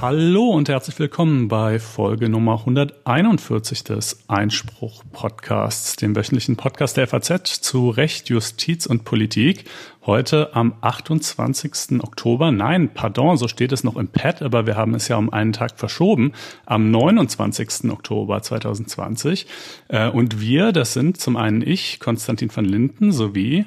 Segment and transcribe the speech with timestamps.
[0.00, 7.06] Hallo und herzlich willkommen bei Folge Nummer 141 des Einspruch Podcasts, dem wöchentlichen Podcast der
[7.06, 9.66] FAZ zu Recht, Justiz und Politik.
[10.06, 12.02] Heute am 28.
[12.02, 12.50] Oktober.
[12.50, 15.52] Nein, pardon, so steht es noch im Pad, aber wir haben es ja um einen
[15.52, 16.32] Tag verschoben.
[16.64, 17.90] Am 29.
[17.90, 19.46] Oktober 2020.
[19.88, 23.66] Äh, und wir, das sind zum einen ich, Konstantin van Linden, sowie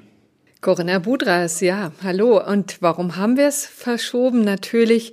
[0.63, 2.41] Corinna Budras, ja, hallo.
[2.41, 4.45] Und warum haben wir es verschoben?
[4.45, 5.11] Natürlich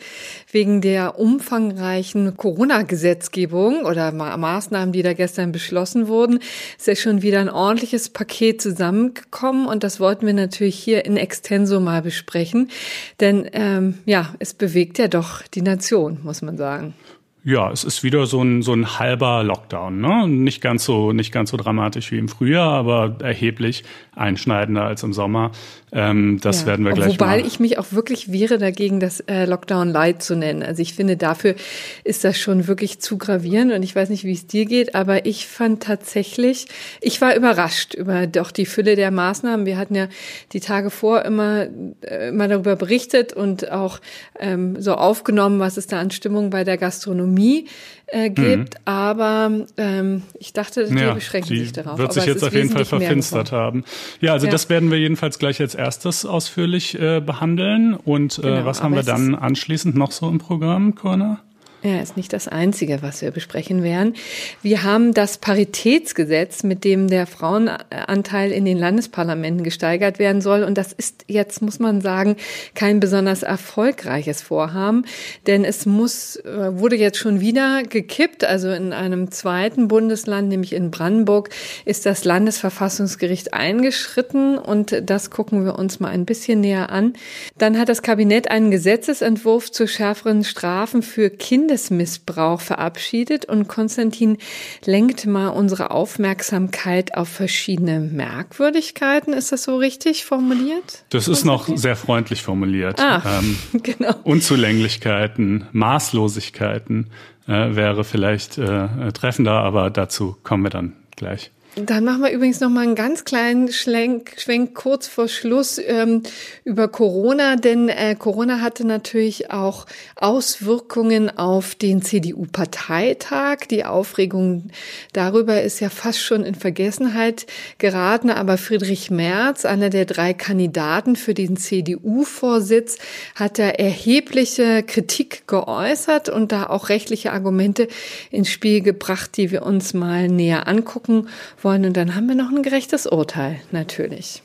[0.52, 6.38] wegen der umfangreichen Corona-Gesetzgebung oder Ma Maßnahmen, die da gestern beschlossen wurden.
[6.78, 11.16] Ist ja schon wieder ein ordentliches Paket zusammengekommen und das wollten wir natürlich hier in
[11.16, 12.70] Extenso mal besprechen.
[13.18, 16.94] Denn ähm, ja, es bewegt ja doch die Nation, muss man sagen.
[17.42, 20.28] Ja, es ist wieder so ein, so ein halber Lockdown, ne?
[20.28, 23.84] Nicht ganz so, nicht ganz so dramatisch wie im Frühjahr, aber erheblich
[24.20, 25.50] einschneidender als im Sommer.
[25.92, 26.66] Ähm, das ja.
[26.68, 27.46] werden wir gleich Wobei mal.
[27.46, 30.62] ich mich auch wirklich wehre dagegen, das äh, Lockdown Light zu nennen.
[30.62, 31.54] Also ich finde, dafür
[32.04, 35.26] ist das schon wirklich zu gravierend und ich weiß nicht, wie es dir geht, aber
[35.26, 36.66] ich fand tatsächlich,
[37.00, 39.66] ich war überrascht über doch die Fülle der Maßnahmen.
[39.66, 40.06] Wir hatten ja
[40.52, 41.66] die Tage vor immer,
[42.02, 43.98] äh, immer darüber berichtet und auch
[44.38, 47.66] ähm, so aufgenommen, was es da an Stimmung bei der Gastronomie
[48.10, 48.80] äh, gibt, mhm.
[48.84, 51.98] aber ähm, ich dachte, die ja, beschränken sich darauf.
[51.98, 53.84] Wird sich jetzt auf jeden Fall verfinstert haben.
[54.20, 54.52] Ja, also ja.
[54.52, 57.94] das werden wir jedenfalls gleich als erstes ausführlich äh, behandeln.
[57.94, 61.40] Und äh, genau, was haben wir dann anschließend noch so im Programm, Corner?
[61.82, 64.14] Ja, ist nicht das Einzige, was wir besprechen werden.
[64.60, 70.62] Wir haben das Paritätsgesetz, mit dem der Frauenanteil in den Landesparlamenten gesteigert werden soll.
[70.62, 72.36] Und das ist jetzt, muss man sagen,
[72.74, 75.06] kein besonders erfolgreiches Vorhaben,
[75.46, 78.44] denn es muss, äh, wurde jetzt schon wieder gekippt.
[78.44, 81.48] Also in einem zweiten Bundesland, nämlich in Brandenburg,
[81.86, 84.58] ist das Landesverfassungsgericht eingeschritten.
[84.58, 87.14] Und das gucken wir uns mal ein bisschen näher an.
[87.56, 94.38] Dann hat das Kabinett einen Gesetzesentwurf zu schärferen Strafen für Kinder Kindesmissbrauch verabschiedet und Konstantin
[94.84, 99.32] lenkt mal unsere Aufmerksamkeit auf verschiedene Merkwürdigkeiten.
[99.32, 101.04] Ist das so richtig formuliert?
[101.10, 102.98] Das ist noch sehr freundlich formuliert.
[102.98, 104.16] Ah, ähm, genau.
[104.24, 107.12] Unzulänglichkeiten, Maßlosigkeiten
[107.46, 111.52] äh, wäre vielleicht äh, treffender, aber dazu kommen wir dann gleich.
[111.76, 116.24] Dann machen wir übrigens noch mal einen ganz kleinen Schlenk, Schwenk kurz vor Schluss ähm,
[116.64, 119.86] über Corona, denn äh, Corona hatte natürlich auch
[120.16, 123.68] Auswirkungen auf den CDU-Parteitag.
[123.70, 124.70] Die Aufregung
[125.12, 127.46] darüber ist ja fast schon in Vergessenheit
[127.78, 132.98] geraten, aber Friedrich Merz, einer der drei Kandidaten für den CDU-Vorsitz,
[133.36, 137.86] hat da erhebliche Kritik geäußert und da auch rechtliche Argumente
[138.32, 141.28] ins Spiel gebracht, die wir uns mal näher angucken
[141.64, 141.84] wollen.
[141.84, 144.42] Und dann haben wir noch ein gerechtes Urteil, natürlich.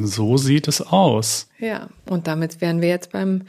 [0.00, 1.48] So sieht es aus.
[1.58, 3.42] Ja, und damit wären wir jetzt beim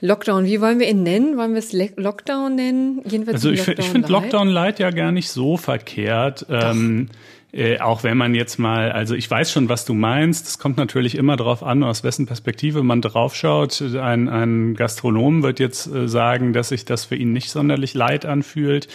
[0.00, 0.46] Lockdown.
[0.46, 1.36] Wie wollen wir ihn nennen?
[1.36, 3.02] Wollen wir es Lockdown nennen?
[3.04, 6.46] Jedenfalls also ich, finde Lockdown Light ja gar nicht so verkehrt.
[6.48, 7.08] Ähm,
[7.52, 10.48] äh, auch wenn man jetzt mal, also ich weiß schon, was du meinst.
[10.48, 13.80] Es kommt natürlich immer darauf an, aus wessen Perspektive man draufschaut.
[13.80, 18.26] Ein, ein Gastronom wird jetzt äh, sagen, dass sich das für ihn nicht sonderlich leid
[18.26, 18.88] anfühlt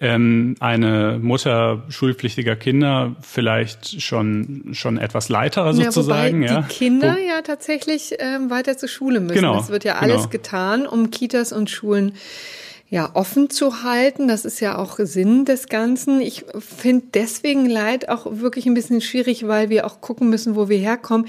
[0.00, 6.42] ähm, eine Mutter schulpflichtiger Kinder vielleicht schon schon etwas leiterer sozusagen.
[6.42, 9.34] Ja, wobei die Kinder Wo, ja tatsächlich ähm, weiter zur Schule müssen.
[9.34, 10.28] Genau, es wird ja alles genau.
[10.28, 12.12] getan, um Kitas und Schulen
[12.90, 14.28] ja, offen zu halten.
[14.28, 16.22] Das ist ja auch Sinn des Ganzen.
[16.22, 20.70] Ich finde deswegen Leid auch wirklich ein bisschen schwierig, weil wir auch gucken müssen, wo
[20.70, 21.26] wir herkommen.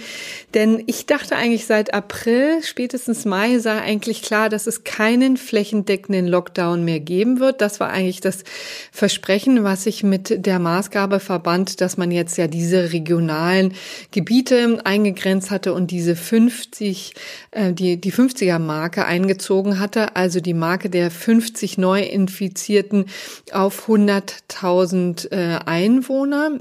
[0.53, 6.27] Denn ich dachte eigentlich seit April, spätestens Mai, sei eigentlich klar, dass es keinen flächendeckenden
[6.27, 7.59] Lockdown mehr geben wird.
[7.59, 8.45] Das war eigentlich das
[8.93, 13.73] Versprechen, was sich mit der Maßgabe verband, dass man jetzt ja diese regionalen
[14.11, 17.15] Gebiete eingegrenzt hatte und diese 50,
[17.51, 20.15] äh, die, die 50er Marke eingezogen hatte.
[20.15, 23.05] Also die Marke der 50 50 Neuinfizierten
[23.51, 26.59] auf 100.000 äh, Einwohner.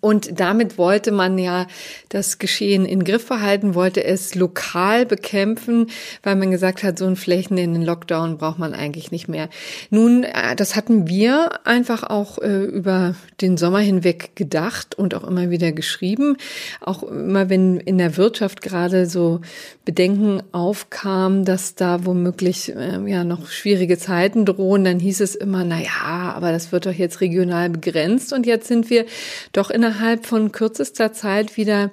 [0.00, 1.68] Und damit wollte man ja
[2.08, 5.90] das Geschehen in Griff behalten, wollte es lokal bekämpfen,
[6.24, 9.48] weil man gesagt hat, so einen flächendeckenden Lockdown braucht man eigentlich nicht mehr.
[9.90, 15.22] Nun, äh, das hatten wir einfach auch äh, über den Sommer hinweg gedacht und auch
[15.22, 16.36] immer wieder geschrieben.
[16.80, 19.40] Auch immer, wenn in der Wirtschaft gerade so
[19.84, 25.62] Bedenken aufkam, dass da womöglich äh, ja noch schwierige Zeiten drohen, dann hieß es immer,
[25.62, 29.06] na ja, aber das wird doch jetzt regional begrenzt und jetzt sind wir
[29.52, 31.90] doch innerhalb von kürzester Zeit wieder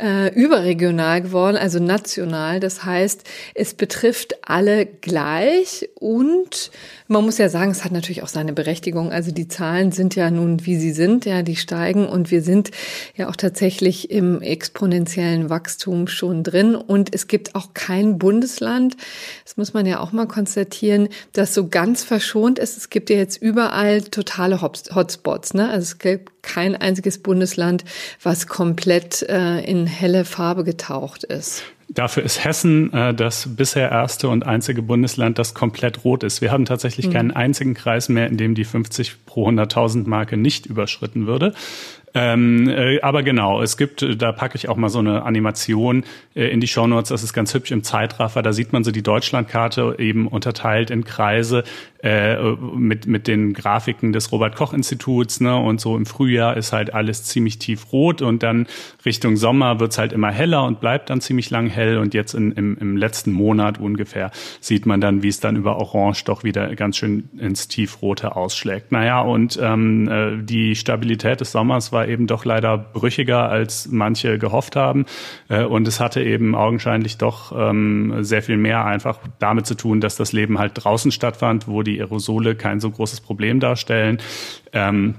[0.00, 2.58] äh, überregional geworden, also national.
[2.58, 3.22] Das heißt,
[3.54, 6.70] es betrifft alle gleich und
[7.06, 9.12] man muss ja sagen, es hat natürlich auch seine Berechtigung.
[9.12, 12.70] Also die Zahlen sind ja nun, wie sie sind, ja, die steigen und wir sind
[13.14, 16.74] ja auch tatsächlich im exponentiellen Wachstum schon drin.
[16.74, 18.96] Und es gibt auch kein Bundesland,
[19.44, 22.78] das muss man ja auch mal konstatieren, das so ganz verschont ist.
[22.78, 25.54] Es gibt ja jetzt überall totale Hotspots.
[25.54, 25.68] Ne?
[25.68, 27.84] Also es gibt kein einziges Bundesland,
[28.22, 31.62] was komplett äh, in helle Farbe getaucht ist.
[31.92, 36.40] Dafür ist Hessen äh, das bisher erste und einzige Bundesland, das komplett rot ist.
[36.40, 37.12] Wir haben tatsächlich mhm.
[37.12, 41.52] keinen einzigen Kreis mehr, in dem die 50 pro 100.000 Marke nicht überschritten würde.
[42.14, 46.04] Ähm, äh, aber genau, es gibt, äh, da packe ich auch mal so eine Animation
[46.34, 49.02] äh, in die Shownotes, das ist ganz hübsch im Zeitraffer, da sieht man so die
[49.02, 51.62] Deutschlandkarte eben unterteilt in Kreise
[52.02, 52.36] äh,
[52.74, 57.58] mit, mit den Grafiken des Robert-Koch-Instituts, ne, und so im Frühjahr ist halt alles ziemlich
[57.58, 58.66] tief rot und dann
[59.04, 62.52] Richtung Sommer wird's halt immer heller und bleibt dann ziemlich lang hell und jetzt in,
[62.52, 64.30] im, im letzten Monat ungefähr
[64.60, 68.92] sieht man dann, wie es dann über Orange doch wieder ganz schön ins Tiefrote ausschlägt.
[68.92, 74.38] Naja, und ähm, äh, die Stabilität des Sommers war eben doch leider brüchiger, als manche
[74.38, 75.06] gehofft haben.
[75.48, 80.00] Äh, und es hatte eben augenscheinlich doch ähm, sehr viel mehr einfach damit zu tun,
[80.00, 84.18] dass das Leben halt draußen stattfand, wo die Aerosole kein so großes Problem darstellen.
[84.72, 85.16] Ähm,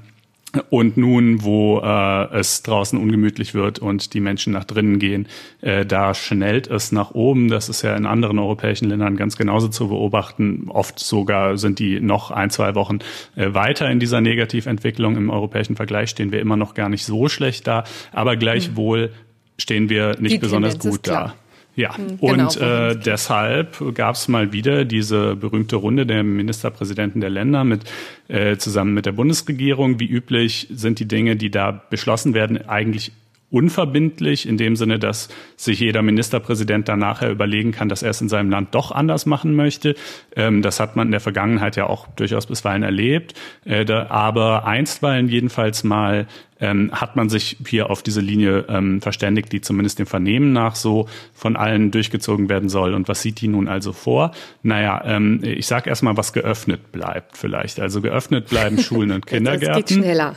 [0.70, 5.28] und nun, wo äh, es draußen ungemütlich wird und die Menschen nach drinnen gehen,
[5.62, 7.48] äh, da schnellt es nach oben.
[7.48, 10.66] Das ist ja in anderen europäischen Ländern ganz genauso zu beobachten.
[10.68, 13.00] Oft sogar sind die noch ein, zwei Wochen
[13.38, 15.16] äh, weiter in dieser Negativentwicklung.
[15.16, 19.12] Im europäischen Vergleich stehen wir immer noch gar nicht so schlecht da, aber gleichwohl
[19.58, 21.34] stehen wir nicht die besonders gut da.
[21.82, 27.22] Ja, hm, genau, und äh, deshalb gab es mal wieder diese berühmte Runde der Ministerpräsidenten
[27.22, 27.86] der Länder mit
[28.28, 30.00] äh, zusammen mit der Bundesregierung.
[30.00, 33.14] Wie üblich sind die Dinge, die da beschlossen werden, eigentlich
[33.50, 38.22] unverbindlich in dem Sinne, dass sich jeder Ministerpräsident dann nachher überlegen kann, dass er es
[38.22, 39.96] in seinem Land doch anders machen möchte.
[40.36, 43.34] Ähm, das hat man in der Vergangenheit ja auch durchaus bisweilen erlebt.
[43.66, 46.28] Äh, aber einstweilen jedenfalls mal
[46.62, 50.76] ähm, hat man sich hier auf diese Linie ähm, verständigt, die zumindest dem Vernehmen nach
[50.76, 52.94] so von allen durchgezogen werden soll.
[52.94, 54.32] Und was sieht die nun also vor?
[54.64, 57.80] Naja, ähm, ich sage erstmal, was geöffnet bleibt vielleicht.
[57.80, 59.82] Also geöffnet bleiben Schulen und Kindergärten.
[59.82, 60.36] Das geht schneller.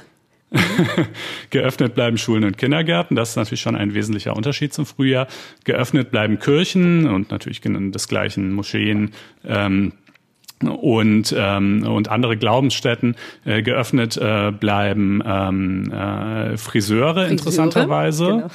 [1.51, 5.27] Geöffnet bleiben Schulen und Kindergärten, das ist natürlich schon ein wesentlicher Unterschied zum Frühjahr.
[5.65, 9.11] Geöffnet bleiben Kirchen und natürlich desgleichen Moscheen.
[9.45, 9.93] Ähm,
[10.63, 18.27] und ähm, und andere Glaubensstätten äh, geöffnet äh, bleiben ähm, äh, Friseure, Friseure interessanterweise.
[18.27, 18.49] Genau.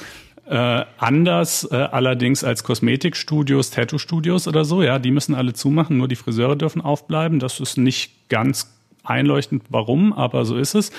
[0.50, 6.08] Äh, anders äh, allerdings als Kosmetikstudios, Tattoo-Studios oder so, ja, die müssen alle zumachen, nur
[6.08, 7.38] die Friseure dürfen aufbleiben.
[7.38, 8.68] Das ist nicht ganz
[9.04, 10.90] einleuchtend, warum, aber so ist es.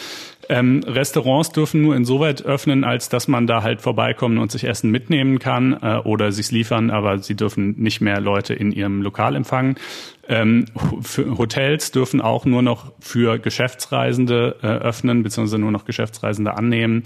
[0.49, 4.89] Ähm, Restaurants dürfen nur insoweit öffnen, als dass man da halt vorbeikommen und sich Essen
[4.89, 9.35] mitnehmen kann äh, oder sich's liefern, aber sie dürfen nicht mehr Leute in ihrem Lokal
[9.35, 9.75] empfangen.
[10.31, 10.65] Ähm,
[11.37, 17.03] Hotels dürfen auch nur noch für Geschäftsreisende äh, öffnen, beziehungsweise nur noch Geschäftsreisende annehmen.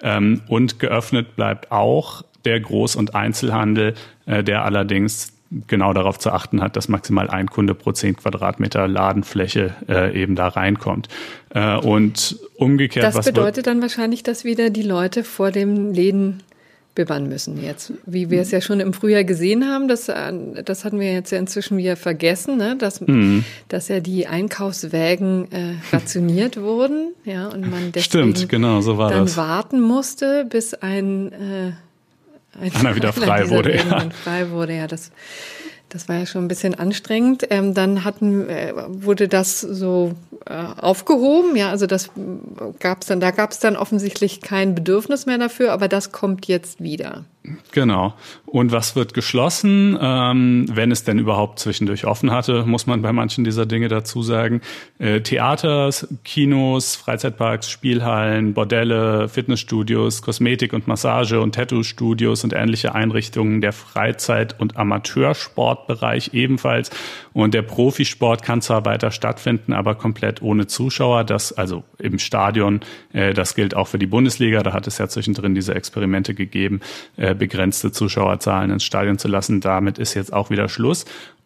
[0.00, 3.94] Ähm, und geöffnet bleibt auch der Groß- und Einzelhandel,
[4.26, 5.32] äh, der allerdings
[5.66, 10.36] genau darauf zu achten hat, dass maximal ein Kunde pro zehn Quadratmeter Ladenfläche äh, eben
[10.36, 11.08] da reinkommt.
[11.50, 13.12] Äh, und umgekehrt.
[13.12, 16.44] Das bedeutet dann wahrscheinlich, dass wieder die Leute vor dem Läden
[16.98, 17.92] bewahren müssen jetzt.
[18.06, 20.32] Wie wir es ja schon im Frühjahr gesehen haben, das, äh,
[20.64, 22.76] das hatten wir jetzt ja inzwischen wieder vergessen, ne?
[22.76, 23.44] dass, mhm.
[23.68, 29.10] dass ja die Einkaufswägen äh, rationiert wurden, ja, und man deswegen Stimmt, genau, so war
[29.10, 29.36] dann das.
[29.36, 33.76] warten musste, bis ein äh, Anna wieder frei wurde.
[33.76, 34.10] Ja.
[34.24, 34.88] Frei wurde, ja.
[34.88, 35.12] Das,
[35.88, 37.46] das war ja schon ein bisschen anstrengend.
[37.50, 40.12] Ähm, dann hatten, äh, wurde das so
[40.46, 42.10] äh, aufgehoben, ja, also das
[42.78, 46.82] gab's dann, da gab es dann offensichtlich kein Bedürfnis mehr dafür, aber das kommt jetzt
[46.82, 47.24] wieder.
[47.72, 48.14] Genau.
[48.50, 53.12] Und was wird geschlossen, ähm, wenn es denn überhaupt zwischendurch offen hatte, muss man bei
[53.12, 54.62] manchen dieser Dinge dazu sagen.
[54.98, 63.60] Äh, Theaters, Kinos, Freizeitparks, Spielhallen, Bordelle, Fitnessstudios, Kosmetik- und Massage- und Tattoo-Studios und ähnliche Einrichtungen,
[63.60, 66.90] der Freizeit- und Amateursportbereich ebenfalls.
[67.34, 71.24] Und der Profisport kann zwar weiter stattfinden, aber komplett ohne Zuschauer.
[71.24, 72.80] Das also im Stadion,
[73.12, 74.62] äh, das gilt auch für die Bundesliga.
[74.62, 76.80] Da hat es ja zwischendrin diese Experimente gegeben.
[77.16, 79.60] Äh, begrenzte Zuschauerzahlen ins Stadion zu lassen.
[79.60, 81.04] Damit ist jetzt auch wieder Schluss.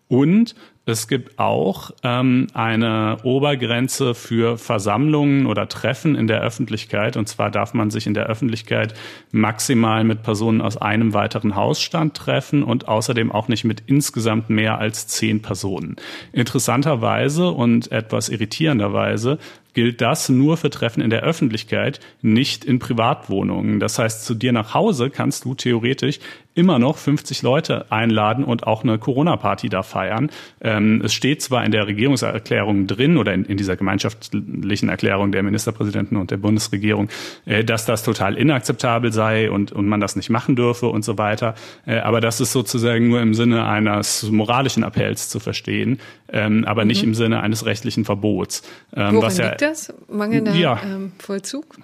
[0.08, 7.16] Und es gibt auch ähm, eine Obergrenze für Versammlungen oder Treffen in der Öffentlichkeit.
[7.16, 8.92] Und zwar darf man sich in der Öffentlichkeit
[9.30, 14.78] maximal mit Personen aus einem weiteren Hausstand treffen und außerdem auch nicht mit insgesamt mehr
[14.78, 15.96] als zehn Personen.
[16.32, 19.38] Interessanterweise und etwas irritierenderweise
[19.74, 23.80] gilt das nur für Treffen in der Öffentlichkeit, nicht in Privatwohnungen.
[23.80, 26.18] Das heißt, zu dir nach Hause kannst du theoretisch
[26.54, 30.30] immer noch 50 Leute einladen und auch eine Corona-Party da feiern.
[30.60, 35.42] Ähm, es steht zwar in der Regierungserklärung drin oder in, in, dieser gemeinschaftlichen Erklärung der
[35.42, 37.08] Ministerpräsidenten und der Bundesregierung,
[37.46, 41.16] äh, dass das total inakzeptabel sei und, und man das nicht machen dürfe und so
[41.16, 41.54] weiter.
[41.86, 46.00] Äh, aber das ist sozusagen nur im Sinne eines moralischen Appells zu verstehen,
[46.30, 47.08] ähm, aber nicht mhm.
[47.08, 48.62] im Sinne eines rechtlichen Verbots.
[48.94, 49.94] Ähm, was ja, liegt das?
[50.08, 51.76] Mangelnder ja, ähm, Vollzug?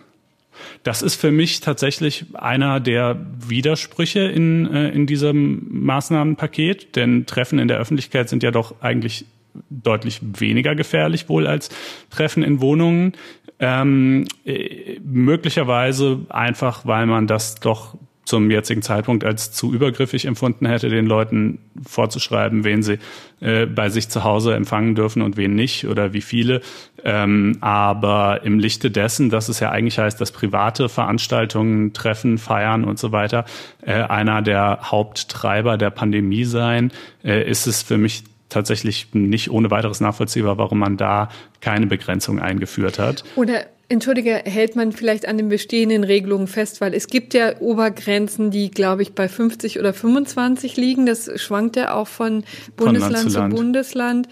[0.82, 7.58] Das ist für mich tatsächlich einer der Widersprüche in, äh, in diesem Maßnahmenpaket, denn Treffen
[7.60, 9.24] in der Öffentlichkeit sind ja doch eigentlich
[9.70, 11.70] deutlich weniger gefährlich wohl als
[12.10, 13.12] Treffen in Wohnungen.
[13.60, 17.96] Ähm, äh, möglicherweise einfach, weil man das doch
[18.28, 22.98] zum jetzigen Zeitpunkt als zu übergriffig empfunden hätte, den Leuten vorzuschreiben, wen sie
[23.40, 26.60] äh, bei sich zu Hause empfangen dürfen und wen nicht oder wie viele.
[27.04, 32.84] Ähm, aber im Lichte dessen, dass es ja eigentlich heißt, dass private Veranstaltungen, Treffen, Feiern
[32.84, 33.46] und so weiter
[33.80, 36.92] äh, einer der Haupttreiber der Pandemie sein,
[37.24, 41.30] äh, ist es für mich tatsächlich nicht ohne weiteres nachvollziehbar, warum man da
[41.60, 43.24] keine Begrenzung eingeführt hat.
[43.36, 48.50] Oder Entschuldige, hält man vielleicht an den bestehenden Regelungen fest, weil es gibt ja Obergrenzen,
[48.50, 51.06] die, glaube ich, bei 50 oder 25 liegen.
[51.06, 52.44] Das schwankt ja auch von
[52.76, 54.28] Bundesland von zu, zu Bundesland.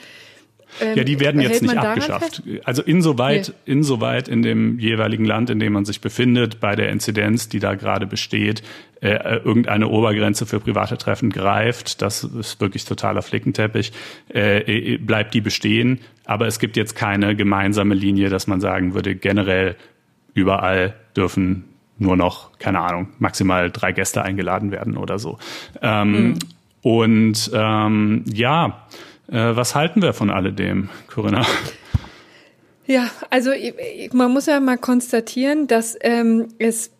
[0.80, 2.42] Ähm, ja, die werden jetzt nicht abgeschafft.
[2.64, 3.72] Also insoweit, nee.
[3.72, 7.74] insoweit in dem jeweiligen Land, in dem man sich befindet, bei der Inzidenz, die da
[7.74, 8.62] gerade besteht,
[9.00, 13.92] äh, irgendeine Obergrenze für private Treffen greift, das ist wirklich totaler Flickenteppich,
[14.32, 16.00] äh, äh, bleibt die bestehen.
[16.24, 19.76] Aber es gibt jetzt keine gemeinsame Linie, dass man sagen würde, generell
[20.34, 21.64] überall dürfen
[21.98, 25.38] nur noch, keine Ahnung, maximal drei Gäste eingeladen werden oder so.
[25.82, 26.38] Ähm, mhm.
[26.82, 31.44] Und ähm, ja, äh, was halten wir von alledem, Corinna?
[32.86, 33.50] Ja, also
[34.12, 36.92] man muss ja mal konstatieren, dass ähm, es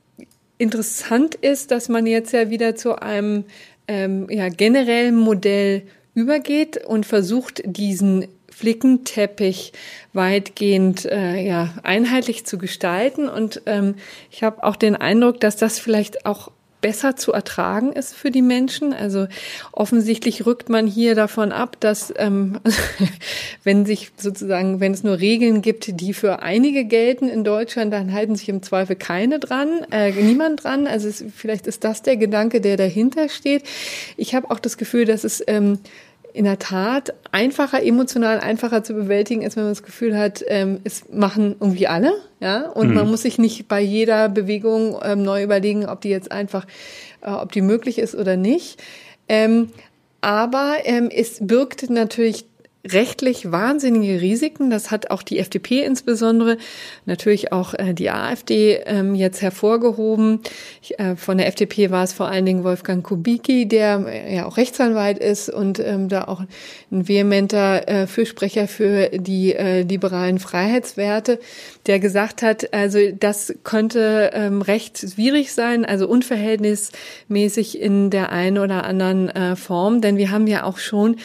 [0.59, 3.45] interessant ist, dass man jetzt ja wieder zu einem
[3.87, 5.83] ähm, ja, generellen Modell
[6.15, 9.73] übergeht und versucht, diesen Flickenteppich
[10.15, 13.29] weitgehend äh, ja, einheitlich zu gestalten.
[13.29, 13.97] Und ähm,
[14.31, 16.51] ich habe auch den Eindruck, dass das vielleicht auch
[16.87, 18.93] besser zu ertragen ist für die Menschen.
[18.93, 19.27] Also
[19.73, 22.61] offensichtlich rückt man hier davon ab, dass ähm,
[23.65, 28.13] wenn sich sozusagen, wenn es nur Regeln gibt, die für einige gelten in Deutschland, dann
[28.13, 30.87] halten sich im Zweifel keine dran, äh, niemand dran.
[30.87, 33.65] Also es, vielleicht ist das der Gedanke, der dahinter steht.
[34.17, 35.81] Ich habe auch das Gefühl, dass es ähm,
[36.37, 40.81] in der Tat einfacher, emotional einfacher zu bewältigen ist, wenn man das Gefühl hat, ähm,
[40.85, 42.95] es machen irgendwie alle, ja, und mhm.
[42.95, 46.67] man muss sich nicht bei jeder Bewegung ähm, neu überlegen, ob die jetzt einfach,
[47.23, 48.83] äh, ob die möglich ist oder nicht.
[49.29, 49.71] Ähm,
[50.21, 52.45] aber ähm, es birgt natürlich
[52.93, 54.71] rechtlich wahnsinnige Risiken.
[54.71, 56.59] Das hat auch die FDP insbesondere,
[57.05, 60.41] natürlich auch äh, die AfD ähm, jetzt hervorgehoben.
[60.99, 64.57] Äh, von der FDP war es vor allen Dingen Wolfgang Kubicki, der äh, ja auch
[64.57, 66.43] Rechtsanwalt ist und ähm, da auch
[66.91, 71.41] ein vehementer Fürsprecher für die liberalen Freiheitswerte,
[71.87, 78.59] der gesagt hat, also das könnte ähm, recht schwierig sein, also unverhältnismäßig in der einen
[78.59, 81.17] oder anderen Form, denn wir haben ja auch schon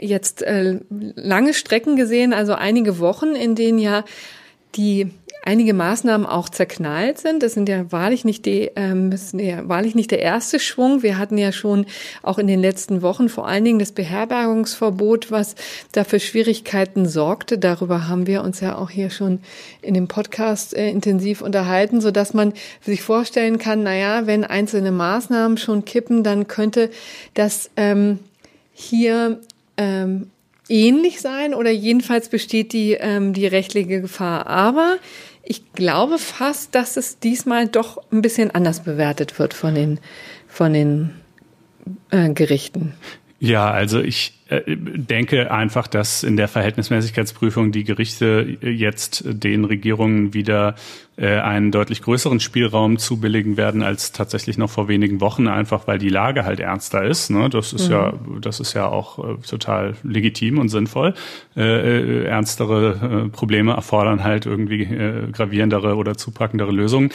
[0.00, 4.04] jetzt äh, lange Strecken gesehen, also einige Wochen, in denen ja
[4.74, 5.10] die
[5.48, 7.42] einige Maßnahmen auch zerknallt sind.
[7.42, 11.02] Das sind ja wahrlich nicht die, ähm, ist ja wahrlich nicht der erste Schwung.
[11.02, 11.86] Wir hatten ja schon
[12.22, 15.54] auch in den letzten Wochen vor allen Dingen das Beherbergungsverbot, was
[15.92, 17.56] dafür Schwierigkeiten sorgte.
[17.56, 19.40] Darüber haben wir uns ja auch hier schon
[19.80, 22.52] in dem Podcast äh, intensiv unterhalten, so dass man
[22.82, 26.90] sich vorstellen kann, na ja, wenn einzelne Maßnahmen schon kippen, dann könnte
[27.32, 28.18] das ähm,
[28.74, 29.40] hier
[29.78, 30.30] ähm,
[30.68, 34.46] ähnlich sein oder jedenfalls besteht die, ähm, die rechtliche Gefahr.
[34.46, 34.96] Aber
[35.42, 39.98] ich glaube fast, dass es diesmal doch ein bisschen anders bewertet wird von den,
[40.46, 41.14] von den
[42.10, 42.92] äh, Gerichten.
[43.40, 50.74] Ja, also ich denke einfach, dass in der Verhältnismäßigkeitsprüfung die Gerichte jetzt den Regierungen wieder
[51.18, 55.98] äh, einen deutlich größeren Spielraum zubilligen werden als tatsächlich noch vor wenigen Wochen, einfach weil
[55.98, 57.30] die Lage halt ernster ist.
[57.30, 57.48] Ne?
[57.50, 57.92] Das ist mhm.
[57.92, 61.14] ja, das ist ja auch äh, total legitim und sinnvoll.
[61.56, 67.10] Äh, äh, ernstere äh, Probleme erfordern halt irgendwie äh, gravierendere oder zupackendere Lösungen.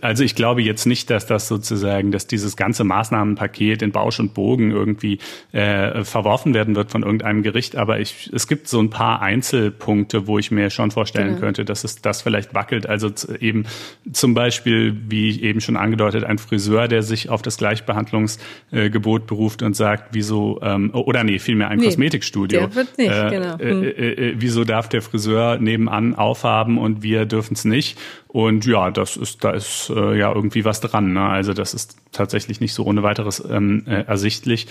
[0.00, 4.32] Also ich glaube jetzt nicht, dass das sozusagen, dass dieses ganze Maßnahmenpaket in Bausch und
[4.32, 5.18] Bogen irgendwie
[5.50, 9.22] äh, verworfen werden werden wird von irgendeinem Gericht, aber ich, es gibt so ein paar
[9.22, 11.40] Einzelpunkte, wo ich mir schon vorstellen genau.
[11.40, 12.86] könnte, dass es das vielleicht wackelt.
[12.86, 13.10] Also
[13.40, 13.64] eben
[14.12, 19.74] zum Beispiel, wie eben schon angedeutet, ein Friseur, der sich auf das Gleichbehandlungsgebot beruft und
[19.74, 22.60] sagt, wieso, ähm, oder nee, vielmehr ein nee, Kosmetikstudio.
[22.60, 23.58] Der wird nicht, äh, genau.
[23.58, 23.82] Hm.
[23.82, 27.98] Äh, äh, wieso darf der Friseur nebenan aufhaben und wir dürfen es nicht?
[28.28, 31.12] Und ja, das ist, da ist äh, ja irgendwie was dran.
[31.12, 31.22] Ne?
[31.22, 34.68] Also das ist tatsächlich nicht so ohne weiteres ähm, äh, ersichtlich.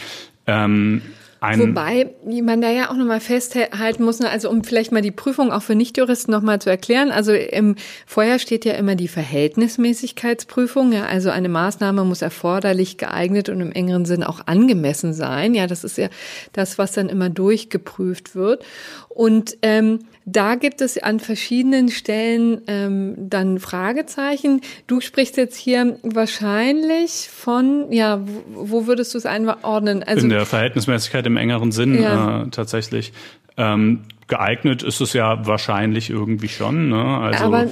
[0.47, 1.01] Ähm,
[1.41, 5.11] ein Wobei man da ja auch nochmal festhalten muss, ne, also um vielleicht mal die
[5.11, 7.11] Prüfung auch für Nichtjuristen nochmal zu erklären.
[7.11, 10.91] Also im Vorher steht ja immer die Verhältnismäßigkeitsprüfung.
[10.91, 15.53] Ja, also eine Maßnahme muss erforderlich, geeignet und im engeren Sinn auch angemessen sein.
[15.53, 16.09] Ja, das ist ja
[16.51, 18.65] das, was dann immer durchgeprüft wird.
[19.07, 24.61] Und ähm, da gibt es an verschiedenen Stellen ähm, dann Fragezeichen.
[24.87, 28.21] Du sprichst jetzt hier wahrscheinlich von, ja,
[28.53, 30.03] wo würdest du es einordnen?
[30.03, 32.43] Also, In der Verhältnismäßigkeit im engeren Sinn ja.
[32.43, 33.13] äh, tatsächlich.
[33.57, 36.89] Ähm, geeignet ist es ja wahrscheinlich irgendwie schon.
[36.89, 37.03] Ne?
[37.03, 37.65] Also Aber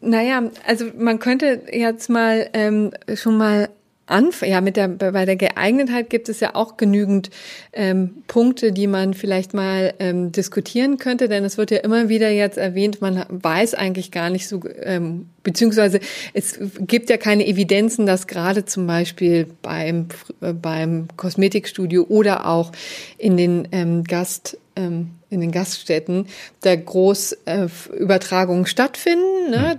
[0.00, 3.68] naja, also man könnte jetzt mal ähm, schon mal
[4.12, 7.30] Anf ja, mit der, bei der Geeignetheit gibt es ja auch genügend
[7.72, 12.30] ähm, Punkte, die man vielleicht mal ähm, diskutieren könnte, denn es wird ja immer wieder
[12.30, 16.00] jetzt erwähnt, man weiß eigentlich gar nicht so, ähm, beziehungsweise
[16.34, 20.08] es gibt ja keine Evidenzen, dass gerade zum Beispiel beim,
[20.40, 22.72] äh, beim Kosmetikstudio oder auch
[23.18, 26.26] in den ähm, Gast, ähm, in den Gaststätten
[26.62, 29.50] der Großübertragungen äh, stattfinden.
[29.50, 29.78] Ne?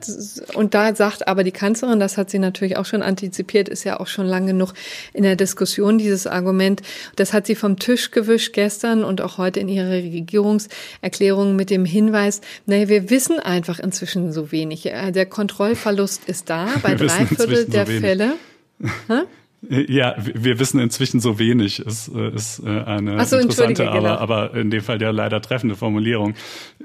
[0.55, 3.99] Und da sagt aber die Kanzlerin, das hat sie natürlich auch schon antizipiert, ist ja
[3.99, 4.73] auch schon lang genug
[5.13, 6.81] in der Diskussion dieses Argument.
[7.15, 11.85] Das hat sie vom Tisch gewischt gestern und auch heute in ihrer Regierungserklärung mit dem
[11.85, 14.83] Hinweis, naja, wir wissen einfach inzwischen so wenig.
[14.83, 18.33] Der Kontrollverlust ist da bei drei Viertel der so Fälle.
[19.69, 24.15] Ja, wir wissen inzwischen so wenig, ist, äh, ist äh, eine so, interessante, aber, genau.
[24.15, 26.35] aber in dem Fall ja leider treffende Formulierung.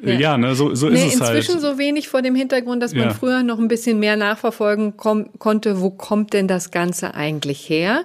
[0.00, 1.36] Ja, ja ne, so, so nee, ist es halt.
[1.36, 3.14] Inzwischen so wenig vor dem Hintergrund, dass man ja.
[3.14, 8.04] früher noch ein bisschen mehr nachverfolgen konnte, wo kommt denn das Ganze eigentlich her?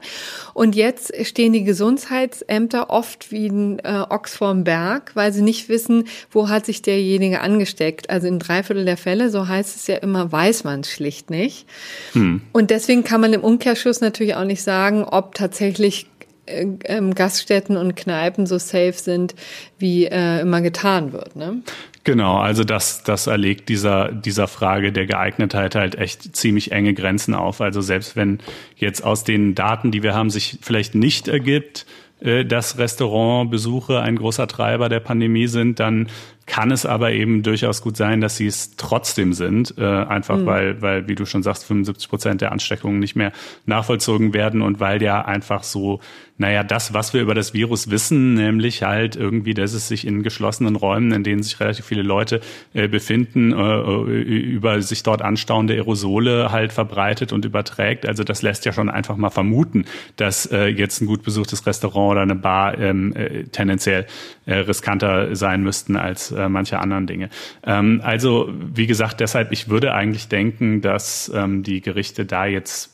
[0.56, 5.70] Und jetzt stehen die Gesundheitsämter oft wie ein äh, Ochs vorm Berg, weil sie nicht
[5.70, 8.10] wissen, wo hat sich derjenige angesteckt.
[8.10, 11.30] Also in drei Viertel der Fälle, so heißt es ja immer, weiß man es schlicht
[11.30, 11.68] nicht.
[12.14, 12.42] Hm.
[12.52, 16.08] Und deswegen kann man im Umkehrschluss natürlich auch nicht sagen, ob tatsächlich
[16.46, 19.36] äh, ähm, Gaststätten und Kneipen so safe sind,
[19.78, 21.36] wie äh, immer getan wird.
[21.36, 21.62] Ne?
[22.04, 27.34] Genau, also das, das erlegt dieser, dieser Frage der Geeignetheit halt echt ziemlich enge Grenzen
[27.34, 27.62] auf.
[27.62, 28.40] Also selbst wenn
[28.76, 31.86] jetzt aus den Daten, die wir haben, sich vielleicht nicht ergibt,
[32.20, 36.08] äh, dass Restaurantbesuche ein großer Treiber der Pandemie sind, dann
[36.46, 40.46] kann es aber eben durchaus gut sein, dass sie es trotzdem sind, äh, einfach mhm.
[40.46, 43.32] weil, weil, wie du schon sagst, 75 Prozent der Ansteckungen nicht mehr
[43.66, 46.00] nachvollzogen werden und weil ja einfach so
[46.38, 50.24] naja, das, was wir über das Virus wissen, nämlich halt irgendwie, dass es sich in
[50.24, 52.42] geschlossenen Räumen, in denen sich relativ viele Leute
[52.74, 58.08] äh, befinden, äh, über sich dort anstauende Aerosole halt verbreitet und überträgt.
[58.08, 62.14] Also das lässt ja schon einfach mal vermuten, dass äh, jetzt ein gut besuchtes Restaurant
[62.14, 64.08] oder eine Bar ähm, äh, tendenziell
[64.48, 67.30] äh, riskanter sein müssten als äh, manche anderen Dinge.
[67.64, 72.92] Ähm, also wie gesagt, deshalb, ich würde eigentlich denken, dass ähm, die Gerichte da jetzt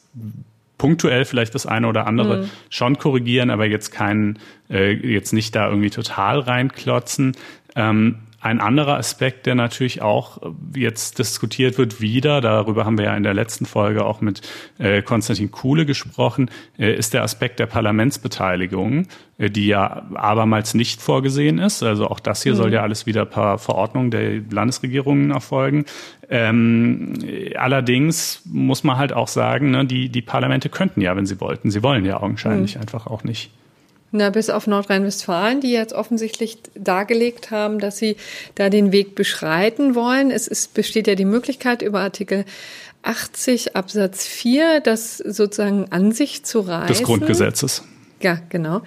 [0.77, 2.49] punktuell vielleicht das eine oder andere mhm.
[2.69, 7.35] schon korrigieren, aber jetzt keinen, äh, jetzt nicht da irgendwie total reinklotzen.
[7.75, 10.37] Ähm, ein anderer Aspekt, der natürlich auch
[10.73, 14.41] jetzt diskutiert wird, wieder, darüber haben wir ja in der letzten Folge auch mit
[14.77, 21.01] äh, Konstantin Kuhle gesprochen, äh, ist der Aspekt der Parlamentsbeteiligung, äh, die ja abermals nicht
[21.01, 21.83] vorgesehen ist.
[21.83, 22.57] Also auch das hier mhm.
[22.57, 25.83] soll ja alles wieder per Verordnung der Landesregierungen erfolgen.
[26.29, 27.15] Ähm,
[27.55, 31.71] allerdings muss man halt auch sagen, ne, die, die Parlamente könnten ja, wenn sie wollten.
[31.71, 32.81] Sie wollen ja augenscheinlich mhm.
[32.81, 33.51] einfach auch nicht.
[34.11, 38.15] Na, bis auf Nordrhein-Westfalen, die jetzt offensichtlich dargelegt haben, dass sie
[38.55, 40.31] da den Weg beschreiten wollen.
[40.31, 42.45] Es ist, besteht ja die Möglichkeit über Artikel
[43.03, 46.87] 80 Absatz 4, das sozusagen an sich zu reißen.
[46.87, 47.83] Des Grundgesetzes.
[48.21, 48.81] Ja, genau.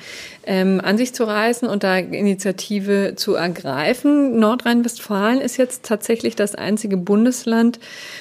[0.44, 4.38] Ähm, an sich zu reißen und da Initiative zu ergreifen.
[4.38, 7.78] Nordrhein-Westfalen ist jetzt tatsächlich das einzige Bundesland,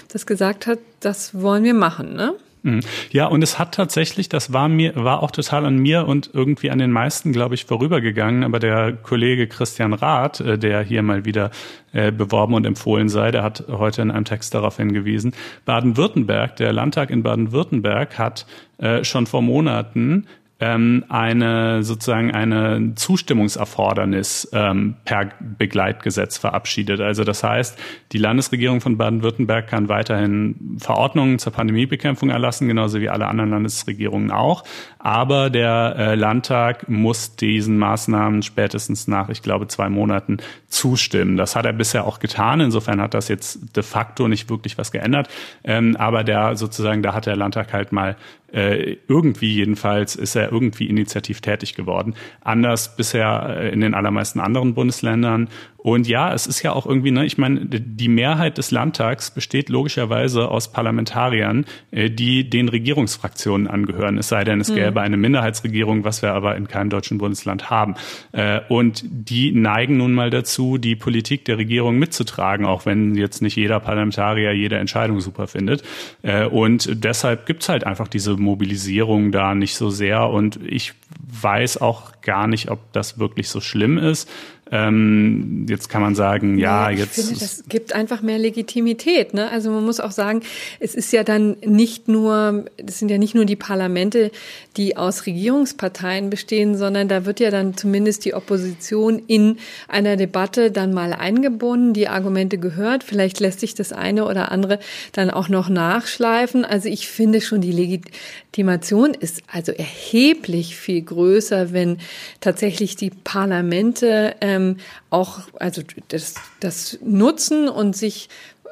[0.07, 2.35] das gesagt hat, das wollen wir machen, ne?
[2.63, 2.81] Mhm.
[3.11, 6.69] Ja, und es hat tatsächlich, das war mir, war auch total an mir und irgendwie
[6.69, 8.43] an den meisten, glaube ich, vorübergegangen.
[8.43, 11.49] Aber der Kollege Christian Rath, äh, der hier mal wieder
[11.93, 15.33] äh, beworben und empfohlen sei, der hat heute in einem Text darauf hingewiesen.
[15.65, 18.45] Baden-Württemberg, der Landtag in Baden-Württemberg hat
[18.77, 20.27] äh, schon vor Monaten
[20.61, 27.01] ähm, eine sozusagen eine Zustimmungserfordernis ähm, per Begleitgesetz verabschiedet.
[27.01, 27.77] Also das heißt,
[28.11, 34.29] die Landesregierung von Baden-Württemberg kann weiterhin Verordnungen zur Pandemiebekämpfung erlassen, genauso wie alle anderen Landesregierungen
[34.29, 34.63] auch.
[34.99, 41.37] Aber der äh, Landtag muss diesen Maßnahmen spätestens nach, ich glaube, zwei Monaten zustimmen.
[41.37, 42.59] Das hat er bisher auch getan.
[42.59, 45.27] Insofern hat das jetzt de facto nicht wirklich was geändert.
[45.63, 48.15] Ähm, aber der sozusagen, da hat der Landtag halt mal
[48.53, 52.15] äh, irgendwie jedenfalls ist er irgendwie initiativ tätig geworden.
[52.41, 55.49] Anders bisher äh, in den allermeisten anderen Bundesländern.
[55.83, 59.69] Und ja, es ist ja auch irgendwie, ne, ich meine, die Mehrheit des Landtags besteht
[59.69, 64.17] logischerweise aus Parlamentariern, äh, die den Regierungsfraktionen angehören.
[64.17, 64.75] Es sei denn, es hm.
[64.75, 67.95] gäbe eine Minderheitsregierung, was wir aber in keinem deutschen Bundesland haben.
[68.31, 73.41] Äh, und die neigen nun mal dazu, die Politik der Regierung mitzutragen, auch wenn jetzt
[73.41, 75.83] nicht jeder Parlamentarier jede Entscheidung super findet.
[76.21, 80.29] Äh, und deshalb gibt's halt einfach diese Mobilisierung da nicht so sehr.
[80.29, 80.93] Und ich
[81.41, 84.29] weiß auch gar nicht, ob das wirklich so schlimm ist.
[84.73, 87.17] Ähm, jetzt kann man sagen, ja, ja ich jetzt.
[87.17, 89.33] Ich finde, das gibt einfach mehr Legitimität.
[89.33, 89.49] Ne?
[89.49, 90.41] Also man muss auch sagen,
[90.79, 94.31] es ist ja dann nicht nur, das sind ja nicht nur die Parlamente,
[94.77, 99.57] die aus Regierungsparteien bestehen, sondern da wird ja dann zumindest die Opposition in
[99.87, 103.03] einer Debatte dann mal eingebunden, die Argumente gehört.
[103.03, 104.79] Vielleicht lässt sich das eine oder andere
[105.11, 106.63] dann auch noch nachschleifen.
[106.63, 111.97] Also ich finde schon, die Legitimation ist also erheblich viel größer, wenn
[112.39, 114.77] tatsächlich die Parlamente ähm,
[115.09, 118.29] auch also das, das nutzen und sich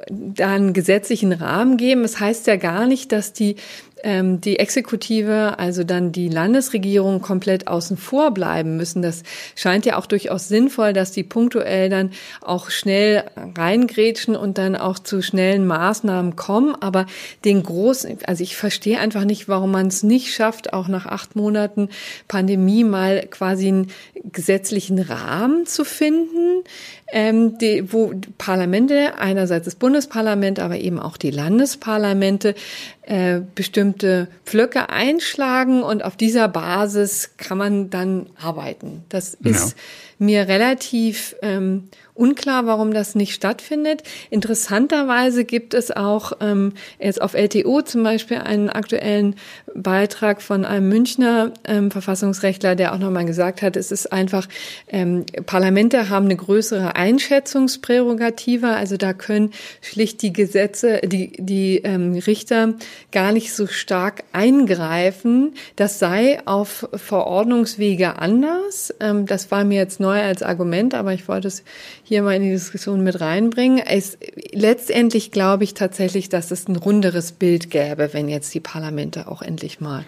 [0.10, 2.04] da einen gesetzlichen Rahmen geben.
[2.04, 3.56] Es das heißt ja gar nicht, dass die
[4.04, 9.02] ähm, die Exekutive, also dann die Landesregierung komplett außen vor bleiben müssen.
[9.02, 9.24] Das
[9.56, 13.24] scheint ja auch durchaus sinnvoll, dass die punktuell dann auch schnell
[13.58, 16.76] reingrätschen und dann auch zu schnellen Maßnahmen kommen.
[16.80, 17.06] Aber
[17.46, 21.36] den großen, also ich verstehe einfach nicht, warum man es nicht schafft, auch nach acht
[21.36, 21.90] Monaten
[22.28, 23.88] Pandemie mal quasi einen
[24.24, 26.64] gesetzlichen Rahmen zu finden,
[27.12, 32.56] ähm, die, wo Parlamente, einerseits das Bundesparlament, aber eben auch die Landesparlamente,
[33.04, 39.04] äh, bestimmte Pflöcke einschlagen und auf dieser Basis kann man dann arbeiten.
[39.10, 39.76] Das ist ja.
[40.20, 44.04] Mir relativ ähm, Unklar, warum das nicht stattfindet.
[44.30, 49.36] Interessanterweise gibt es auch ähm, jetzt auf LTO zum Beispiel einen aktuellen
[49.74, 54.50] Beitrag von einem Münchner ähm, Verfassungsrechtler, der auch nochmal gesagt hat, es ist einfach,
[54.90, 59.52] ähm, Parlamente haben eine größere Einschätzungsprärogative, also da können
[59.82, 62.74] schlicht die Gesetze, die, die ähm, Richter
[63.14, 65.54] gar nicht so stark eingreifen.
[65.78, 68.94] Das sei auf Verordnungswege anders.
[69.00, 71.64] Ähm, das war mir jetzt neu als Argument, aber ich wollte es
[72.04, 73.80] hier mal in die Diskussion mit reinbringen.
[73.80, 74.18] Es,
[74.52, 79.42] letztendlich glaube ich tatsächlich, dass es ein runderes Bild gäbe, wenn jetzt die Parlamente auch
[79.42, 80.06] endlich mal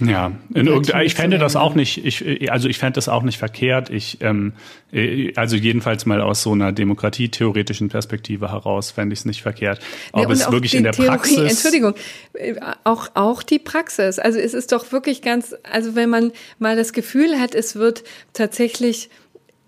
[0.00, 3.88] ja, in ich fände das auch nicht, ich, also ich fände das auch nicht verkehrt.
[3.88, 4.52] Ich, ähm,
[5.36, 9.80] also jedenfalls mal aus so einer demokratietheoretischen Perspektive heraus fände ich es nicht verkehrt.
[10.12, 11.38] Ob ja, es wirklich in der Theorie, Praxis.
[11.38, 11.94] Entschuldigung,
[12.84, 14.18] auch, auch die Praxis.
[14.18, 18.04] Also es ist doch wirklich ganz, also wenn man mal das Gefühl hat, es wird
[18.34, 19.08] tatsächlich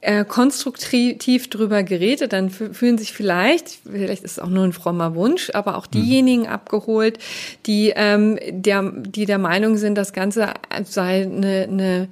[0.01, 5.15] äh, konstruktiv drüber geredet, dann fühlen sich vielleicht, vielleicht ist es auch nur ein frommer
[5.15, 5.91] Wunsch, aber auch mhm.
[5.93, 6.49] diejenigen mhm.
[6.49, 7.19] abgeholt,
[7.67, 12.09] die, ähm, der, die der Meinung sind, das Ganze sei eine, eine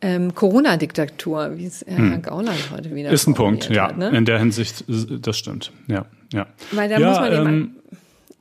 [0.00, 2.22] ähm, Corona-Diktatur, wie es Herr hm.
[2.22, 3.88] Gauland heute wieder Ist ein Punkt, ja.
[3.88, 4.10] Hat, ne?
[4.10, 5.72] In der Hinsicht, das stimmt.
[5.86, 6.46] Ja, ja.
[6.72, 7.76] Weil da ja, muss man eben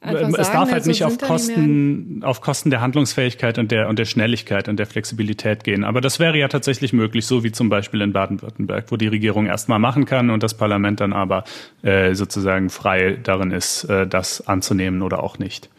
[0.04, 4.06] Einfach es darf halt nicht auf Kosten, auf Kosten der Handlungsfähigkeit und der, und der
[4.06, 5.84] Schnelligkeit und der Flexibilität gehen.
[5.84, 9.46] Aber das wäre ja tatsächlich möglich, so wie zum Beispiel in Baden-Württemberg, wo die Regierung
[9.46, 11.46] erstmal machen kann und das Parlament dann aber
[11.84, 15.70] äh, sozusagen frei darin ist, äh, das anzunehmen oder auch nicht.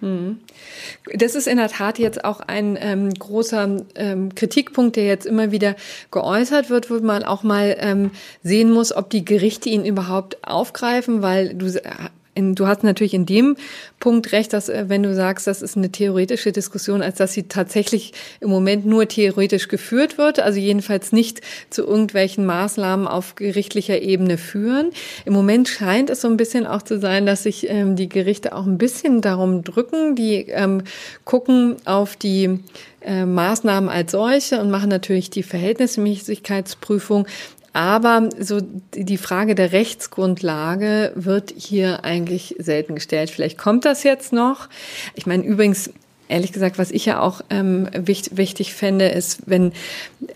[0.00, 0.38] Hm.
[1.14, 5.50] Das ist in der Tat jetzt auch ein ähm, großer ähm, Kritikpunkt, der jetzt immer
[5.50, 5.74] wieder
[6.12, 8.12] geäußert wird, wo man auch mal ähm,
[8.44, 11.68] sehen muss, ob die Gerichte ihn überhaupt aufgreifen, weil du
[12.38, 13.56] in, du hast natürlich in dem
[13.98, 17.44] Punkt recht, dass äh, wenn du sagst, das ist eine theoretische Diskussion, als dass sie
[17.44, 24.00] tatsächlich im Moment nur theoretisch geführt wird, also jedenfalls nicht zu irgendwelchen Maßnahmen auf gerichtlicher
[24.00, 24.90] Ebene führen.
[25.24, 28.54] Im Moment scheint es so ein bisschen auch zu sein, dass sich ähm, die Gerichte
[28.54, 30.82] auch ein bisschen darum drücken, die ähm,
[31.24, 32.60] gucken auf die
[33.00, 37.26] äh, Maßnahmen als solche und machen natürlich die Verhältnismäßigkeitsprüfung.
[37.78, 43.30] Aber so die Frage der Rechtsgrundlage wird hier eigentlich selten gestellt.
[43.30, 44.68] Vielleicht kommt das jetzt noch.
[45.14, 45.88] Ich meine, übrigens,
[46.28, 49.72] ehrlich gesagt, was ich ja auch ähm, wichtig, wichtig fände, ist, wenn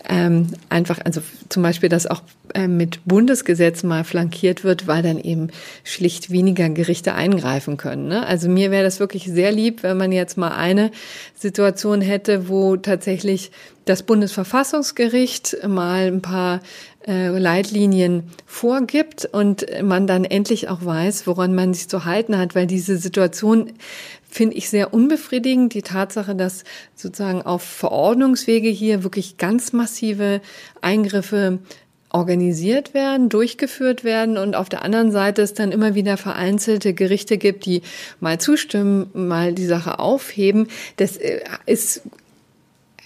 [0.09, 2.21] ähm, einfach, also zum Beispiel, dass auch
[2.53, 5.49] ähm, mit Bundesgesetz mal flankiert wird, weil dann eben
[5.83, 8.07] schlicht weniger Gerichte eingreifen können.
[8.07, 8.25] Ne?
[8.25, 10.91] Also mir wäre das wirklich sehr lieb, wenn man jetzt mal eine
[11.35, 13.51] Situation hätte, wo tatsächlich
[13.85, 16.61] das Bundesverfassungsgericht mal ein paar
[17.05, 22.55] äh, Leitlinien vorgibt und man dann endlich auch weiß, woran man sich zu halten hat,
[22.55, 23.73] weil diese Situation
[24.33, 25.73] finde ich sehr unbefriedigend.
[25.73, 26.63] Die Tatsache, dass
[26.95, 30.41] sozusagen auf Verordnungswege hier wirklich ganz massive
[30.81, 31.59] Eingriffe
[32.09, 37.39] organisiert werden, durchgeführt werden und auf der anderen Seite es dann immer wieder vereinzelte Gerichte
[37.39, 37.81] gibt, die
[38.19, 40.67] mal zustimmen, mal die Sache aufheben.
[40.97, 42.03] Das äh, ist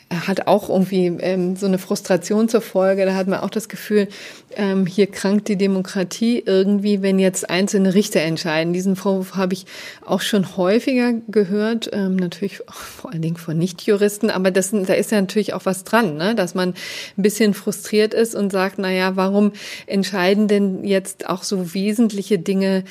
[0.10, 3.06] hat auch irgendwie ähm, so eine Frustration zur Folge.
[3.06, 4.08] Da hat man auch das Gefühl,
[4.56, 8.74] ähm, hier krankt die Demokratie irgendwie, wenn jetzt einzelne Richter entscheiden.
[8.74, 9.66] Diesen Vorwurf habe ich
[10.06, 15.12] auch schon häufiger gehört, ähm, natürlich vor allen Dingen von Nichtjuristen, aber das, da ist
[15.12, 16.36] ja natürlich auch was dran, ne?
[16.36, 16.70] dass man
[17.18, 19.52] ein bisschen frustriert ist und sagt, na ja, warum
[19.88, 22.84] entscheiden denn jetzt auch so wesentliche Dinge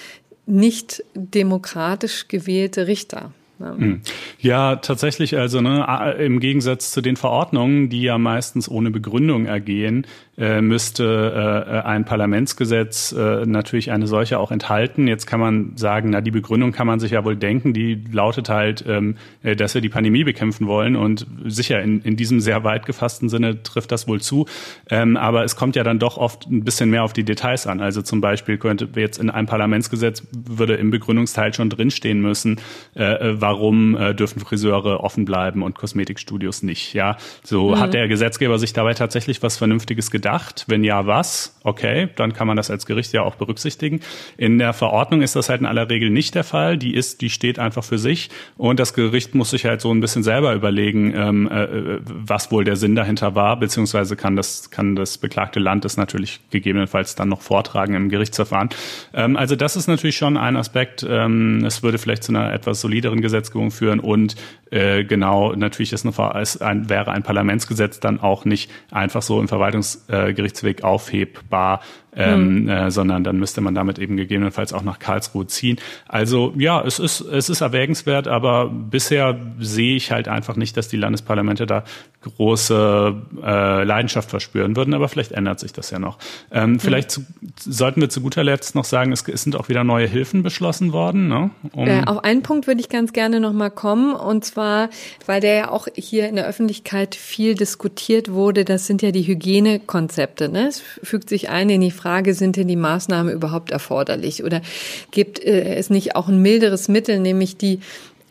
[0.45, 3.33] nicht demokratisch gewählte Richter?
[3.59, 4.03] Hm.
[4.39, 10.07] Ja, tatsächlich, also ne, im Gegensatz zu den Verordnungen, die ja meistens ohne Begründung ergehen,
[10.39, 15.09] äh, müsste äh, ein Parlamentsgesetz äh, natürlich eine solche auch enthalten.
[15.09, 18.51] Jetzt kann man sagen, na die Begründung kann man sich ja wohl denken, die lautet
[18.51, 22.65] halt, ähm, äh, dass wir die Pandemie bekämpfen wollen und sicher in, in diesem sehr
[22.65, 24.45] weit gefassten Sinne trifft das wohl zu.
[24.91, 27.81] Ähm, aber es kommt ja dann doch oft ein bisschen mehr auf die Details an.
[27.81, 32.61] Also zum Beispiel könnte jetzt in einem Parlamentsgesetz würde im Begründungsteil schon drinstehen müssen,
[32.95, 36.95] äh, warum äh, dürfen Friseure offen bleiben und Kosmetikstudios nicht.
[36.95, 37.79] Ja, so mhm.
[37.79, 40.65] hat der Gesetzgeber sich dabei tatsächlich was Vernünftiges gedacht?
[40.67, 41.57] Wenn ja, was?
[41.63, 44.01] Okay, dann kann man das als Gericht ja auch berücksichtigen.
[44.37, 46.77] In der Verordnung ist das halt in aller Regel nicht der Fall.
[46.77, 50.01] Die ist, die steht einfach für sich und das Gericht muss sich halt so ein
[50.01, 54.97] bisschen selber überlegen, ähm, äh, was wohl der Sinn dahinter war, beziehungsweise kann das kann
[54.97, 58.71] das beklagte Land das natürlich gegebenenfalls dann noch vortragen im Gerichtsverfahren.
[59.15, 61.07] Ähm, also das ist natürlich schon ein Aspekt.
[61.09, 63.36] Ähm, es würde vielleicht zu einer etwas solideren Gesetzgebung
[63.71, 64.37] führen und
[64.71, 69.41] äh, genau natürlich ist eine, ist ein, wäre ein Parlamentsgesetz dann auch nicht einfach so
[69.41, 71.81] im Verwaltungs äh, Gerichtsweg aufhebbar
[72.17, 72.69] ähm, mhm.
[72.69, 75.79] äh, sondern dann müsste man damit eben gegebenenfalls auch nach Karlsruhe ziehen.
[76.09, 80.89] Also ja, es ist, es ist erwägenswert, aber bisher sehe ich halt einfach nicht, dass
[80.89, 81.85] die Landesparlamente da
[82.23, 86.19] große äh, Leidenschaft verspüren würden, aber vielleicht ändert sich das ja noch.
[86.51, 86.81] Ähm, mhm.
[86.81, 87.25] Vielleicht zu,
[87.61, 90.93] sollten wir zu guter Letzt noch sagen, es, es sind auch wieder neue Hilfen beschlossen
[90.93, 91.29] worden.
[91.29, 91.51] Ne?
[91.73, 94.91] Um äh, auf einen Punkt würde ich ganz gerne noch mal kommen und zwar,
[95.27, 99.27] weil der ja auch hier in der Öffentlichkeit viel diskutiert wurde, das sind ja die
[99.27, 100.49] Hygienekonzepte.
[100.49, 100.67] Ne?
[100.67, 104.45] Es fügt sich ein in die Frage, Frage, sind denn die Maßnahmen überhaupt erforderlich?
[104.45, 104.63] Oder
[105.11, 107.81] gibt äh, es nicht auch ein milderes Mittel, nämlich die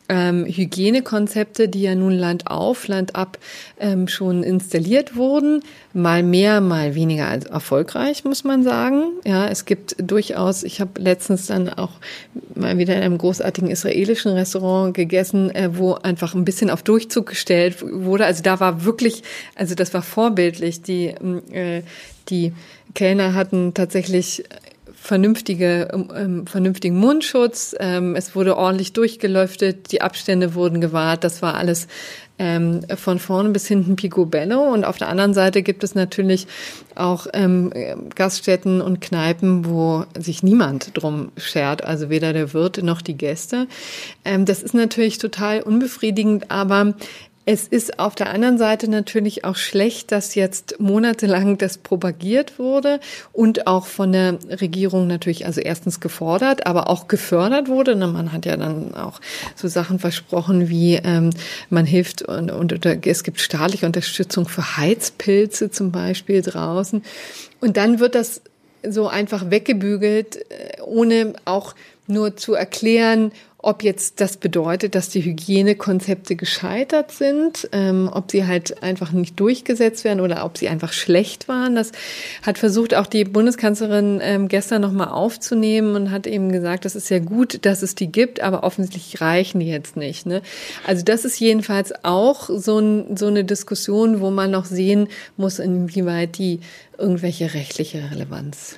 [0.07, 3.38] ähm, Hygienekonzepte, die ja nun Land auf, Land ab
[3.77, 5.61] ähm, schon installiert wurden,
[5.93, 9.11] mal mehr, mal weniger als erfolgreich, muss man sagen.
[9.25, 11.91] Ja, es gibt durchaus, ich habe letztens dann auch
[12.53, 17.25] mal wieder in einem großartigen israelischen Restaurant gegessen, äh, wo einfach ein bisschen auf Durchzug
[17.25, 18.25] gestellt wurde.
[18.25, 19.23] Also da war wirklich,
[19.55, 21.07] also das war vorbildlich, die,
[21.51, 21.81] äh,
[22.29, 22.53] die
[22.93, 24.43] Kellner hatten tatsächlich
[25.05, 27.75] vernünftige, ähm, vernünftigen Mundschutz.
[27.79, 31.23] Ähm, es wurde ordentlich durchgelüftet, die Abstände wurden gewahrt.
[31.23, 31.88] Das war alles
[32.39, 34.61] ähm, von vorne bis hinten picobello.
[34.73, 36.47] Und auf der anderen Seite gibt es natürlich
[36.95, 37.71] auch ähm,
[38.15, 43.67] Gaststätten und Kneipen, wo sich niemand drum schert, also weder der Wirt noch die Gäste.
[44.25, 46.95] Ähm, das ist natürlich total unbefriedigend, aber
[47.45, 52.99] es ist auf der anderen Seite natürlich auch schlecht, dass jetzt monatelang das propagiert wurde
[53.34, 57.95] und auch von der Regierung natürlich also erstens gefordert, aber auch gefördert wurde.
[57.95, 59.21] Man hat ja dann auch
[59.55, 61.29] so Sachen versprochen wie ähm,
[61.69, 67.03] man hilft und, und es gibt staatliche Unterstützung für Heizpilze zum Beispiel draußen.
[67.62, 68.41] Und dann wird das
[68.88, 71.75] so einfach weggebügelt, äh, ohne auch
[72.08, 73.31] nur zu erklären,
[73.65, 79.39] ob jetzt das bedeutet, dass die Hygienekonzepte gescheitert sind, ähm, ob sie halt einfach nicht
[79.39, 81.73] durchgesetzt werden oder ob sie einfach schlecht waren.
[81.73, 81.91] Das
[82.43, 87.10] hat versucht auch die Bundeskanzlerin ähm, gestern nochmal aufzunehmen und hat eben gesagt, das ist
[87.10, 90.28] ja gut, dass es die gibt, aber offensichtlich reichen die jetzt nicht.
[90.28, 90.43] Ne?
[90.86, 95.58] Also das ist jedenfalls auch so, ein, so eine Diskussion, wo man noch sehen muss,
[95.58, 96.60] inwieweit die
[96.99, 98.75] irgendwelche rechtliche Relevanz.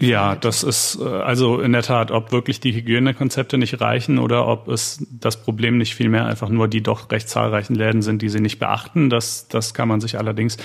[0.00, 4.48] Ja, das ist äh, also in der Tat, ob wirklich die Hygienekonzepte nicht reichen oder
[4.48, 8.28] ob es das Problem nicht vielmehr einfach nur die doch recht zahlreichen Läden sind, die
[8.28, 9.10] sie nicht beachten.
[9.10, 10.56] Das, das kann man sich allerdings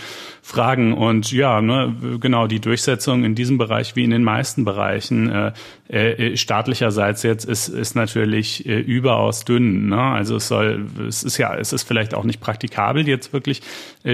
[0.42, 0.94] fragen.
[0.94, 5.52] Und ja, ne, genau, die Durchsetzung in diesem Bereich wie in den meisten Bereichen äh,
[5.92, 9.90] äh, staatlicherseits jetzt ist, ist natürlich äh, überaus dünn.
[9.90, 10.02] Ne?
[10.02, 13.62] Also es soll, es ist ja, es ist vielleicht auch nicht praktikabel, jetzt wirklich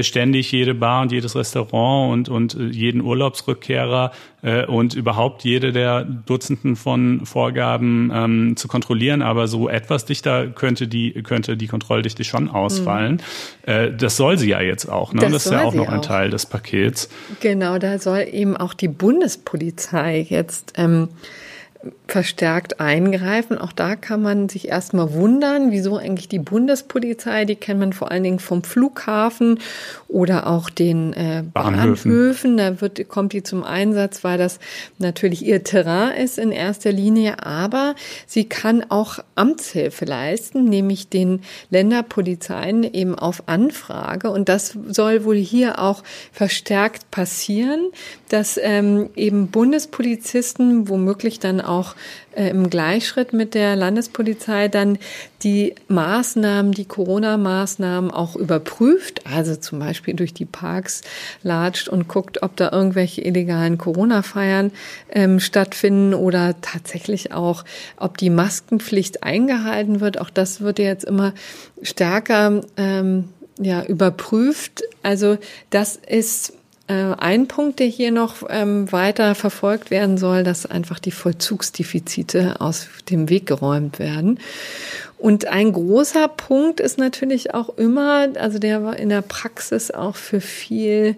[0.02, 5.72] ständig jede Bar und jedes Restaurant und, und äh, jeden Urlaubsrückkehrer äh, und überhaupt jede
[5.72, 9.22] der Dutzenden von Vorgaben ähm, zu kontrollieren.
[9.22, 13.22] Aber so etwas dichter könnte die, könnte die Kontrolldichte schon ausfallen.
[13.66, 13.72] Mhm.
[13.72, 15.14] Äh, das soll sie ja jetzt auch.
[15.14, 15.22] Ne?
[15.22, 17.10] Das, das ist ja auch noch ein Teil des Pakets.
[17.40, 21.10] Genau, da soll eben auch die Bundespolizei jetzt ähm,
[22.08, 23.58] verstärkt eingreifen.
[23.58, 28.12] Auch da kann man sich erstmal wundern, wieso eigentlich die Bundespolizei, die kennt man vor
[28.12, 29.60] allen Dingen vom Flughafen
[30.08, 32.12] oder auch den äh, Bahnhöfen.
[32.12, 32.58] Bahnhöfen.
[32.58, 34.60] Da wird, kommt die zum Einsatz, weil das
[35.00, 41.42] natürlich ihr Terrain ist in erster Linie, aber sie kann auch Amtshilfe leisten, nämlich den
[41.70, 44.30] Länderpolizeien eben auf Anfrage.
[44.30, 47.92] Und das soll wohl hier auch verstärkt passieren,
[48.30, 51.97] dass ähm, eben Bundespolizisten womöglich dann auch
[52.36, 54.98] äh, im Gleichschritt mit der Landespolizei dann
[55.44, 61.02] die Maßnahmen, die Corona-Maßnahmen auch überprüft, also zum Beispiel durch die Parks
[61.44, 64.72] latscht und guckt, ob da irgendwelche illegalen Corona-Feiern
[65.12, 67.64] ähm, stattfinden oder tatsächlich auch,
[67.98, 70.20] ob die Maskenpflicht eingehalten wird.
[70.20, 71.34] Auch das wird jetzt immer
[71.82, 73.30] stärker ähm,
[73.60, 74.84] ja, überprüft.
[75.04, 75.38] Also
[75.70, 76.54] das ist
[76.94, 82.88] ein Punkt, der hier noch ähm, weiter verfolgt werden soll, dass einfach die Vollzugsdefizite aus
[83.10, 84.40] dem Weg geräumt werden.
[85.18, 90.40] Und ein großer Punkt ist natürlich auch immer, also der in der Praxis auch für
[90.40, 91.16] viel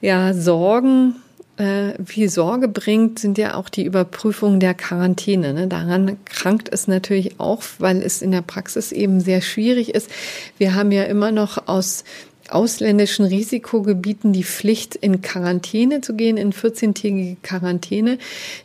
[0.00, 1.16] ja, Sorgen
[1.58, 5.54] äh, viel Sorge bringt, sind ja auch die Überprüfungen der Quarantäne.
[5.54, 5.68] Ne?
[5.68, 10.10] Daran krankt es natürlich auch, weil es in der Praxis eben sehr schwierig ist.
[10.58, 12.04] Wir haben ja immer noch aus
[12.50, 18.18] ausländischen Risikogebieten die Pflicht, in Quarantäne zu gehen, in 14-tägige Quarantäne.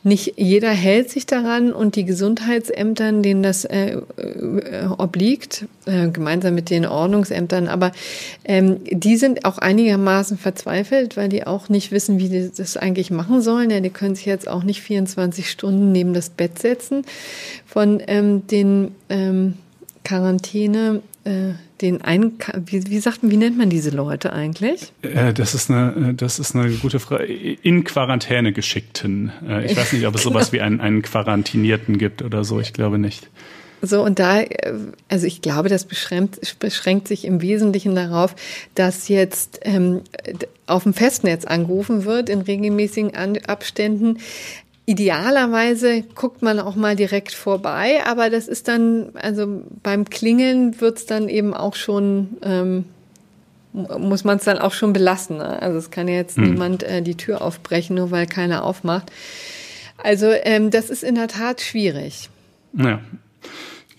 [0.04, 6.56] Nicht jeder hält sich daran und die Gesundheitsämtern, denen das äh, äh, obliegt, äh, gemeinsam
[6.56, 7.92] mit den Ordnungsämtern, aber
[8.44, 13.12] ähm, die sind auch einigermaßen verzweifelt, weil die auch nicht wissen, wie die das eigentlich
[13.12, 13.70] machen sollen.
[13.70, 17.04] Ja, die können sich jetzt auch nicht 24 Stunden neben das Bett setzen
[17.66, 19.56] von ähm, den ähm,
[20.04, 22.34] Quarantäne äh, den ein,
[22.66, 24.94] wie, wie sagt wie nennt man diese Leute eigentlich?
[25.02, 27.26] Äh, das ist eine, das ist eine gute Frage.
[27.26, 29.32] In Quarantäne geschickten.
[29.48, 30.34] Äh, ich weiß nicht, ob es genau.
[30.36, 32.60] sowas wie einen, einen Quarantinierten gibt oder so.
[32.60, 33.30] Ich glaube nicht.
[33.82, 34.74] So, und da, äh,
[35.10, 38.36] also ich glaube, das beschränkt, beschränkt sich im Wesentlichen darauf,
[38.76, 40.02] dass jetzt ähm,
[40.68, 43.16] auf dem Festnetz angerufen wird in regelmäßigen
[43.48, 44.20] Abständen.
[44.92, 51.06] Idealerweise guckt man auch mal direkt vorbei, aber das ist dann, also beim Klingeln wird's
[51.06, 52.84] dann eben auch schon, ähm,
[53.72, 55.38] muss man es dann auch schon belassen.
[55.38, 55.62] Ne?
[55.62, 56.44] Also es kann ja jetzt hm.
[56.44, 59.14] niemand äh, die Tür aufbrechen, nur weil keiner aufmacht.
[59.98, 62.30] Also ähm, das ist in der Tat schwierig.
[62.74, 63.00] Ja.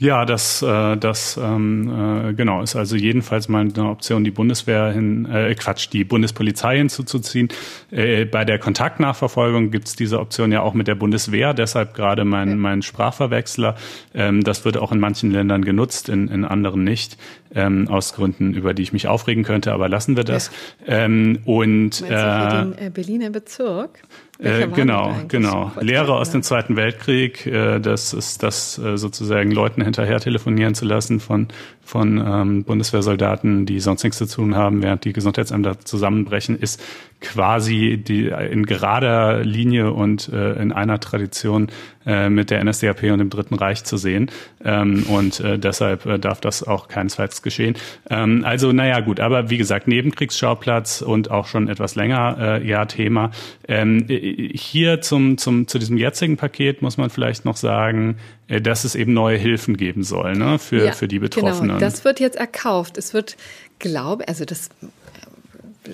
[0.02, 4.90] Ja, das, äh, das ähm, äh, genau ist also jedenfalls mal eine Option, die Bundeswehr
[4.90, 7.50] hin, äh, Quatsch, die Bundespolizei hinzuzuziehen.
[7.92, 12.58] Äh, bei der Kontaktnachverfolgung gibt's diese Option ja auch mit der Bundeswehr, deshalb gerade mein,
[12.58, 13.76] mein Sprachverwechsler.
[14.12, 17.16] Ähm, das wird auch in manchen Ländern genutzt, in, in anderen nicht,
[17.54, 20.50] ähm, aus Gründen, über die ich mich aufregen könnte, aber lassen wir das.
[20.84, 21.04] Ja.
[21.04, 24.02] Ähm, und äh, den äh, Berliner Bezirk?
[24.42, 25.70] Äh, genau, genau.
[25.80, 30.84] Lehre aus dem Zweiten Weltkrieg, äh, das ist das äh, sozusagen Leuten hinterher telefonieren zu
[30.84, 31.48] lassen von,
[31.80, 36.82] von ähm, Bundeswehrsoldaten, die sonst nichts zu tun haben, während die Gesundheitsämter zusammenbrechen, ist
[37.22, 41.68] quasi die in gerader Linie und äh, in einer Tradition
[42.04, 44.30] äh, mit der NSDAP und dem Dritten Reich zu sehen.
[44.64, 47.76] Ähm, und äh, deshalb äh, darf das auch keinesfalls geschehen.
[48.10, 52.84] Ähm, also, naja, gut, aber wie gesagt, Nebenkriegsschauplatz und auch schon etwas länger äh, ja
[52.86, 53.30] Thema.
[53.68, 58.16] Ähm, hier zum, zum, zu diesem jetzigen Paket muss man vielleicht noch sagen,
[58.48, 61.28] äh, dass es eben neue Hilfen geben soll ne, für, ja, für die genau.
[61.28, 61.68] Betroffenen.
[61.68, 62.98] Genau, das wird jetzt erkauft.
[62.98, 63.36] Es wird,
[63.78, 64.70] glaube, also das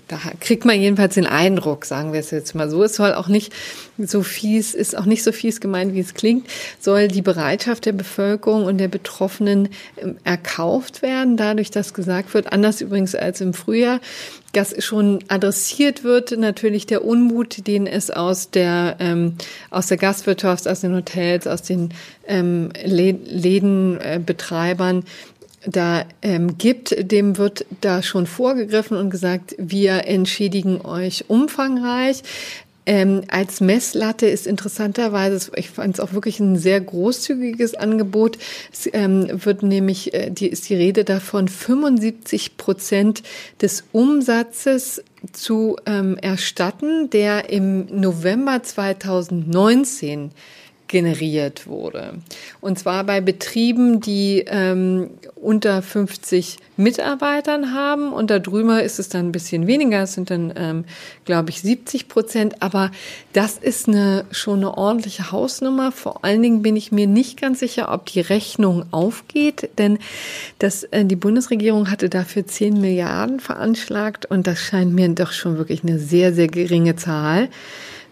[0.09, 2.83] da kriegt man jedenfalls den Eindruck, sagen wir es jetzt mal so.
[2.83, 3.55] Es soll auch nicht
[3.97, 6.47] so fies, ist auch nicht so fies gemeint, wie es klingt,
[6.79, 12.53] soll die Bereitschaft der Bevölkerung und der Betroffenen ähm, erkauft werden, dadurch, dass gesagt wird,
[12.53, 14.01] anders übrigens als im Frühjahr,
[14.53, 19.37] dass schon adressiert wird, natürlich der Unmut, den es aus der, ähm,
[19.71, 21.95] aus der Gastwirtschaft, aus den Hotels, aus den
[22.27, 25.05] ähm, Lädenbetreibern
[25.71, 32.23] da ähm, gibt, dem wird da schon vorgegriffen und gesagt, wir entschädigen euch umfangreich.
[32.87, 38.39] Ähm, als Messlatte ist interessanterweise, ich fand es auch wirklich ein sehr großzügiges Angebot.
[38.73, 43.23] Es ähm, wird nämlich, äh, die, ist die Rede davon, 75 Prozent
[43.61, 45.05] des Umsatzes
[45.35, 50.31] zu ähm, erstatten, der im November 2019
[50.89, 52.15] generiert wurde.
[52.61, 58.13] Und zwar bei Betrieben, die ähm, unter 50 Mitarbeitern haben.
[58.13, 60.03] Und da drüber ist es dann ein bisschen weniger.
[60.03, 60.85] Es sind dann, ähm,
[61.25, 62.63] glaube ich, 70 Prozent.
[62.63, 62.91] Aber
[63.33, 65.93] das ist eine, schon eine ordentliche Hausnummer.
[65.93, 69.71] Vor allen Dingen bin ich mir nicht ganz sicher, ob die Rechnung aufgeht.
[69.79, 69.99] Denn
[70.59, 74.27] das, äh, die Bundesregierung hatte dafür 10 Milliarden veranschlagt.
[74.27, 77.49] Und das scheint mir doch schon wirklich eine sehr, sehr geringe Zahl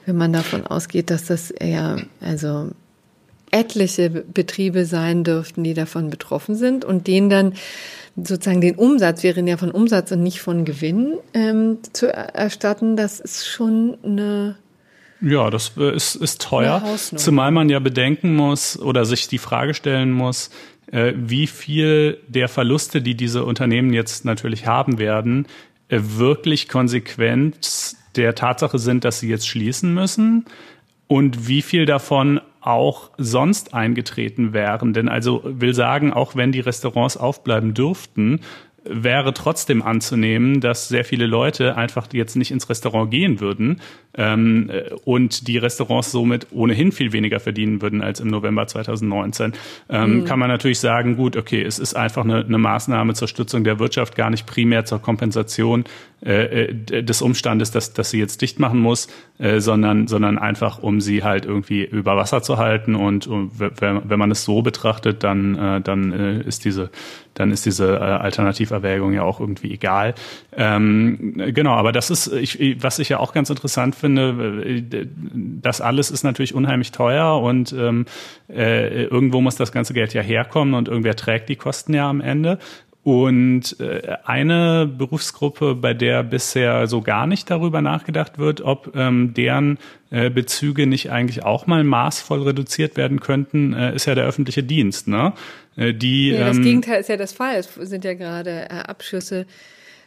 [0.07, 2.71] wenn man davon ausgeht, dass das eher, also
[3.51, 7.55] etliche Betriebe sein dürften, die davon betroffen sind und denen dann
[8.16, 12.97] sozusagen den Umsatz, wir reden ja von Umsatz und nicht von Gewinn, ähm, zu erstatten,
[12.97, 14.57] das ist schon eine
[15.22, 20.12] ja, das ist, ist teuer, zumal man ja bedenken muss oder sich die Frage stellen
[20.12, 20.51] muss,
[20.93, 25.47] äh, wie viel der Verluste, die diese Unternehmen jetzt natürlich haben werden,
[25.89, 30.45] äh, wirklich Konsequenz der Tatsache sind, dass sie jetzt schließen müssen
[31.07, 34.93] und wie viel davon auch sonst eingetreten wären.
[34.93, 38.41] Denn also will sagen, auch wenn die Restaurants aufbleiben dürften,
[38.89, 43.80] wäre trotzdem anzunehmen, dass sehr viele Leute einfach jetzt nicht ins Restaurant gehen würden
[44.14, 44.70] ähm,
[45.05, 49.53] und die Restaurants somit ohnehin viel weniger verdienen würden als im November 2019.
[49.89, 50.24] Ähm, mhm.
[50.24, 53.78] Kann man natürlich sagen, gut, okay, es ist einfach eine, eine Maßnahme zur Stützung der
[53.78, 55.84] Wirtschaft, gar nicht primär zur Kompensation
[56.24, 59.09] äh, äh des Umstandes, dass, dass sie jetzt dicht machen muss,
[59.39, 62.95] äh, sondern, sondern einfach, um sie halt irgendwie über Wasser zu halten.
[62.95, 66.91] Und, und wenn, wenn man es so betrachtet, dann, äh, dann äh, ist diese
[67.37, 70.14] dann ist diese äh, Alternativerwägung ja auch irgendwie egal.
[70.57, 75.07] Ähm, genau, aber das ist, ich, was ich ja auch ganz interessant finde, äh,
[75.62, 78.07] das alles ist natürlich unheimlich teuer und ähm,
[78.49, 82.20] äh, irgendwo muss das ganze Geld ja herkommen und irgendwer trägt die Kosten ja am
[82.20, 82.59] Ende.
[83.07, 89.32] Und äh, eine Berufsgruppe, bei der bisher so gar nicht darüber nachgedacht wird, ob ähm,
[89.32, 89.78] deren
[90.11, 94.64] äh, Bezüge nicht eigentlich auch mal maßvoll reduziert werden könnten, äh, ist ja der öffentliche
[94.64, 95.07] Dienst.
[95.07, 95.34] Ne?
[95.76, 97.54] Äh, die, ja, das ähm, Gegenteil ist ja das Fall.
[97.54, 99.46] Es sind ja gerade äh, Abschüsse.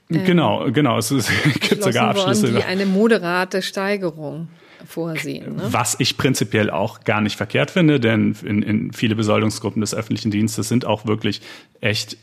[0.09, 0.97] Ähm, genau, genau.
[0.97, 1.29] Es, es
[1.61, 2.51] gibt sogar Abschlüsse.
[2.51, 4.49] Worden, die eine moderate Steigerung
[4.85, 5.55] vorsehen.
[5.55, 5.63] Ne?
[5.71, 10.31] Was ich prinzipiell auch gar nicht verkehrt finde, denn in, in viele Besoldungsgruppen des öffentlichen
[10.31, 11.39] Dienstes sind auch wirklich
[11.79, 12.17] echt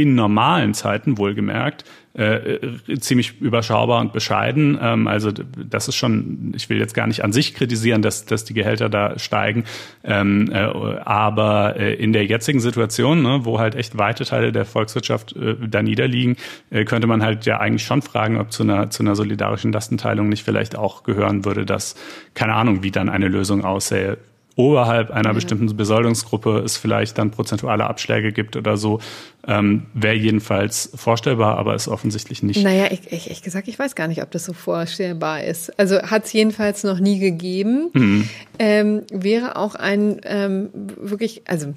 [0.00, 1.84] in normalen Zeiten wohlgemerkt
[2.18, 4.76] äh, äh, ziemlich überschaubar und bescheiden.
[4.82, 8.44] Ähm, also das ist schon, ich will jetzt gar nicht an sich kritisieren, dass, dass
[8.44, 9.62] die Gehälter da steigen,
[10.02, 14.64] ähm, äh, aber äh, in der jetzigen Situation, ne, wo halt echt weite Teile der
[14.64, 16.36] Volkswirtschaft äh, da niederliegen,
[16.70, 20.28] äh, könnte man halt ja eigentlich schon fragen, ob zu einer, zu einer solidarischen Lastenteilung
[20.28, 21.94] nicht vielleicht auch gehören würde, dass,
[22.34, 24.18] keine Ahnung, wie dann eine Lösung aussähe
[24.58, 25.32] oberhalb einer ja.
[25.34, 28.98] bestimmten Besoldungsgruppe es vielleicht dann prozentuale Abschläge gibt oder so,
[29.46, 32.64] ähm, wäre jedenfalls vorstellbar, aber ist offensichtlich nicht.
[32.64, 35.78] Naja, ich, ich, ich gesagt, ich weiß gar nicht, ob das so vorstellbar ist.
[35.78, 37.90] Also hat es jedenfalls noch nie gegeben.
[37.92, 38.28] Mhm.
[38.58, 41.74] Ähm, wäre auch ein ähm, wirklich, also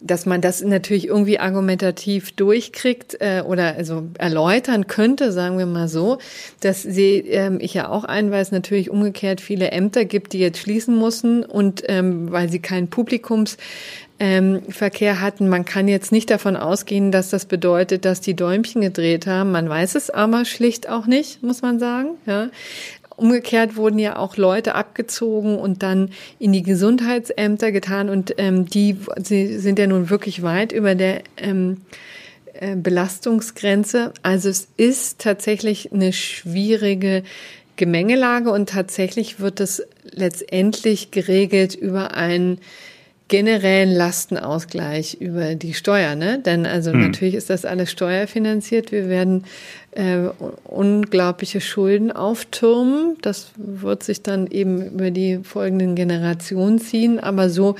[0.00, 5.88] dass man das natürlich irgendwie argumentativ durchkriegt äh, oder also erläutern könnte, sagen wir mal
[5.88, 6.18] so,
[6.60, 10.94] dass sie, ähm, ich ja auch einweise, natürlich umgekehrt viele Ämter gibt, die jetzt schließen
[10.94, 13.56] mussten und ähm, weil sie keinen Publikums
[14.18, 15.48] ähm, Verkehr hatten.
[15.48, 19.52] Man kann jetzt nicht davon ausgehen, dass das bedeutet, dass die Däumchen gedreht haben.
[19.52, 22.10] Man weiß es aber schlicht auch nicht, muss man sagen.
[22.26, 22.48] Ja.
[23.16, 28.98] Umgekehrt wurden ja auch Leute abgezogen und dann in die Gesundheitsämter getan und ähm, die
[29.22, 31.80] sie sind ja nun wirklich weit über der ähm,
[32.54, 34.12] äh, Belastungsgrenze.
[34.22, 37.22] Also es ist tatsächlich eine schwierige
[37.76, 42.58] Gemengelage und tatsächlich wird es letztendlich geregelt über einen
[43.28, 46.38] generellen Lastenausgleich über die Steuer, ne?
[46.38, 47.00] Denn also hm.
[47.00, 48.92] natürlich ist das alles steuerfinanziert.
[48.92, 49.44] Wir werden
[49.96, 50.28] äh,
[50.64, 53.16] unglaubliche Schulden auftürmen.
[53.22, 57.18] Das wird sich dann eben über die folgenden Generationen ziehen.
[57.18, 57.76] Aber so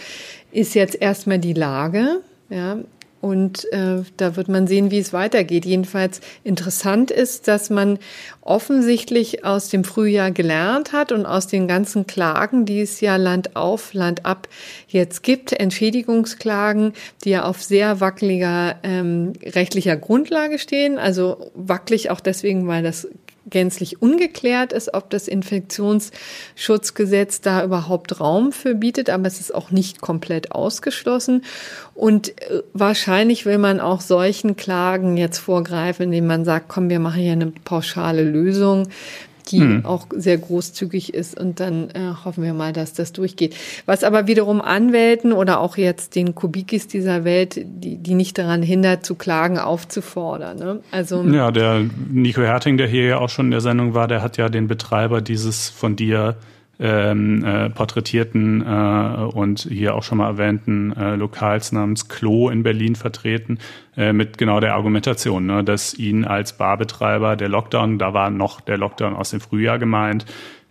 [0.50, 2.20] ist jetzt erstmal die Lage.
[2.48, 2.78] Ja,
[3.20, 5.64] und äh, da wird man sehen, wie es weitergeht.
[5.64, 7.98] Jedenfalls interessant ist, dass man
[8.40, 13.56] offensichtlich aus dem Frühjahr gelernt hat und aus den ganzen Klagen, die es ja Land
[13.56, 14.48] auf, Land ab
[14.86, 16.92] jetzt gibt, Entschädigungsklagen,
[17.24, 20.98] die ja auf sehr wackeliger ähm, rechtlicher Grundlage stehen.
[20.98, 23.08] Also wackelig auch deswegen, weil das
[23.48, 29.70] gänzlich ungeklärt ist, ob das Infektionsschutzgesetz da überhaupt Raum für bietet, aber es ist auch
[29.70, 31.44] nicht komplett ausgeschlossen.
[31.94, 37.00] Und äh, wahrscheinlich will man auch solchen Klagen jetzt vorgreifen, indem man sagt, komm, wir
[37.00, 38.88] machen hier eine pauschale Lösung
[39.50, 39.84] die hm.
[39.84, 41.38] auch sehr großzügig ist.
[41.38, 43.56] Und dann äh, hoffen wir mal, dass das durchgeht.
[43.86, 48.62] Was aber wiederum Anwälten oder auch jetzt den Kubikis dieser Welt, die, die nicht daran
[48.62, 50.58] hindert, zu klagen, aufzufordern.
[50.58, 50.80] Ne?
[50.90, 54.22] Also ja, der Nico Herting, der hier ja auch schon in der Sendung war, der
[54.22, 56.36] hat ja den Betreiber dieses von dir
[56.78, 62.62] ähm, äh, porträtierten äh, und hier auch schon mal erwähnten äh, Lokals namens Klo in
[62.62, 63.58] Berlin vertreten,
[63.96, 68.60] äh, mit genau der Argumentation, ne, dass ihn als Barbetreiber der Lockdown, da war noch
[68.60, 70.26] der Lockdown aus dem Frühjahr gemeint,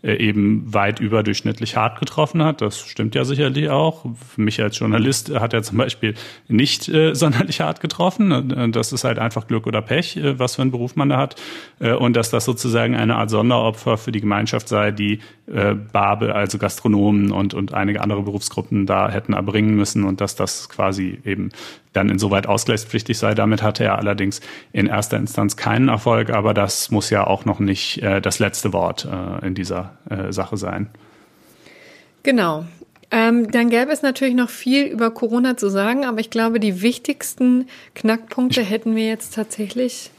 [0.06, 2.62] äh, eben weit überdurchschnittlich hart getroffen hat.
[2.62, 4.06] Das stimmt ja sicherlich auch.
[4.36, 6.14] Für mich als Journalist hat er zum Beispiel
[6.48, 8.52] nicht äh, sonderlich hart getroffen.
[8.52, 11.18] Äh, das ist halt einfach Glück oder Pech, äh, was für einen Beruf man da
[11.18, 11.42] hat.
[11.80, 16.58] Und dass das sozusagen eine Art Sonderopfer für die Gemeinschaft sei, die äh, Barbe, also
[16.58, 21.50] Gastronomen und, und einige andere Berufsgruppen da hätten erbringen müssen und dass das quasi eben
[21.94, 23.36] dann insoweit ausgleichspflichtig sei.
[23.36, 24.42] Damit hatte er allerdings
[24.74, 28.74] in erster Instanz keinen Erfolg, aber das muss ja auch noch nicht äh, das letzte
[28.74, 30.90] Wort äh, in dieser äh, Sache sein.
[32.24, 32.66] Genau.
[33.12, 36.82] Ähm, dann gäbe es natürlich noch viel über Corona zu sagen, aber ich glaube, die
[36.82, 40.10] wichtigsten Knackpunkte hätten wir jetzt tatsächlich.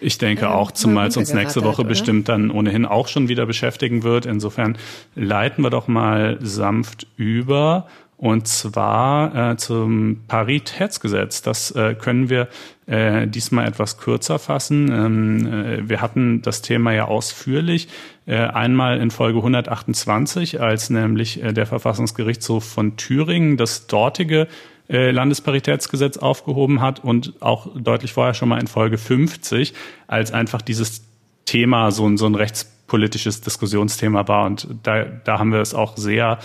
[0.00, 1.88] Ich denke auch, zumal es uns nächste Woche oder?
[1.88, 4.26] bestimmt dann ohnehin auch schon wieder beschäftigen wird.
[4.26, 4.76] Insofern
[5.14, 7.86] leiten wir doch mal sanft über
[8.18, 11.42] und zwar äh, zum Paritätsgesetz.
[11.42, 12.48] Das äh, können wir
[12.86, 14.90] äh, diesmal etwas kürzer fassen.
[14.90, 17.88] Ähm, äh, wir hatten das Thema ja ausführlich.
[18.24, 24.48] Äh, einmal in Folge 128, als nämlich äh, der Verfassungsgerichtshof von Thüringen das dortige
[24.88, 29.74] äh, Landesparitätsgesetz aufgehoben hat und auch deutlich vorher schon mal in Folge 50,
[30.06, 31.02] als einfach dieses
[31.44, 34.46] Thema so ein, so ein rechtspolitisches Diskussionsthema war.
[34.46, 36.38] Und da, da haben wir es auch sehr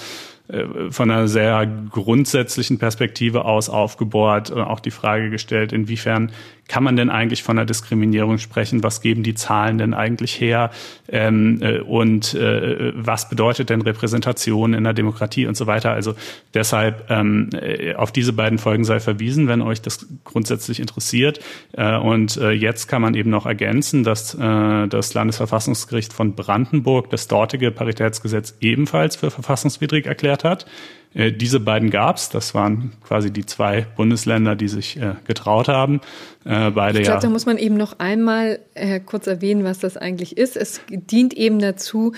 [0.90, 6.32] von einer sehr grundsätzlichen Perspektive aus aufgebohrt und auch die Frage gestellt, inwiefern
[6.72, 8.82] kann man denn eigentlich von einer Diskriminierung sprechen?
[8.82, 10.72] Was geben die Zahlen denn eigentlich her?
[11.10, 15.92] Ähm, äh, und äh, was bedeutet denn Repräsentation in der Demokratie und so weiter?
[15.92, 16.16] Also
[16.54, 21.42] deshalb ähm, äh, auf diese beiden Folgen sei verwiesen, wenn euch das grundsätzlich interessiert.
[21.74, 27.10] Äh, und äh, jetzt kann man eben noch ergänzen, dass äh, das Landesverfassungsgericht von Brandenburg
[27.10, 30.66] das dortige Paritätsgesetz ebenfalls für verfassungswidrig erklärt hat.
[31.14, 32.30] Äh, diese beiden gab's.
[32.30, 36.02] Das waren quasi die zwei Bundesländer, die sich äh, getraut haben.
[36.46, 37.22] Äh, beide ich glaube, ja.
[37.22, 40.56] da muss man eben noch einmal äh, kurz erwähnen, was das eigentlich ist.
[40.56, 42.14] Es dient eben dazu,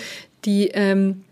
[0.45, 1.24] die ähm,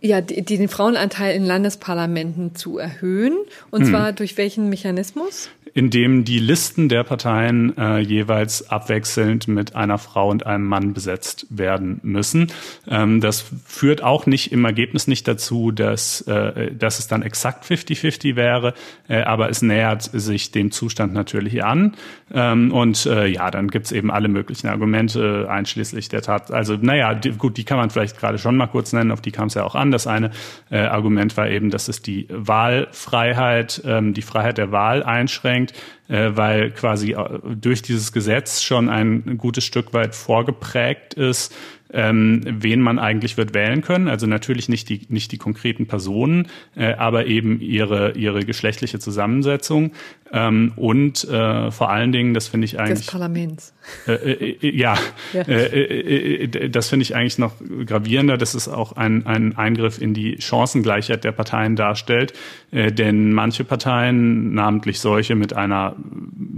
[0.00, 3.36] ja, die, den Frauenanteil in Landesparlamenten zu erhöhen.
[3.70, 3.90] Und hm.
[3.90, 5.48] zwar durch welchen Mechanismus?
[5.78, 10.92] In dem die Listen der Parteien äh, jeweils abwechselnd mit einer Frau und einem Mann
[10.92, 12.48] besetzt werden müssen.
[12.88, 17.64] Ähm, das führt auch nicht im Ergebnis nicht dazu, dass, äh, dass es dann exakt
[17.64, 18.74] 50-50 wäre,
[19.06, 21.94] äh, aber es nähert sich dem Zustand natürlich an.
[22.34, 26.50] Ähm, und äh, ja, dann gibt's eben alle möglichen Argumente, einschließlich der Tat.
[26.50, 29.30] Also naja, die, gut, die kann man vielleicht gerade schon mal kurz nennen, auf die
[29.30, 29.92] kam es ja auch an.
[29.92, 30.32] Das eine
[30.72, 35.74] äh, Argument war eben, dass es die Wahlfreiheit, ähm, die Freiheit der Wahl einschränkt eingeschränkt,
[36.08, 41.54] äh, weil quasi äh, durch dieses Gesetz schon ein gutes Stück weit vorgeprägt ist,
[41.92, 44.08] ähm, wen man eigentlich wird wählen können.
[44.08, 49.92] Also natürlich nicht die, nicht die konkreten Personen, äh, aber eben ihre, ihre geschlechtliche Zusammensetzung.
[50.30, 52.98] Ähm, und äh, vor allen Dingen, das finde ich eigentlich.
[52.98, 53.74] Des Parlaments.
[54.06, 54.98] Äh, äh, äh ja,
[55.32, 55.42] ja.
[55.42, 57.54] Äh, äh, das finde ich eigentlich noch
[57.86, 62.34] gravierender, dass es auch ein, ein Eingriff in die Chancengleichheit der Parteien darstellt.
[62.70, 65.96] Äh, denn manche Parteien, namentlich solche mit einer,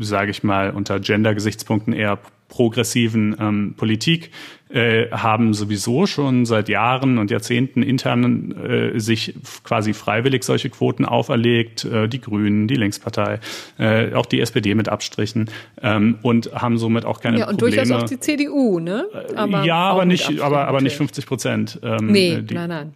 [0.01, 2.19] sage ich mal, unter Gender-Gesichtspunkten eher
[2.49, 4.31] progressiven ähm, Politik
[4.73, 11.05] äh, haben sowieso schon seit Jahren und Jahrzehnten intern äh, sich quasi freiwillig solche Quoten
[11.05, 13.41] auferlegt, äh, die Grünen, die Linkspartei,
[13.79, 15.51] äh, auch die SPD mit Abstrichen
[15.83, 17.83] ähm, und haben somit auch keine ja, und Probleme.
[17.83, 19.07] durchaus auch die CDU, ne?
[19.13, 21.81] Äh, aber ja, aber nicht, aber, aber nicht 50 Prozent.
[21.83, 22.95] Ähm, nee, die, nein, nein.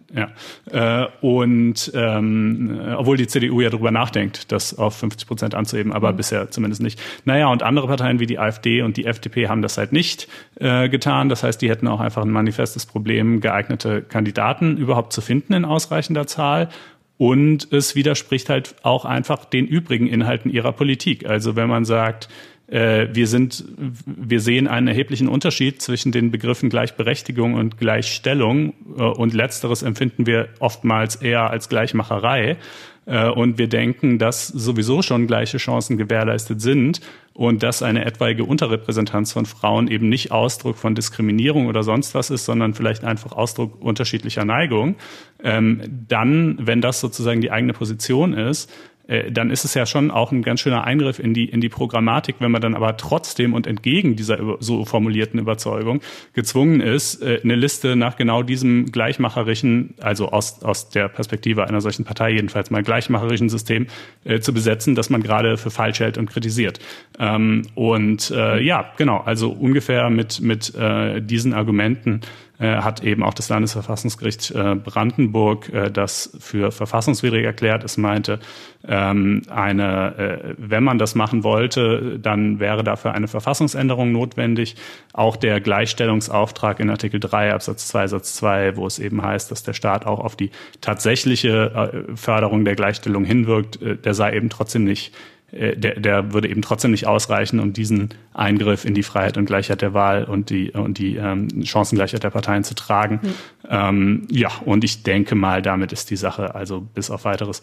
[0.71, 5.91] Ja, äh, und ähm, obwohl die CDU ja darüber nachdenkt, das auf 50 Prozent anzuheben,
[5.91, 6.17] aber mhm.
[6.17, 7.01] bisher zumindest nicht.
[7.25, 10.89] Naja, und andere Parteien wie die AfD und die FDP haben das halt nicht äh,
[10.89, 11.29] getan.
[11.29, 15.65] Das heißt, die hätten auch einfach ein manifestes Problem, geeignete Kandidaten überhaupt zu finden in
[15.65, 16.69] ausreichender Zahl.
[17.17, 21.25] Und es widerspricht halt auch einfach den übrigen Inhalten ihrer Politik.
[21.25, 22.27] Also wenn man sagt,
[22.67, 23.63] äh, wir sind,
[24.05, 30.25] wir sehen einen erheblichen Unterschied zwischen den Begriffen Gleichberechtigung und Gleichstellung äh, und letzteres empfinden
[30.25, 32.57] wir oftmals eher als Gleichmacherei.
[33.05, 37.01] Äh, und wir denken, dass sowieso schon gleiche Chancen gewährleistet sind
[37.35, 42.29] und dass eine etwaige Unterrepräsentanz von Frauen eben nicht Ausdruck von Diskriminierung oder sonst was
[42.29, 44.95] ist, sondern vielleicht einfach Ausdruck unterschiedlicher Neigung,
[45.43, 48.71] ähm, dann, wenn das sozusagen die eigene Position ist,
[49.07, 51.69] äh, dann ist es ja schon auch ein ganz schöner Eingriff in die, in die
[51.69, 56.01] Programmatik, wenn man dann aber trotzdem und entgegen dieser so formulierten Überzeugung
[56.33, 61.81] gezwungen ist, äh, eine Liste nach genau diesem gleichmacherischen, also aus, aus der Perspektive einer
[61.81, 63.87] solchen Partei jedenfalls mal gleichmacherischen System
[64.23, 66.79] äh, zu besetzen, das man gerade für falsch hält und kritisiert.
[67.19, 72.21] Ähm, und äh, ja, genau, also ungefähr mit, mit äh, diesen Argumenten
[72.59, 77.83] äh, hat eben auch das Landesverfassungsgericht äh, Brandenburg äh, das für verfassungswidrig erklärt.
[77.83, 78.39] Es meinte,
[78.87, 84.75] ähm, eine, äh, wenn man das machen wollte, dann wäre dafür eine Verfassungsänderung notwendig.
[85.13, 89.63] Auch der Gleichstellungsauftrag in Artikel 3 Absatz 2 Satz 2, wo es eben heißt, dass
[89.63, 90.51] der Staat auch auf die
[90.81, 95.13] tatsächliche äh, Förderung der Gleichstellung hinwirkt, der sei eben trotzdem nicht
[95.55, 99.81] der, der würde eben trotzdem nicht ausreichen, um diesen Eingriff in die Freiheit und Gleichheit
[99.81, 103.21] der Wahl und die, und die ähm, Chancengleichheit der Parteien zu tragen.
[103.23, 103.33] Mhm.
[103.69, 107.61] Ähm, ja, und ich denke mal, damit ist die Sache also bis auf weiteres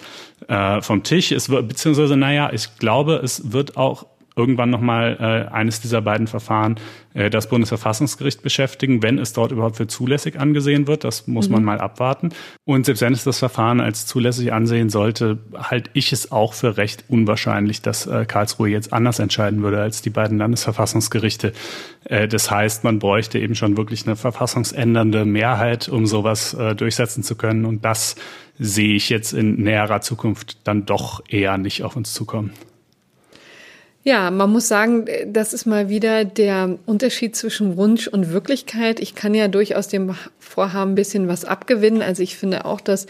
[0.49, 1.33] äh, vom Tisch.
[1.33, 4.07] Es wird, beziehungsweise, naja, ich glaube, es wird auch
[4.37, 6.77] irgendwann nochmal äh, eines dieser beiden Verfahren
[7.15, 11.05] äh, das Bundesverfassungsgericht beschäftigen, wenn es dort überhaupt für zulässig angesehen wird.
[11.05, 11.55] Das muss mhm.
[11.55, 12.31] man mal abwarten.
[12.65, 16.77] Und selbst wenn es das Verfahren als zulässig ansehen sollte, halte ich es auch für
[16.77, 21.53] recht unwahrscheinlich, dass äh, Karlsruhe jetzt anders entscheiden würde als die beiden Landesverfassungsgerichte.
[22.05, 27.23] Äh, das heißt, man bräuchte eben schon wirklich eine verfassungsändernde Mehrheit, um sowas äh, durchsetzen
[27.23, 27.65] zu können.
[27.65, 28.17] Und das
[28.59, 32.53] sehe ich jetzt in näherer Zukunft dann doch eher nicht auf uns zukommen.
[34.05, 38.99] Ja, man muss sagen, das ist mal wieder der Unterschied zwischen Wunsch und Wirklichkeit.
[38.99, 42.03] Ich kann ja durchaus dem Vorhaben ein bisschen was abgewinnen.
[42.03, 43.07] Also ich finde auch, dass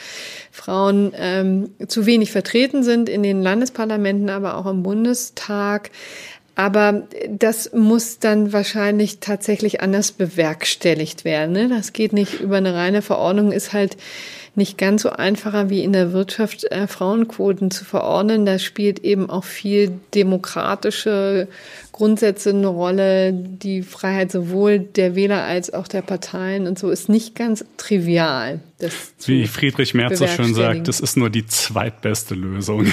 [0.51, 5.91] Frauen ähm, zu wenig vertreten sind in den Landesparlamenten, aber auch im Bundestag.
[6.57, 11.53] Aber das muss dann wahrscheinlich tatsächlich anders bewerkstelligt werden.
[11.53, 11.69] Ne?
[11.71, 13.97] Das geht nicht über eine reine Verordnung, ist halt
[14.55, 18.45] nicht ganz so einfacher wie in der Wirtschaft äh, Frauenquoten zu verordnen.
[18.45, 21.49] Da spielt eben auch viel demokratische
[21.93, 23.33] Grundsätze eine Rolle.
[23.33, 28.61] Die Freiheit sowohl der Wähler als auch der Parteien und so ist nicht ganz trivial.
[29.27, 32.87] Wie Friedrich Merz so schön sagt, das ist nur die zweitbeste Lösung.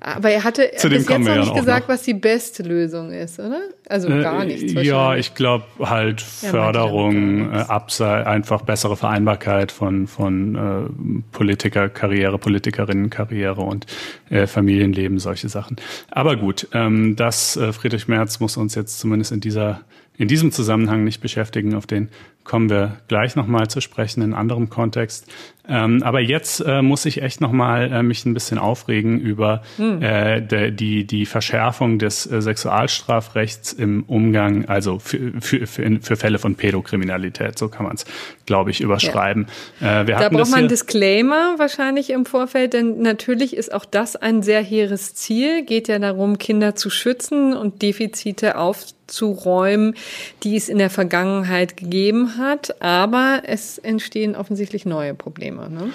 [0.00, 1.94] Aber er hatte Zu bis jetzt noch nicht gesagt, noch.
[1.94, 3.60] was die beste Lösung ist, oder?
[3.88, 4.72] Also äh, gar nichts.
[4.72, 13.60] Ja, ich glaube halt Förderung, äh, Abseil, einfach bessere Vereinbarkeit von, von äh, Politikerkarriere, Politikerinnenkarriere
[13.60, 13.86] und
[14.30, 15.76] äh, Familienleben, solche Sachen.
[16.10, 19.82] Aber gut, ähm, das äh, Friedrich Merz muss uns jetzt zumindest in dieser
[20.16, 21.74] in diesem Zusammenhang nicht beschäftigen.
[21.74, 22.08] Auf den
[22.44, 25.26] kommen wir gleich nochmal zu sprechen in anderem Kontext.
[25.66, 30.02] Ähm, aber jetzt äh, muss ich echt nochmal äh, mich ein bisschen aufregen über hm.
[30.02, 36.16] äh, de, die, die Verschärfung des äh, Sexualstrafrechts im Umgang, also für, für, für, für
[36.16, 38.04] Fälle von Pädokriminalität, so kann man es,
[38.44, 39.46] glaube ich, überschreiben.
[39.80, 40.02] Ja.
[40.02, 44.16] Äh, wir da braucht man einen Disclaimer wahrscheinlich im Vorfeld, denn natürlich ist auch das
[44.16, 49.94] ein sehr hehres Ziel, geht ja darum, Kinder zu schützen und Defizite aufzuräumen,
[50.42, 55.53] die es in der Vergangenheit gegeben hat, aber es entstehen offensichtlich neue Probleme.
[55.54, 55.90] Ne?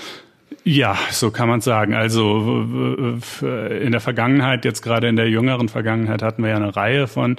[0.64, 1.94] Ja, so kann man sagen.
[1.94, 2.66] Also
[3.40, 7.38] in der Vergangenheit, jetzt gerade in der jüngeren Vergangenheit, hatten wir ja eine Reihe von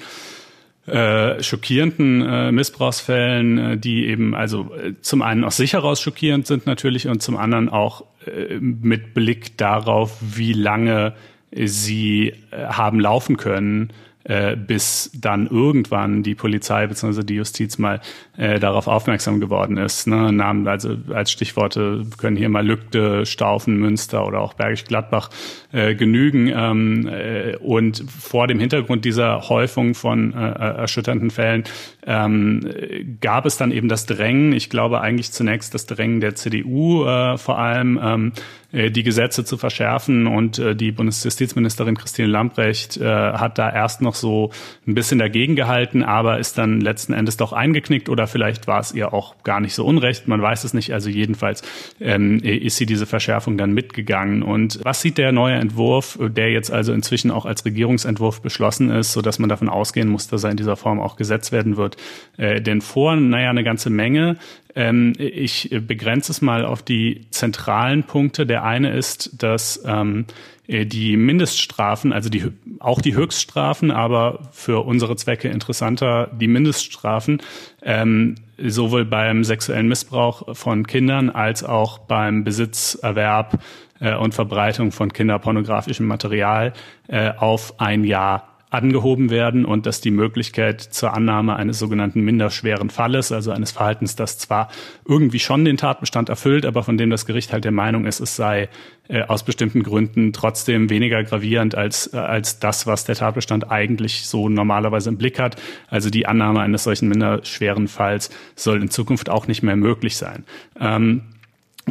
[0.87, 6.47] äh, schockierenden äh, Missbrauchsfällen, äh, die eben also äh, zum einen aus sich heraus schockierend
[6.47, 11.15] sind natürlich und zum anderen auch äh, mit Blick darauf, wie lange
[11.53, 13.93] sie äh, haben laufen können
[14.25, 17.23] äh, bis dann irgendwann die Polizei bzw.
[17.23, 18.01] die Justiz mal
[18.37, 20.07] äh, darauf aufmerksam geworden ist.
[20.07, 20.33] Ne?
[20.33, 25.31] Namen, also als Stichworte können hier mal Lückte, Staufen, Münster oder auch Bergisch Gladbach
[25.73, 26.49] äh, genügen.
[26.49, 31.65] Ähm, äh, und vor dem Hintergrund dieser Häufung von äh, erschütternden Fällen
[32.07, 37.05] ähm, gab es dann eben das Drängen, ich glaube eigentlich zunächst das Drängen der CDU
[37.05, 38.33] äh, vor allem, ähm,
[38.73, 40.27] äh, die Gesetze zu verschärfen.
[40.27, 44.51] Und äh, die Bundesjustizministerin Christine Lamprecht äh, hat da erst noch so
[44.87, 48.93] ein bisschen dagegen gehalten, aber ist dann letzten Endes doch eingeknickt oder vielleicht war es
[48.93, 50.29] ihr auch gar nicht so unrecht.
[50.29, 50.93] Man weiß es nicht.
[50.93, 51.63] Also jedenfalls
[52.01, 54.43] ähm, ist sie diese Verschärfung dann mitgegangen.
[54.43, 59.13] Und was sieht der neue Entwurf, der jetzt also inzwischen auch als Regierungsentwurf beschlossen ist,
[59.13, 61.90] so dass man davon ausgehen muss, dass er in dieser Form auch gesetzt werden wird,
[62.37, 63.17] äh, denn vor?
[63.17, 64.37] Naja, eine ganze Menge.
[64.75, 68.47] Ähm, ich begrenze es mal auf die zentralen Punkte.
[68.47, 70.27] Der eine ist, dass ähm,
[70.71, 72.45] äh, die Mindeststrafen, also die,
[72.79, 77.43] auch die Höchststrafen, aber für unsere Zwecke interessanter die Mindeststrafen,
[77.83, 83.61] ähm, sowohl beim sexuellen Missbrauch von Kindern als auch beim Besitzerwerb
[84.01, 86.73] äh, und Verbreitung von kinderpornografischem Material
[87.09, 92.89] äh, auf ein Jahr angehoben werden und dass die Möglichkeit zur Annahme eines sogenannten minderschweren
[92.89, 94.69] Falles, also eines Verhaltens, das zwar
[95.07, 98.37] irgendwie schon den Tatbestand erfüllt, aber von dem das Gericht halt der Meinung ist, es
[98.37, 98.69] sei
[99.09, 104.27] äh, aus bestimmten Gründen trotzdem weniger gravierend als, äh, als das, was der Tatbestand eigentlich
[104.27, 105.61] so normalerweise im Blick hat.
[105.89, 110.45] Also die Annahme eines solchen minderschweren Falls soll in Zukunft auch nicht mehr möglich sein.
[110.79, 111.23] Ähm,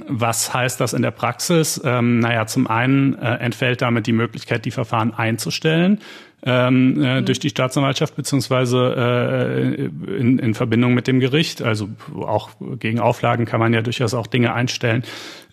[0.07, 1.81] was heißt das in der Praxis?
[1.83, 5.99] Ähm, naja, zum einen äh, entfällt damit die Möglichkeit, die Verfahren einzustellen
[6.43, 7.25] ähm, äh, mhm.
[7.25, 9.85] durch die Staatsanwaltschaft beziehungsweise äh,
[10.19, 11.61] in, in Verbindung mit dem Gericht.
[11.61, 11.89] Also
[12.21, 15.03] auch gegen Auflagen kann man ja durchaus auch Dinge einstellen.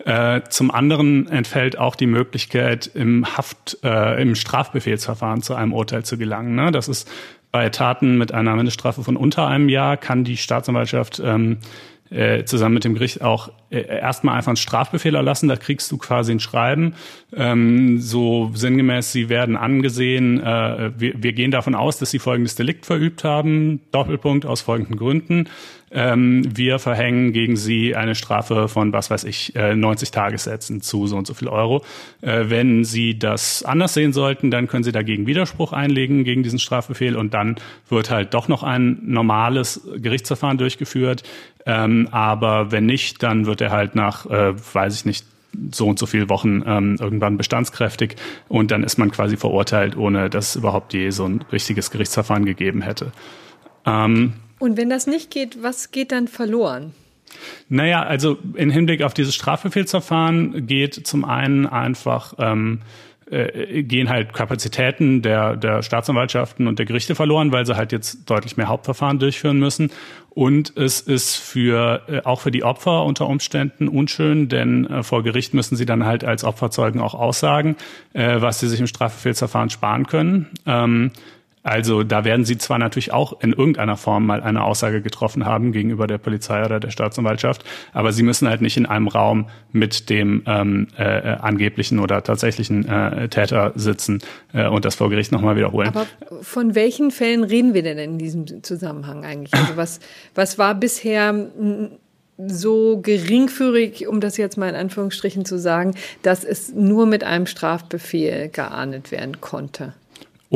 [0.05, 6.05] Äh, zum anderen entfällt auch die Möglichkeit, im Haft, äh, im Strafbefehlsverfahren zu einem Urteil
[6.05, 6.55] zu gelangen.
[6.55, 6.71] Ne?
[6.71, 7.11] Das ist
[7.51, 11.59] bei Taten mit einer Mindeststrafe von unter einem Jahr kann die Staatsanwaltschaft ähm,
[12.11, 15.49] äh, zusammen mit dem Gericht auch äh, erstmal einfach einen Strafbefehl erlassen.
[15.49, 16.95] Da kriegst du quasi ein Schreiben,
[17.35, 22.55] ähm, so sinngemäß, sie werden angesehen, äh, wir, wir gehen davon aus, dass sie folgendes
[22.55, 25.49] Delikt verübt haben, Doppelpunkt aus folgenden Gründen.
[25.91, 31.07] Ähm, wir verhängen gegen sie eine Strafe von, was weiß ich, äh, 90 Tagessätzen zu
[31.07, 31.85] so und so viel Euro.
[32.23, 36.59] Äh, wenn sie das anders sehen sollten, dann können sie dagegen Widerspruch einlegen gegen diesen
[36.59, 37.57] Strafbefehl und dann
[37.89, 41.23] wird halt doch noch ein normales Gerichtsverfahren durchgeführt.
[41.67, 45.25] Ähm, aber wenn nicht, dann wird er halt nach, äh, weiß ich nicht,
[45.73, 48.17] so und so viele Wochen ähm, irgendwann bestandskräftig
[48.49, 52.83] und dann ist man quasi verurteilt, ohne dass überhaupt je so ein richtiges Gerichtsverfahren gegeben
[52.83, 53.13] hätte.
[53.87, 56.95] Ähm, und wenn das nicht geht, was geht dann verloren?
[57.69, 62.81] Naja, also in Hinblick auf dieses Strafbefehlsverfahren geht zum einen einfach ähm,
[63.29, 68.31] äh, gehen halt Kapazitäten der, der Staatsanwaltschaften und der Gerichte verloren, weil sie halt jetzt
[68.31, 69.91] deutlich mehr Hauptverfahren durchführen müssen.
[70.31, 75.25] Und es ist für äh, auch für die Opfer unter Umständen unschön, denn äh, vor
[75.25, 77.75] Gericht müssen sie dann halt als Opferzeugen auch aussagen,
[78.13, 80.51] äh, was sie sich im Strafbefehlsverfahren sparen können.
[80.65, 81.11] Ähm,
[81.67, 85.73] also da werden Sie zwar natürlich auch in irgendeiner Form mal eine Aussage getroffen haben
[85.73, 90.09] gegenüber der Polizei oder der Staatsanwaltschaft, aber Sie müssen halt nicht in einem Raum mit
[90.09, 94.21] dem ähm, äh, angeblichen oder tatsächlichen äh, Täter sitzen
[94.53, 95.89] äh, und das vor Gericht nochmal wiederholen.
[95.89, 96.07] Aber
[96.41, 99.53] von welchen Fällen reden wir denn in diesem Zusammenhang eigentlich?
[99.53, 99.99] Also was,
[100.37, 101.49] was war bisher
[102.39, 107.47] so geringfügig, um das jetzt mal in Anführungsstrichen zu sagen, dass es nur mit einem
[107.47, 109.95] Strafbefehl geahndet werden konnte?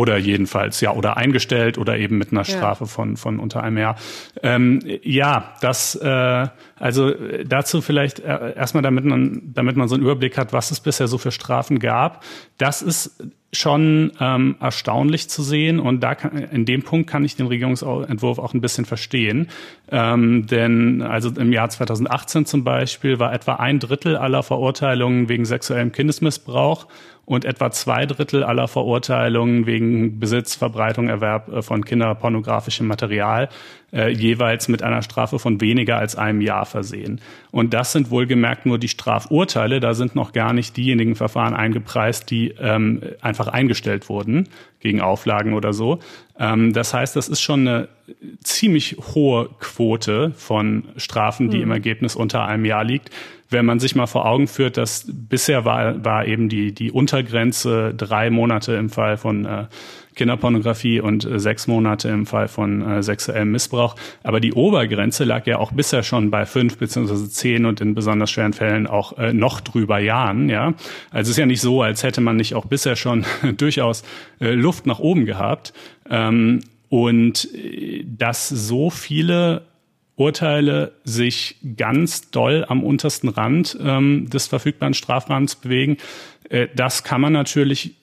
[0.00, 2.88] Oder jedenfalls, ja, oder eingestellt oder eben mit einer Strafe ja.
[2.88, 3.96] von, von unter einem Jahr.
[4.42, 6.46] Ähm, ja, das, äh,
[6.76, 7.12] also
[7.44, 11.06] dazu vielleicht äh, erstmal, damit man, damit man so einen Überblick hat, was es bisher
[11.06, 12.24] so für Strafen gab.
[12.56, 13.22] Das ist
[13.52, 15.80] schon ähm, erstaunlich zu sehen.
[15.80, 19.48] Und da kann, in dem Punkt kann ich den Regierungsentwurf auch ein bisschen verstehen,
[19.90, 25.44] ähm, denn also im Jahr 2018 zum Beispiel war etwa ein Drittel aller Verurteilungen wegen
[25.44, 26.86] sexuellem Kindesmissbrauch
[27.24, 33.48] und etwa zwei Drittel aller Verurteilungen wegen Besitz, Verbreitung, Erwerb äh, von kinderpornografischem Material
[33.92, 37.20] äh, jeweils mit einer Strafe von weniger als einem Jahr versehen.
[37.50, 42.30] Und das sind wohlgemerkt nur die Strafurteile, da sind noch gar nicht diejenigen Verfahren eingepreist,
[42.30, 44.48] die ähm, einfach eingestellt wurden
[44.80, 45.98] gegen Auflagen oder so.
[46.38, 47.88] Ähm, das heißt, das ist schon eine
[48.42, 51.64] ziemlich hohe Quote von Strafen, die mhm.
[51.64, 53.10] im Ergebnis unter einem Jahr liegt
[53.50, 57.92] wenn man sich mal vor Augen führt, dass bisher war, war eben die, die Untergrenze
[57.94, 59.66] drei Monate im Fall von äh,
[60.14, 63.96] Kinderpornografie und äh, sechs Monate im Fall von äh, sexuellem Missbrauch.
[64.22, 68.30] Aber die Obergrenze lag ja auch bisher schon bei fünf beziehungsweise zehn und in besonders
[68.30, 70.48] schweren Fällen auch äh, noch drüber Jahren.
[70.48, 70.74] Ja,
[71.10, 73.24] also es ist ja nicht so, als hätte man nicht auch bisher schon
[73.56, 74.02] durchaus
[74.38, 75.72] Luft nach oben gehabt.
[76.08, 77.48] Ähm, und
[78.04, 79.62] dass so viele
[80.20, 85.96] Urteile sich ganz doll am untersten Rand ähm, des verfügbaren Strafrahmens bewegen.
[86.50, 87.94] Äh, das kann man natürlich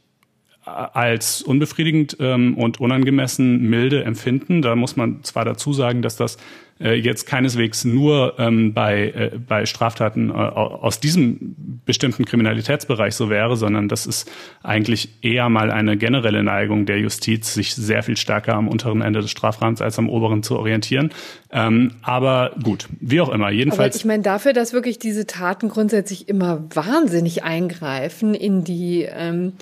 [0.68, 4.62] als unbefriedigend ähm, und unangemessen milde empfinden.
[4.62, 6.38] Da muss man zwar dazu sagen, dass das
[6.80, 11.56] äh, jetzt keineswegs nur ähm, bei, äh, bei Straftaten äh, aus diesem
[11.86, 14.30] bestimmten Kriminalitätsbereich so wäre, sondern das ist
[14.62, 19.22] eigentlich eher mal eine generelle Neigung der Justiz, sich sehr viel stärker am unteren Ende
[19.22, 21.12] des Strafrahmens als am oberen zu orientieren.
[21.52, 23.96] Ähm, aber gut, wie auch immer, jedenfalls.
[23.96, 29.54] Aber ich meine, dafür, dass wirklich diese Taten grundsätzlich immer wahnsinnig eingreifen in die ähm,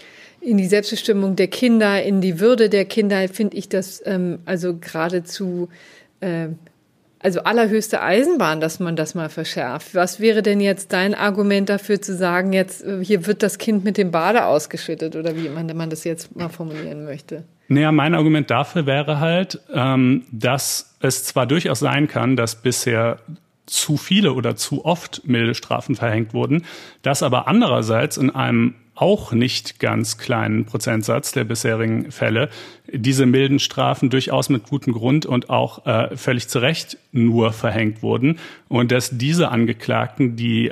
[0.45, 4.77] in die Selbstbestimmung der Kinder, in die Würde der Kinder, finde ich das ähm, also
[4.77, 5.69] geradezu
[6.19, 6.49] äh,
[7.25, 9.95] also allerhöchste Eisenbahn, dass man das mal verschärft.
[9.95, 13.83] Was wäre denn jetzt dein Argument dafür zu sagen, jetzt äh, hier wird das Kind
[13.83, 17.43] mit dem Bade ausgeschüttet oder wie man, man das jetzt mal formulieren möchte?
[17.67, 23.17] Naja, mein Argument dafür wäre halt, ähm, dass es zwar durchaus sein kann, dass bisher
[23.65, 26.63] zu viele oder zu oft milde Strafen verhängt wurden,
[27.01, 32.49] dass aber andererseits in einem auch nicht ganz kleinen Prozentsatz der bisherigen Fälle.
[32.91, 38.01] Diese milden Strafen durchaus mit gutem Grund und auch äh, völlig zu Recht nur verhängt
[38.01, 38.39] wurden.
[38.69, 40.71] Und dass diese Angeklagten, die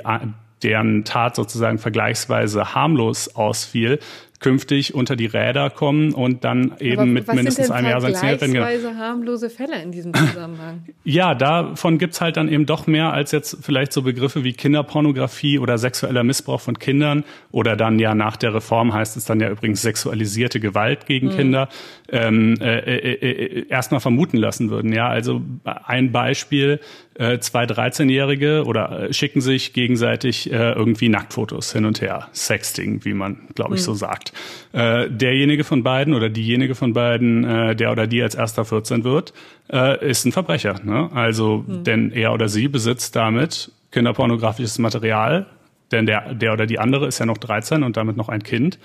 [0.62, 4.00] deren Tat sozusagen vergleichsweise harmlos ausfiel,
[4.44, 8.52] künftig unter die Räder kommen und dann eben Aber mit mindestens einem Jahr sanktioniert werden.
[8.52, 8.94] Genau.
[8.98, 10.84] harmlose Fälle in diesem Zusammenhang?
[11.06, 15.58] Ja, davon gibt's halt dann eben doch mehr als jetzt vielleicht so Begriffe wie Kinderpornografie
[15.58, 19.50] oder sexueller Missbrauch von Kindern oder dann ja nach der Reform heißt es dann ja
[19.50, 21.36] übrigens sexualisierte Gewalt gegen mhm.
[21.36, 21.68] Kinder
[22.10, 24.92] ähm, äh, äh, äh, erstmal vermuten lassen würden.
[24.92, 26.80] Ja, also ein Beispiel
[27.14, 32.28] äh, zwei 13-Jährige oder äh, schicken sich gegenseitig äh, irgendwie Nacktfotos hin und her.
[32.32, 33.84] Sexting, wie man, glaube ich, mhm.
[33.84, 34.32] so sagt.
[34.72, 39.04] Äh, derjenige von beiden oder diejenige von beiden, äh, der oder die als erster 14
[39.04, 39.32] wird,
[39.72, 40.80] äh, ist ein Verbrecher.
[40.84, 41.10] Ne?
[41.14, 41.84] Also, mhm.
[41.84, 45.46] denn er oder sie besitzt damit kinderpornografisches Material,
[45.92, 48.78] denn der, der oder die andere ist ja noch 13 und damit noch ein Kind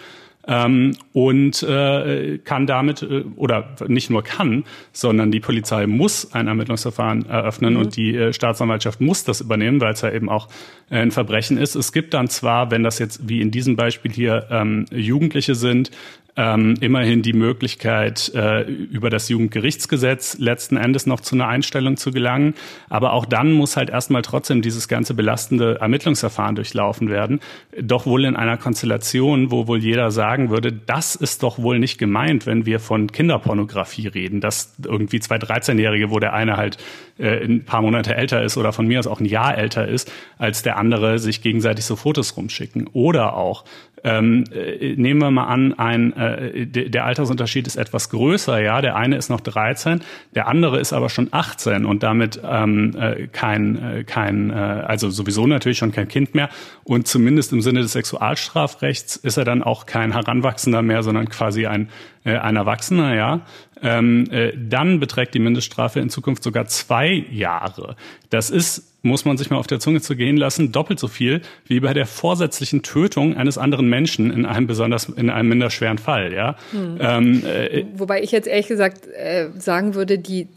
[0.47, 6.47] ähm, und äh, kann damit äh, oder nicht nur kann, sondern die Polizei muss ein
[6.47, 7.79] Ermittlungsverfahren eröffnen mhm.
[7.79, 10.47] und die äh, Staatsanwaltschaft muss das übernehmen, weil es ja eben auch
[10.89, 11.75] ein Verbrechen ist.
[11.75, 15.91] Es gibt dann zwar, wenn das jetzt wie in diesem Beispiel hier ähm, Jugendliche sind,
[16.35, 22.11] ähm, immerhin die Möglichkeit, äh, über das Jugendgerichtsgesetz letzten Endes noch zu einer Einstellung zu
[22.11, 22.53] gelangen.
[22.89, 27.39] Aber auch dann muss halt erstmal trotzdem dieses ganze belastende Ermittlungsverfahren durchlaufen werden.
[27.79, 31.97] Doch wohl in einer Konstellation, wo wohl jeder sagen würde, das ist doch wohl nicht
[31.97, 36.77] gemeint, wenn wir von Kinderpornografie reden, dass irgendwie zwei 13-Jährige, wo der eine halt
[37.17, 40.11] äh, ein paar Monate älter ist oder von mir aus auch ein Jahr älter ist,
[40.37, 42.87] als der andere sich gegenseitig so Fotos rumschicken.
[42.93, 43.65] Oder auch,
[44.03, 48.81] ähm, äh, nehmen wir mal an, ein, äh, der Altersunterschied ist etwas größer, ja.
[48.81, 50.01] Der eine ist noch 13,
[50.35, 55.09] der andere ist aber schon 18 und damit ähm, äh, kein, äh, kein, äh, also
[55.09, 56.49] sowieso natürlich schon kein Kind mehr.
[56.83, 61.65] Und zumindest im Sinne des Sexualstrafrechts ist er dann auch kein Heranwachsender mehr, sondern quasi
[61.65, 61.89] ein,
[62.23, 63.41] äh, ein Erwachsener, ja
[63.81, 67.95] ähm, äh, dann beträgt die Mindeststrafe in Zukunft sogar zwei Jahre.
[68.29, 71.41] Das ist muss man sich mal auf der Zunge zu gehen lassen, doppelt so viel
[71.65, 75.97] wie bei der vorsätzlichen Tötung eines anderen Menschen in einem besonders, in einem minder schweren
[75.97, 76.55] Fall, ja.
[76.71, 76.97] Hm.
[76.99, 80.47] Ähm, äh, Wobei ich jetzt ehrlich gesagt äh, sagen würde, die,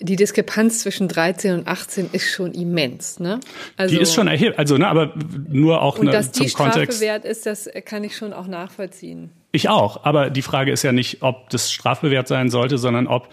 [0.00, 3.40] die Diskrepanz zwischen 13 und 18 ist schon immens, ne?
[3.76, 5.14] Also, die ist schon erheblich, also, ne, aber
[5.48, 7.00] nur auch und ne, dass zum die Strafe Kontext.
[7.00, 9.30] wert ist, das kann ich schon auch nachvollziehen.
[9.52, 13.30] Ich auch, aber die Frage ist ja nicht, ob das strafbewehrt sein sollte, sondern ob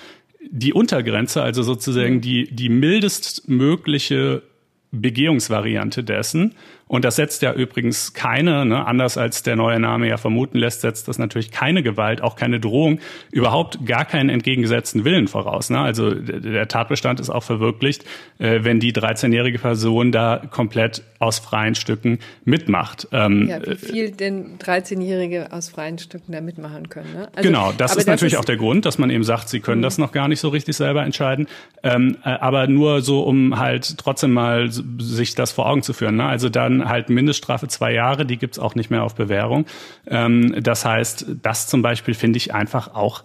[0.51, 4.43] die Untergrenze, also sozusagen die, die mildestmögliche
[4.91, 6.53] Begehungsvariante dessen,
[6.93, 10.81] und das setzt ja übrigens keine, ne, anders als der neue Name ja vermuten lässt,
[10.81, 12.99] setzt das natürlich keine Gewalt, auch keine Drohung,
[13.31, 15.71] überhaupt gar keinen entgegengesetzten Willen voraus.
[15.71, 15.79] Ne?
[15.79, 18.05] Also der Tatbestand ist auch verwirklicht,
[18.37, 23.07] äh, wenn die 13-jährige Person da komplett aus freien Stücken mitmacht.
[23.11, 27.11] Ähm, ja, wie viel denn 13-Jährige aus freien Stücken da mitmachen können.
[27.11, 27.29] Ne?
[27.33, 29.61] Also, genau, das ist das natürlich ist auch der Grund, dass man eben sagt, sie
[29.61, 29.83] können mhm.
[29.85, 31.47] das noch gar nicht so richtig selber entscheiden.
[31.81, 36.17] Ähm, äh, aber nur so, um halt trotzdem mal sich das vor Augen zu führen.
[36.17, 36.25] Ne?
[36.25, 39.65] Also dann halt Mindeststrafe zwei Jahre, die gibt's auch nicht mehr auf Bewährung.
[40.07, 43.23] Ähm, das heißt, das zum Beispiel finde ich einfach auch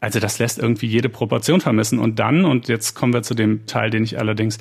[0.00, 1.98] also das lässt irgendwie jede Proportion vermissen.
[1.98, 4.58] Und dann, und jetzt kommen wir zu dem Teil, den ich allerdings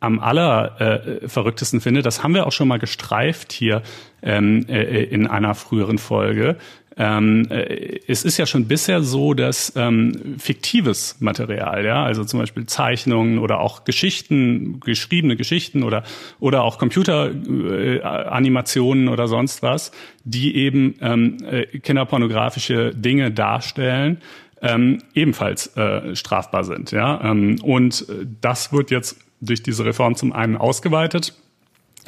[0.00, 3.82] am aller äh, verrücktesten finde, das haben wir auch schon mal gestreift hier
[4.22, 6.56] ähm, äh, in einer früheren Folge,
[6.96, 12.40] ähm, äh, es ist ja schon bisher so, dass ähm, fiktives Material, ja, also zum
[12.40, 16.02] Beispiel Zeichnungen oder auch Geschichten, geschriebene Geschichten oder
[16.40, 19.92] oder auch Computeranimationen äh, oder sonst was,
[20.24, 24.20] die eben ähm, äh, kinderpornografische Dinge darstellen,
[24.60, 27.20] ähm, ebenfalls äh, strafbar sind, ja.
[27.22, 31.34] Ähm, und äh, das wird jetzt durch diese Reform zum einen ausgeweitet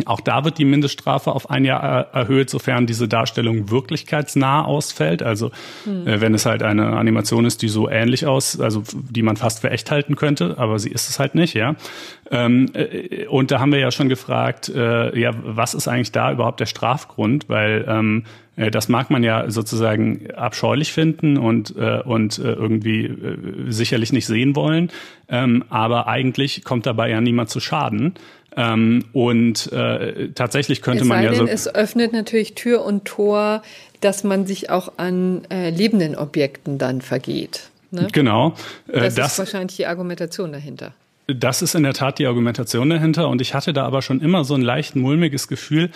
[0.06, 5.22] auch da wird die Mindeststrafe auf ein Jahr erhöht, sofern diese Darstellung wirklichkeitsnah ausfällt.
[5.22, 5.50] Also
[5.84, 6.06] hm.
[6.06, 9.60] äh, wenn es halt eine Animation ist, die so ähnlich aus, also die man fast
[9.60, 11.74] für echt halten könnte, aber sie ist es halt nicht, ja.
[12.30, 16.32] Ähm, äh, und da haben wir ja schon gefragt, äh, ja, was ist eigentlich da
[16.32, 17.48] überhaupt der Strafgrund?
[17.48, 18.24] Weil ähm,
[18.56, 24.12] äh, das mag man ja sozusagen abscheulich finden und, äh, und äh, irgendwie äh, sicherlich
[24.12, 24.90] nicht sehen wollen.
[25.28, 28.14] Ähm, aber eigentlich kommt dabei ja niemand zu Schaden.
[28.56, 31.46] Ähm, und äh, tatsächlich könnte es man ja denn, so.
[31.46, 33.62] Es öffnet natürlich Tür und Tor,
[34.00, 37.70] dass man sich auch an äh, lebenden Objekten dann vergeht.
[37.90, 38.08] Ne?
[38.12, 38.54] Genau.
[38.88, 40.94] Äh, das, das ist wahrscheinlich die Argumentation dahinter.
[41.28, 43.28] Das ist in der Tat die Argumentation dahinter.
[43.28, 45.90] Und ich hatte da aber schon immer so ein leicht mulmiges Gefühl,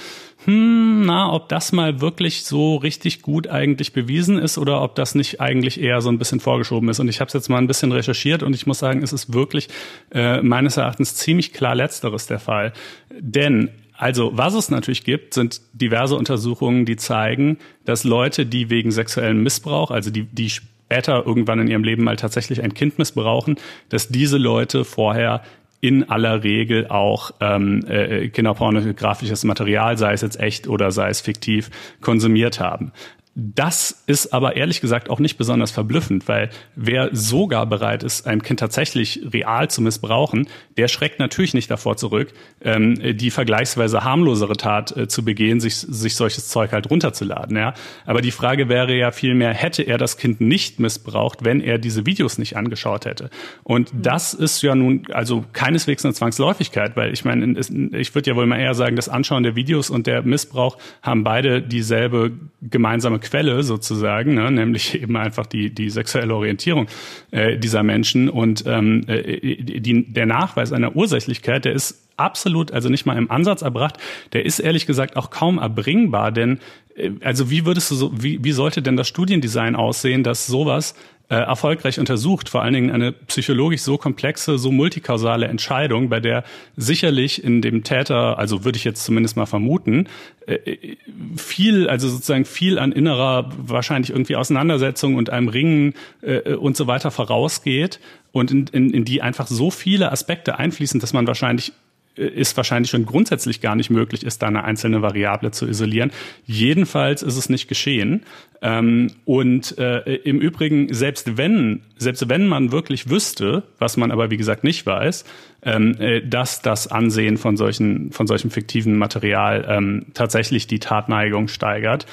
[0.44, 5.14] hm, na, ob das mal wirklich so richtig gut eigentlich bewiesen ist oder ob das
[5.16, 7.00] nicht eigentlich eher so ein bisschen vorgeschoben ist.
[7.00, 9.32] Und ich habe es jetzt mal ein bisschen recherchiert und ich muss sagen, es ist
[9.32, 9.68] wirklich
[10.12, 12.72] äh, meines Erachtens ziemlich klar letzteres der Fall.
[13.18, 18.90] Denn also was es natürlich gibt, sind diverse Untersuchungen, die zeigen, dass Leute, die wegen
[18.90, 20.52] sexuellem Missbrauch, also die, die
[20.86, 23.56] später irgendwann in ihrem Leben mal tatsächlich ein Kind missbrauchen,
[23.88, 25.42] dass diese Leute vorher
[25.80, 31.20] in aller Regel auch ähm, äh, kinderpornografisches Material, sei es jetzt echt oder sei es
[31.20, 31.70] fiktiv,
[32.00, 32.92] konsumiert haben.
[33.38, 38.40] Das ist aber ehrlich gesagt auch nicht besonders verblüffend, weil wer sogar bereit ist, ein
[38.40, 42.32] Kind tatsächlich real zu missbrauchen, der schreckt natürlich nicht davor zurück,
[42.62, 47.58] ähm, die vergleichsweise harmlosere Tat äh, zu begehen, sich, sich solches Zeug halt runterzuladen.
[47.58, 47.74] Ja?
[48.06, 52.06] Aber die Frage wäre ja vielmehr, hätte er das Kind nicht missbraucht, wenn er diese
[52.06, 53.28] Videos nicht angeschaut hätte?
[53.64, 54.00] Und mhm.
[54.00, 57.60] das ist ja nun also keineswegs eine Zwangsläufigkeit, weil ich meine,
[57.98, 61.22] ich würde ja wohl mal eher sagen, das Anschauen der Videos und der Missbrauch haben
[61.22, 62.32] beide dieselbe
[62.62, 66.86] gemeinsame Quelle sozusagen, ne, nämlich eben einfach die, die sexuelle Orientierung
[67.30, 68.28] äh, dieser Menschen.
[68.28, 73.30] Und ähm, äh, die, der Nachweis einer Ursächlichkeit, der ist absolut, also nicht mal im
[73.30, 73.98] Ansatz erbracht,
[74.32, 76.60] der ist ehrlich gesagt auch kaum erbringbar, denn
[76.96, 80.94] äh, also wie würdest du so, wie, wie sollte denn das Studiendesign aussehen, dass sowas
[81.28, 86.44] äh, erfolgreich untersucht, vor allen Dingen eine psychologisch so komplexe, so multikausale Entscheidung, bei der
[86.76, 90.08] sicherlich in dem Täter, also würde ich jetzt zumindest mal vermuten,
[90.46, 90.96] äh,
[91.36, 96.86] viel, also sozusagen viel an innerer, wahrscheinlich irgendwie Auseinandersetzung und einem Ringen äh, und so
[96.86, 97.98] weiter vorausgeht
[98.30, 101.72] und in, in, in die einfach so viele Aspekte einfließen, dass man wahrscheinlich
[102.16, 106.10] ist wahrscheinlich schon grundsätzlich gar nicht möglich ist, da eine einzelne Variable zu isolieren.
[106.44, 108.22] Jedenfalls ist es nicht geschehen.
[108.62, 114.30] Ähm, und äh, im Übrigen, selbst wenn, selbst wenn man wirklich wüsste, was man aber
[114.30, 115.24] wie gesagt nicht weiß,
[115.62, 121.48] ähm, äh, dass das Ansehen von solchen, von solchem fiktiven Material ähm, tatsächlich die Tatneigung
[121.48, 122.06] steigert,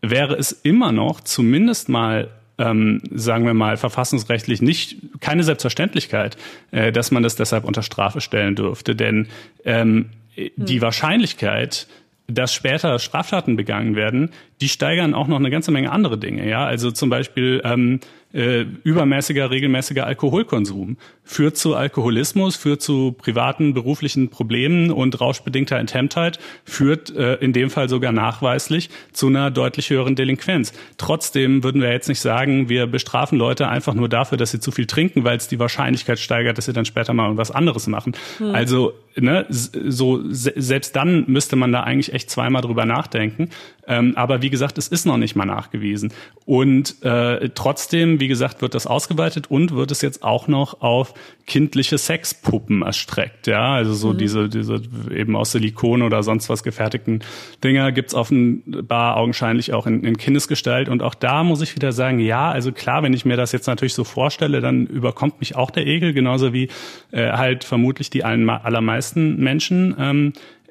[0.00, 2.28] wäre es immer noch zumindest mal
[2.62, 6.36] ähm, sagen wir mal, verfassungsrechtlich nicht keine Selbstverständlichkeit,
[6.70, 8.94] äh, dass man das deshalb unter Strafe stellen dürfte.
[8.94, 9.28] Denn
[9.64, 10.50] ähm, hm.
[10.56, 11.88] die Wahrscheinlichkeit,
[12.28, 16.48] dass später Straftaten begangen werden, die steigern auch noch eine ganze Menge andere Dinge.
[16.48, 18.00] Ja, also zum Beispiel ähm,
[18.32, 26.38] äh, übermäßiger, regelmäßiger Alkoholkonsum führt zu Alkoholismus, führt zu privaten, beruflichen Problemen und rauschbedingter Enthemmtheit,
[26.64, 30.72] führt äh, in dem Fall sogar nachweislich zu einer deutlich höheren Delinquenz.
[30.98, 34.72] Trotzdem würden wir jetzt nicht sagen, wir bestrafen Leute einfach nur dafür, dass sie zu
[34.72, 38.14] viel trinken, weil es die Wahrscheinlichkeit steigert, dass sie dann später mal irgendwas anderes machen.
[38.38, 38.54] Hm.
[38.54, 43.50] Also ne, so selbst dann müsste man da eigentlich echt zweimal drüber nachdenken.
[43.86, 46.12] Ähm, aber wie gesagt, es ist noch nicht mal nachgewiesen.
[46.44, 51.14] Und äh, trotzdem, wie gesagt, wird das ausgeweitet und wird es jetzt auch noch auf
[51.46, 53.46] kindliche Sexpuppen erstreckt.
[53.46, 54.18] Ja, also so mhm.
[54.18, 57.20] diese, diese eben aus Silikon oder sonst was gefertigten
[57.64, 60.88] Dinger gibt's offenbar augenscheinlich auch in, in Kindesgestalt.
[60.88, 63.66] Und auch da muss ich wieder sagen, ja, also klar, wenn ich mir das jetzt
[63.66, 66.68] natürlich so vorstelle, dann überkommt mich auch der Ekel, genauso wie
[67.10, 69.94] äh, halt vermutlich die allermeisten Menschen.
[69.98, 70.61] Ähm, äh,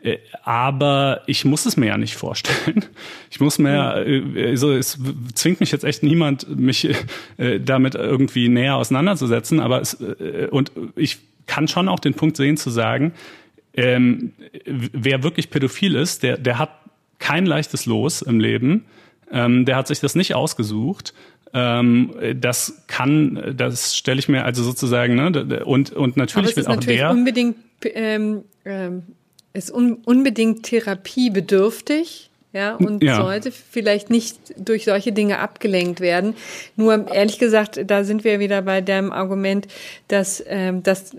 [0.43, 2.85] aber ich muss es mir ja nicht vorstellen.
[3.29, 4.99] Ich muss mir, ja, äh, also es
[5.35, 6.89] zwingt mich jetzt echt niemand, mich
[7.37, 9.59] äh, damit irgendwie näher auseinanderzusetzen.
[9.59, 9.93] Aber es,
[10.49, 13.13] und ich kann schon auch den Punkt sehen zu sagen,
[13.73, 14.33] ähm,
[14.65, 16.71] wer wirklich pädophil ist, der, der hat
[17.19, 18.85] kein leichtes Los im Leben.
[19.31, 21.13] Ähm, der hat sich das nicht ausgesucht.
[21.53, 26.75] Ähm, das kann, das stelle ich mir also sozusagen, ne, und, und natürlich wird auch
[26.75, 27.11] natürlich der.
[27.11, 29.03] Unbedingt ähm, ähm
[29.53, 32.29] ist un unbedingt therapiebedürftig.
[32.53, 33.15] Ja, und ja.
[33.15, 36.35] sollte vielleicht nicht durch solche Dinge abgelenkt werden.
[36.75, 39.69] Nur ehrlich gesagt, da sind wir wieder bei dem Argument,
[40.09, 41.15] dass ähm, das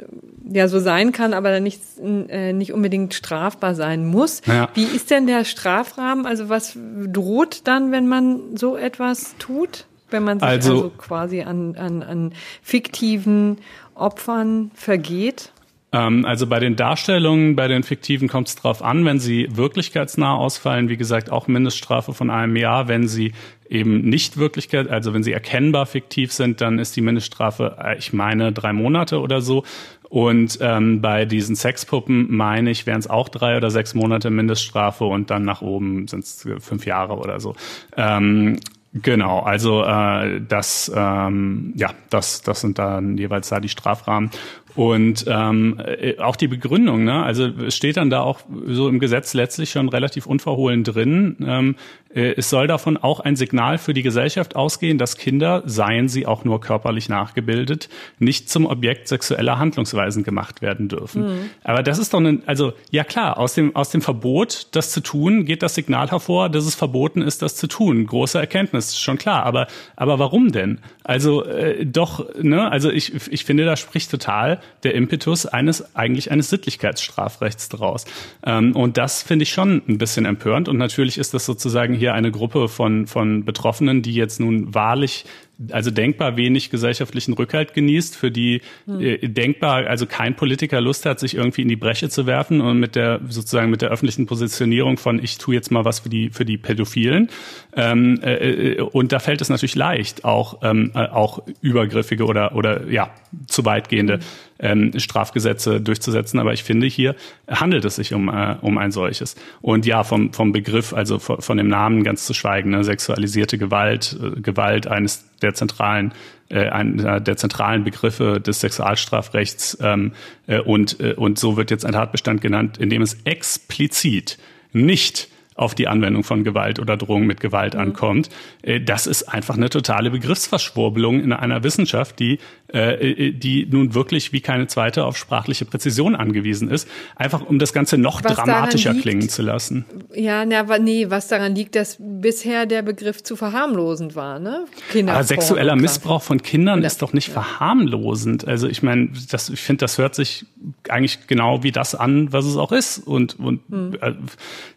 [0.53, 4.43] ja so sein kann, aber dann nicht, äh, nicht unbedingt strafbar sein muss.
[4.45, 4.69] Ja.
[4.75, 6.27] Wie ist denn der Strafrahmen?
[6.27, 6.77] Also was
[7.07, 9.87] droht dann, wenn man so etwas tut?
[10.11, 13.57] Wenn man sich also, also quasi an, an, an fiktiven
[13.95, 15.51] Opfern vergeht?
[15.93, 20.35] Ähm, also bei den Darstellungen, bei den fiktiven kommt es drauf an, wenn sie wirklichkeitsnah
[20.35, 22.89] ausfallen, wie gesagt, auch Mindeststrafe von einem Jahr.
[22.89, 23.33] Wenn sie
[23.69, 28.13] eben nicht Wirklichkeit, also wenn sie erkennbar fiktiv sind, dann ist die Mindeststrafe, äh, ich
[28.13, 29.65] meine, drei Monate oder so.
[30.09, 35.05] Und ähm, bei diesen Sexpuppen, meine ich, wären es auch drei oder sechs Monate Mindeststrafe
[35.05, 37.55] und dann nach oben sind es fünf Jahre oder so.
[37.97, 38.59] Ähm,
[38.95, 44.31] Genau, also äh, das ähm, ja, das das sind dann jeweils da die Strafrahmen
[44.75, 47.23] und ähm, äh, auch die Begründung, ne?
[47.23, 51.37] also es steht dann da auch so im Gesetz letztlich schon relativ unverhohlen drin.
[51.47, 51.77] Ähm,
[52.15, 56.27] äh, es soll davon auch ein Signal für die Gesellschaft ausgehen, dass Kinder, seien sie
[56.27, 61.23] auch nur körperlich nachgebildet, nicht zum Objekt sexueller Handlungsweisen gemacht werden dürfen.
[61.23, 61.51] Mhm.
[61.65, 65.01] Aber das ist doch ein, also ja klar, aus dem, aus dem Verbot, das zu
[65.01, 68.07] tun, geht das Signal hervor, dass es verboten ist, das zu tun.
[68.07, 69.45] Große Erkenntnis, schon klar.
[69.45, 69.67] Aber,
[69.97, 70.79] aber warum denn?
[71.05, 76.31] Also äh, doch, ne, also ich, ich finde, das spricht total der Impetus eines eigentlich
[76.31, 78.05] eines Sittlichkeitsstrafrechts daraus.
[78.45, 80.69] Ähm, und das finde ich schon ein bisschen empörend.
[80.69, 85.25] Und natürlich ist das sozusagen hier eine Gruppe von, von Betroffenen, die jetzt nun wahrlich
[85.71, 89.01] also denkbar wenig gesellschaftlichen Rückhalt genießt, für die hm.
[89.01, 92.81] äh, denkbar also kein Politiker Lust hat, sich irgendwie in die Bresche zu werfen und
[92.81, 96.31] mit der sozusagen mit der öffentlichen Positionierung von ich tue jetzt mal was für die
[96.31, 97.29] für die Pädophilen.
[97.77, 102.55] Ähm, äh, äh und da fällt es natürlich leicht, auch ähm, äh, auch übergriffige oder
[102.57, 103.11] oder ja
[103.47, 106.41] zu weitgehende hm ähm, Strafgesetze durchzusetzen.
[106.41, 107.15] Aber ich finde, hier
[107.49, 109.35] handelt es sich um, äh, um ein solches.
[109.61, 113.59] Und ja, vom, vom Begriff, also von, von dem Namen ganz zu schweigen, ne, sexualisierte
[113.59, 116.13] Gewalt, äh, Gewalt eines der zentralen
[116.49, 120.13] äh, einer der zentralen Begriffe des Sexualstrafrechts ähm,
[120.47, 124.39] äh, und, äh, und so wird jetzt ein Tatbestand genannt, in dem es explizit
[124.73, 127.81] nicht auf die Anwendung von Gewalt oder Drohung mit Gewalt mhm.
[127.81, 128.29] ankommt.
[128.63, 132.39] Äh, das ist einfach eine totale Begriffsverschwurbelung in einer Wissenschaft, die,
[132.73, 137.73] äh, die nun wirklich wie keine zweite auf sprachliche Präzision angewiesen ist, einfach um das
[137.73, 139.85] Ganze noch was dramatischer liegt, klingen zu lassen.
[140.15, 144.65] Ja, na, nee, was daran liegt, dass bisher der Begriff zu verharmlosend war, ne?
[145.07, 147.35] Aber sexueller Missbrauch von Kindern oder, ist doch nicht ja.
[147.35, 148.47] verharmlosend.
[148.47, 150.47] Also ich meine, das, ich finde, das hört sich
[150.89, 152.99] eigentlich genau wie das an, was es auch ist.
[152.99, 153.99] Und, und mhm.
[154.01, 154.13] äh,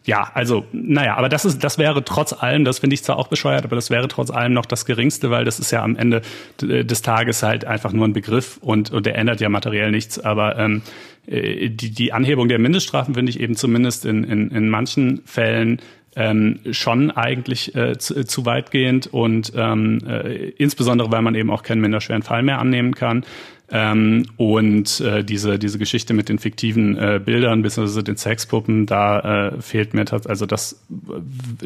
[0.04, 3.28] ja, also naja, aber das ist, das wäre trotz allem, das finde ich zwar auch
[3.28, 6.22] bescheuert, aber das wäre trotz allem noch das Geringste, weil das ist ja am Ende
[6.60, 10.18] des Tages halt einfach nur ein Begriff und, und der ändert ja materiell nichts.
[10.18, 10.82] Aber ähm,
[11.26, 15.80] äh, die, die Anhebung der Mindeststrafen finde ich eben zumindest in, in, in manchen Fällen
[16.16, 21.62] ähm, schon eigentlich äh, zu, zu weitgehend und ähm, äh, insbesondere, weil man eben auch
[21.62, 23.24] keinen minderschweren Fall mehr annehmen kann.
[23.70, 28.02] Ähm, und äh, diese, diese Geschichte mit den fiktiven äh, Bildern bzw.
[28.02, 30.80] den Sexpuppen, da äh, fehlt mir tatsächlich, also das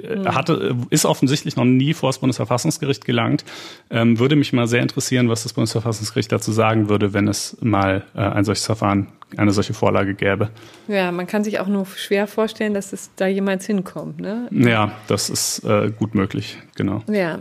[0.02, 3.44] äh, hatte, ist offensichtlich noch nie vor das Bundesverfassungsgericht gelangt.
[3.90, 8.04] Ähm, würde mich mal sehr interessieren, was das Bundesverfassungsgericht dazu sagen würde, wenn es mal
[8.14, 10.48] äh, ein solches Verfahren, eine solche Vorlage gäbe.
[10.88, 14.20] Ja, man kann sich auch nur schwer vorstellen, dass es da jemals hinkommt.
[14.20, 14.48] Ne?
[14.50, 17.02] Ja, das ist äh, gut möglich, genau.
[17.08, 17.40] Ja,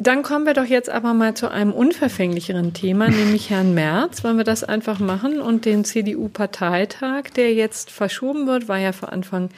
[0.00, 4.24] dann kommen wir doch jetzt aber mal zu einem unverfänglicheren Thema, nämlich Herrn Merz.
[4.24, 9.12] Wollen wir das einfach machen und den CDU-Parteitag, der jetzt verschoben wird, war ja vor
[9.12, 9.50] Anfang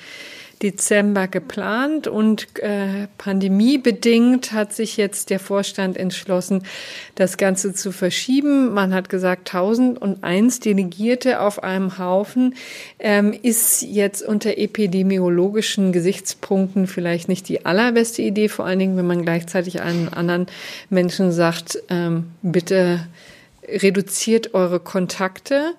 [0.62, 6.62] Dezember geplant und äh, pandemiebedingt hat sich jetzt der Vorstand entschlossen,
[7.16, 8.72] das Ganze zu verschieben.
[8.72, 12.54] Man hat gesagt, 1001 Delegierte auf einem Haufen
[13.00, 19.06] ähm, ist jetzt unter epidemiologischen Gesichtspunkten vielleicht nicht die allerbeste Idee, vor allen Dingen, wenn
[19.06, 20.46] man gleichzeitig einen anderen
[20.90, 23.06] Menschen sagt, ähm, bitte
[23.66, 25.74] reduziert eure Kontakte.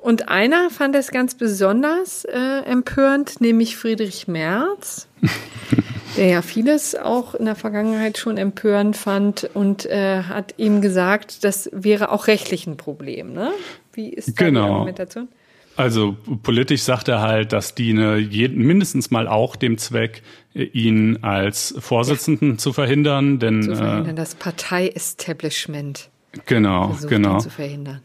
[0.00, 5.08] Und einer fand es ganz besonders äh, empörend, nämlich Friedrich Merz,
[6.16, 11.44] der ja vieles auch in der Vergangenheit schon empörend fand und äh, hat ihm gesagt,
[11.44, 13.34] das wäre auch rechtlich ein Problem.
[13.34, 13.50] Ne?
[13.92, 14.64] Wie ist genau.
[14.64, 15.28] die Argumentation?
[15.76, 20.22] Also politisch sagt er halt, das diene jeden, mindestens mal auch dem Zweck,
[20.54, 22.58] äh, ihn als Vorsitzenden ja.
[22.58, 23.38] zu verhindern.
[23.38, 26.08] Denn, zu verhindern, äh, das Partei-Establishment.
[26.46, 27.38] Genau, genau.
[27.38, 28.00] Zu verhindern.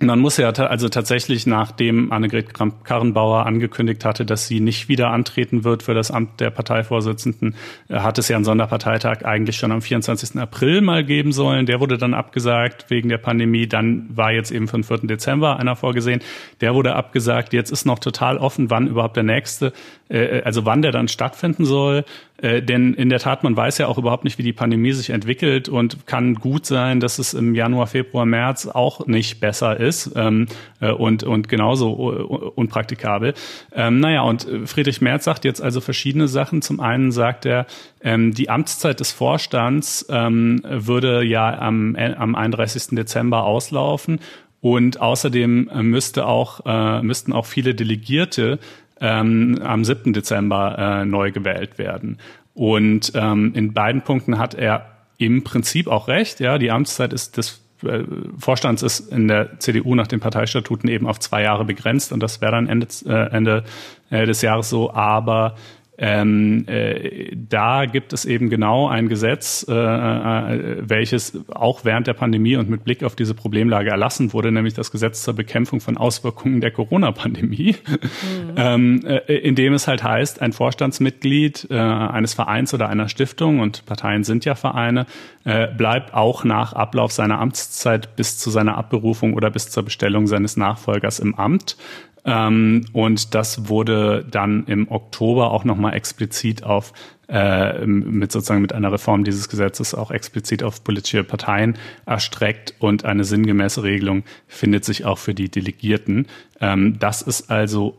[0.00, 5.62] Man muss ja also tatsächlich, nachdem Annegret Karrenbauer angekündigt hatte, dass sie nicht wieder antreten
[5.62, 7.54] wird für das Amt der Parteivorsitzenden,
[7.88, 10.40] äh, hat es ja einen Sonderparteitag eigentlich schon am 24.
[10.40, 11.66] April mal geben sollen.
[11.66, 13.68] Der wurde dann abgesagt wegen der Pandemie.
[13.68, 15.06] Dann war jetzt eben für den 4.
[15.06, 16.22] Dezember einer vorgesehen.
[16.60, 17.52] Der wurde abgesagt.
[17.52, 19.72] Jetzt ist noch total offen, wann überhaupt der nächste,
[20.08, 22.04] äh, also wann der dann stattfinden soll.
[22.38, 25.10] Äh, denn in der Tat, man weiß ja auch überhaupt nicht, wie die Pandemie sich
[25.10, 30.12] entwickelt und kann gut sein, dass es im Januar, Februar, März auch nicht besser ist
[30.16, 30.46] ähm,
[30.80, 33.34] äh, und, und genauso unpraktikabel.
[33.72, 36.60] Ähm, naja, und Friedrich Merz sagt jetzt also verschiedene Sachen.
[36.60, 37.66] Zum einen sagt er,
[38.02, 42.96] ähm, die Amtszeit des Vorstands ähm, würde ja am, äh, am 31.
[42.96, 44.18] Dezember auslaufen.
[44.64, 48.58] Und außerdem äh, müsste auch, äh, müssten auch viele Delegierte
[49.00, 50.12] ähm, am 7.
[50.12, 52.18] Dezember äh, neu gewählt werden.
[52.54, 54.86] Und ähm, in beiden Punkten hat er
[55.18, 56.40] im Prinzip auch recht.
[56.40, 58.04] Ja, die Amtszeit ist des äh,
[58.38, 62.40] Vorstands ist in der CDU nach den Parteistatuten eben auf zwei Jahre begrenzt und das
[62.40, 63.64] wäre dann Ende, äh, Ende
[64.10, 64.92] äh, des Jahres so.
[64.92, 65.56] Aber
[65.96, 72.14] ähm, äh, da gibt es eben genau ein Gesetz, äh, äh, welches auch während der
[72.14, 75.96] Pandemie und mit Blick auf diese Problemlage erlassen wurde, nämlich das Gesetz zur Bekämpfung von
[75.96, 78.54] Auswirkungen der Corona-Pandemie, mhm.
[78.56, 83.60] ähm, äh, in dem es halt heißt, ein Vorstandsmitglied äh, eines Vereins oder einer Stiftung,
[83.60, 85.06] und Parteien sind ja Vereine,
[85.44, 90.26] äh, bleibt auch nach Ablauf seiner Amtszeit bis zu seiner Abberufung oder bis zur Bestellung
[90.26, 91.76] seines Nachfolgers im Amt.
[92.24, 96.92] Ähm, und das wurde dann im Oktober auch nochmal explizit auf
[97.28, 103.04] äh, mit sozusagen mit einer Reform dieses Gesetzes auch explizit auf politische Parteien erstreckt und
[103.04, 106.26] eine sinngemäße Regelung findet sich auch für die Delegierten.
[106.60, 107.96] Ähm, das ist also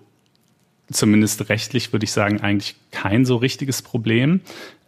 [0.91, 4.41] zumindest rechtlich, würde ich sagen, eigentlich kein so richtiges Problem.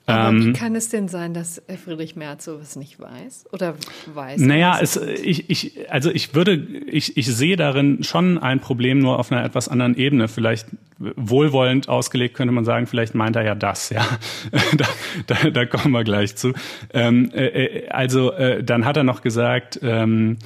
[0.07, 3.47] Aber ähm, wie kann es denn sein, dass Friedrich Merz sowas nicht weiß?
[3.51, 3.75] Oder
[4.13, 8.99] weiß Naja, es, ich, ich, also ich würde, ich, ich sehe darin schon ein Problem,
[8.99, 10.29] nur auf einer etwas anderen Ebene.
[10.29, 14.07] Vielleicht wohlwollend ausgelegt könnte man sagen, vielleicht meint er ja das, ja.
[14.77, 14.85] da,
[15.27, 16.53] da, da kommen wir gleich zu.
[16.93, 20.37] Ähm, äh, äh, also äh, dann hat er noch gesagt, ähm,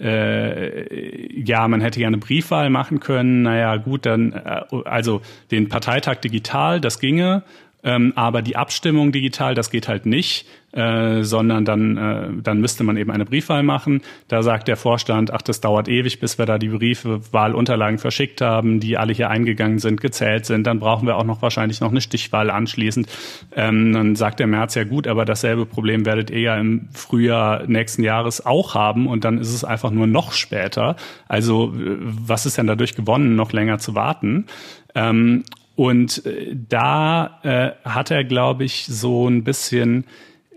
[0.00, 3.42] äh, ja, man hätte ja eine Briefwahl machen können.
[3.42, 7.42] Naja, gut, dann, äh, also den Parteitag digital, das ginge.
[7.82, 12.84] Ähm, aber die Abstimmung digital, das geht halt nicht, äh, sondern dann, äh, dann müsste
[12.84, 14.02] man eben eine Briefwahl machen.
[14.28, 18.40] Da sagt der Vorstand, ach, das dauert ewig, bis wir da die Briefe, Wahlunterlagen verschickt
[18.40, 20.66] haben, die alle hier eingegangen sind, gezählt sind.
[20.66, 23.08] Dann brauchen wir auch noch wahrscheinlich noch eine Stichwahl anschließend.
[23.56, 27.66] Ähm, dann sagt der März ja gut, aber dasselbe Problem werdet ihr ja im Frühjahr
[27.66, 30.96] nächsten Jahres auch haben und dann ist es einfach nur noch später.
[31.28, 34.46] Also äh, was ist denn dadurch gewonnen, noch länger zu warten?
[34.94, 35.44] Ähm,
[35.76, 40.04] und äh, da äh, hat er, glaube ich, so ein bisschen,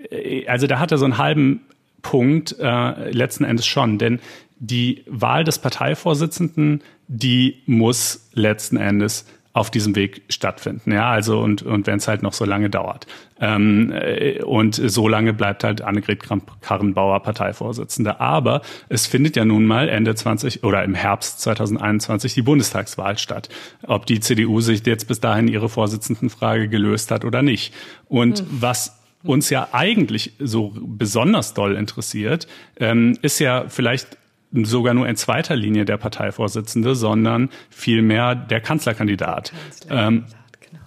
[0.09, 1.61] äh, also da hat er so einen halben
[2.01, 4.19] Punkt äh, letzten Endes schon, denn
[4.59, 10.91] die Wahl des Parteivorsitzenden, die muss letzten Endes auf diesem Weg stattfinden.
[10.91, 13.05] Ja, also und, und wenn es halt noch so lange dauert.
[13.39, 16.23] Ähm, äh, und so lange bleibt halt Annegret
[16.61, 18.19] Karrenbauer Parteivorsitzende.
[18.19, 23.49] Aber es findet ja nun mal Ende 20 oder im Herbst 2021 die Bundestagswahl statt.
[23.83, 27.75] Ob die CDU sich jetzt bis dahin ihre Vorsitzendenfrage gelöst hat oder nicht.
[28.07, 28.47] Und hm.
[28.49, 32.47] was uns ja eigentlich so besonders doll interessiert,
[32.79, 34.17] ähm, ist ja vielleicht
[34.53, 39.51] sogar nur in zweiter Linie der Parteivorsitzende, sondern vielmehr der Kanzlerkandidat.
[39.51, 39.53] Kanzlerkandidat
[39.89, 40.25] ähm,
[40.59, 40.83] genau.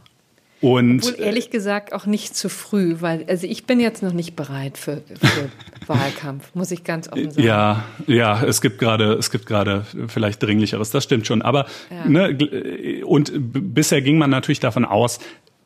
[0.61, 4.37] und Obwohl ehrlich gesagt auch nicht zu früh, weil also ich bin jetzt noch nicht
[4.37, 5.51] bereit für, für
[5.87, 7.47] Wahlkampf, muss ich ganz offen sagen.
[7.47, 11.43] Ja, ja, es gibt gerade, es gibt gerade vielleicht dringlicheres, das stimmt schon.
[11.43, 12.09] Aber ja.
[12.09, 15.19] ne, und bisher ging man natürlich davon aus,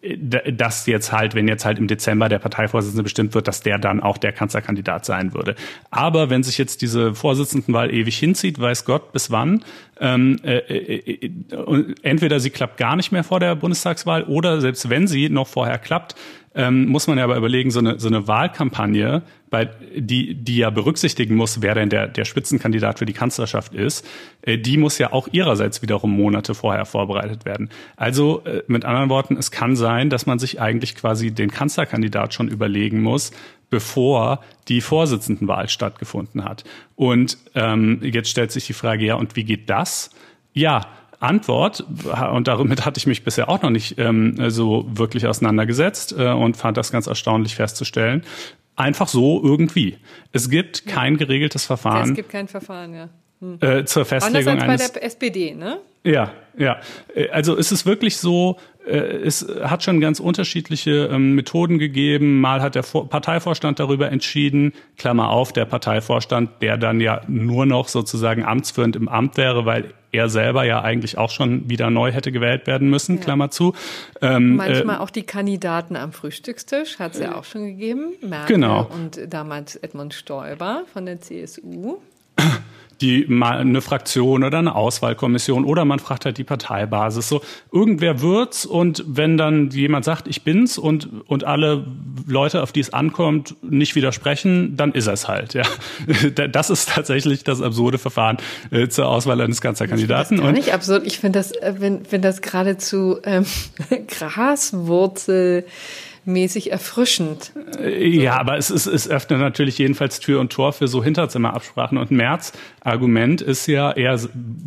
[0.02, 4.00] dass jetzt halt, wenn jetzt halt im Dezember der Parteivorsitzende bestimmt wird, dass der dann
[4.00, 5.54] auch der Kanzlerkandidat sein würde.
[5.90, 9.62] Aber wenn sich jetzt diese Vorsitzendenwahl ewig hinzieht, weiß Gott bis wann,
[10.00, 14.88] ähm, äh, äh, äh entweder sie klappt gar nicht mehr vor der Bundestagswahl oder selbst
[14.88, 16.14] wenn sie noch vorher klappt,
[16.54, 20.70] ähm, muss man ja aber überlegen, so eine, so eine Wahlkampagne, bei, die, die ja
[20.70, 24.06] berücksichtigen muss, wer denn der, der Spitzenkandidat für die Kanzlerschaft ist,
[24.42, 27.68] äh, die muss ja auch ihrerseits wiederum Monate vorher vorbereitet werden.
[27.96, 32.32] Also äh, mit anderen Worten, es kann sein, dass man sich eigentlich quasi den Kanzlerkandidat
[32.32, 33.32] schon überlegen muss,
[33.70, 36.64] bevor die Vorsitzendenwahl stattgefunden hat.
[36.94, 40.10] Und ähm, jetzt stellt sich die Frage, ja, und wie geht das?
[40.52, 40.86] Ja,
[41.20, 41.84] Antwort,
[42.32, 46.56] und damit hatte ich mich bisher auch noch nicht ähm, so wirklich auseinandergesetzt äh, und
[46.56, 48.22] fand das ganz erstaunlich festzustellen.
[48.80, 49.98] Einfach so irgendwie.
[50.32, 52.10] Es gibt kein geregeltes Verfahren.
[52.10, 53.08] Es gibt kein Verfahren, ja.
[53.40, 53.58] Hm.
[53.60, 55.80] Äh, zur Festlegung Anders als bei der SPD, ne?
[56.04, 56.80] Ja, ja.
[57.14, 62.40] Äh, also es ist wirklich so, es hat schon ganz unterschiedliche ähm, Methoden gegeben.
[62.40, 67.88] Mal hat der Parteivorstand darüber entschieden, Klammer auf, der Parteivorstand, der dann ja nur noch
[67.88, 72.32] sozusagen amtsführend im Amt wäre, weil er selber ja eigentlich auch schon wieder neu hätte
[72.32, 73.22] gewählt werden müssen, ja.
[73.22, 73.74] Klammer zu.
[74.20, 78.14] Ähm, Manchmal äh, auch die Kandidaten am Frühstückstisch, hat es ja auch schon gegeben.
[78.20, 78.90] Merkel genau.
[78.92, 81.98] und damals Edmund Stoiber von der CSU
[83.00, 87.28] die mal eine Fraktion oder eine Auswahlkommission oder man fragt halt die Parteibasis.
[87.28, 91.86] So, irgendwer wird's und wenn dann jemand sagt, ich bin's und, und alle
[92.26, 95.62] Leute, auf die es ankommt, nicht widersprechen, dann ist es halt, ja.
[96.50, 98.38] Das ist tatsächlich das absurde Verfahren
[98.70, 100.36] äh, zur Auswahl eines Kanzlerkandidaten.
[100.36, 101.06] Das gar nicht absurd.
[101.06, 103.44] Ich finde das, äh, wenn, wenn das geradezu ähm,
[104.08, 105.64] Graswurzel
[106.24, 107.52] mäßig erfrischend.
[107.78, 111.98] Äh, ja, aber es, ist, es öffnet natürlich jedenfalls Tür und Tor für so Hinterzimmerabsprachen.
[111.98, 112.52] Und Merz
[112.82, 114.18] Argument ist ja, er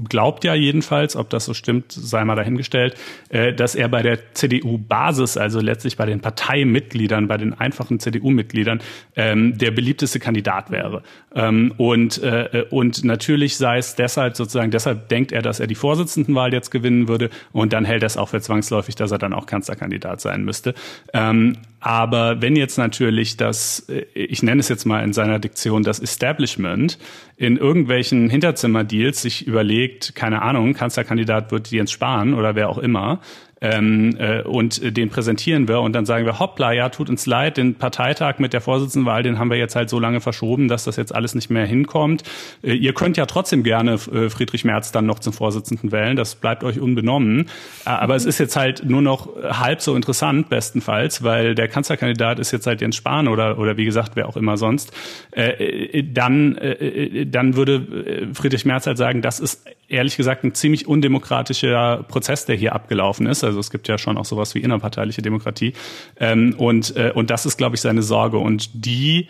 [0.09, 2.95] glaubt ja jedenfalls, ob das so stimmt, sei mal dahingestellt,
[3.29, 8.81] äh, dass er bei der CDU-Basis, also letztlich bei den Parteimitgliedern, bei den einfachen CDU-Mitgliedern,
[9.15, 11.03] ähm, der beliebteste Kandidat wäre.
[11.35, 15.75] Ähm, und, äh, und natürlich sei es deshalb sozusagen, deshalb denkt er, dass er die
[15.75, 19.33] Vorsitzendenwahl jetzt gewinnen würde und dann hält er es auch für zwangsläufig, dass er dann
[19.33, 20.73] auch Kanzlerkandidat sein müsste.
[21.13, 25.83] Ähm, aber wenn jetzt natürlich das, äh, ich nenne es jetzt mal in seiner Diktion,
[25.83, 26.97] das Establishment
[27.35, 33.19] in irgendwelchen Hinterzimmerdeals sich überlegt, keine Ahnung, Kanzlerkandidat wird Jens Spahn oder wer auch immer,
[33.63, 37.55] ähm, äh, und den präsentieren wir und dann sagen wir, hoppla, ja, tut uns leid,
[37.55, 40.97] den Parteitag mit der Vorsitzendenwahl, den haben wir jetzt halt so lange verschoben, dass das
[40.97, 42.23] jetzt alles nicht mehr hinkommt.
[42.61, 46.35] Äh, ihr könnt ja trotzdem gerne äh, Friedrich Merz dann noch zum Vorsitzenden wählen, das
[46.35, 47.47] bleibt euch unbenommen.
[47.85, 52.39] Äh, aber es ist jetzt halt nur noch halb so interessant, bestenfalls, weil der Kanzlerkandidat
[52.39, 54.91] ist jetzt halt Jens Spahn oder, oder wie gesagt, wer auch immer sonst.
[55.31, 60.87] Äh, dann, äh, dann würde Friedrich Merz halt sagen, das ist ehrlich gesagt ein ziemlich
[60.87, 63.43] undemokratischer Prozess, der hier abgelaufen ist.
[63.43, 65.73] Also es gibt ja schon auch sowas wie innerparteiliche Demokratie.
[66.19, 68.37] Ähm, und, äh, und das ist, glaube ich, seine Sorge.
[68.37, 69.27] Und die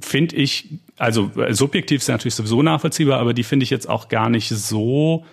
[0.00, 4.08] finde ich, also äh, subjektiv ist natürlich sowieso nachvollziehbar, aber die finde ich jetzt auch
[4.08, 5.24] gar nicht so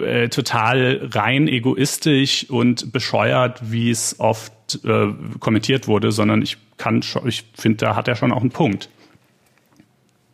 [0.00, 4.52] äh, total rein egoistisch und bescheuert, wie es oft
[4.84, 5.08] äh,
[5.38, 8.88] kommentiert wurde, sondern ich kann ich finde, da hat er schon auch einen Punkt.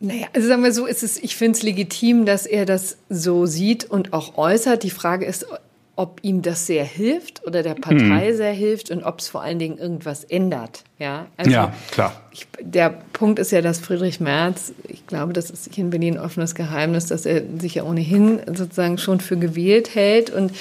[0.01, 3.47] Naja, also sagen wir so, ist es, ich finde es legitim, dass er das so
[3.47, 4.83] sieht und auch äußert.
[4.83, 5.47] Die Frage ist,
[5.97, 8.37] ob ihm das sehr hilft oder der Partei mhm.
[8.37, 10.85] sehr hilft und ob es vor allen Dingen irgendwas ändert.
[10.99, 12.21] Ja, also ja klar.
[12.33, 16.19] Ich, der Punkt ist ja, dass Friedrich Merz, ich glaube, das ist hier in Berlin
[16.19, 20.53] ein offenes Geheimnis, dass er sich ja ohnehin sozusagen schon für gewählt hält und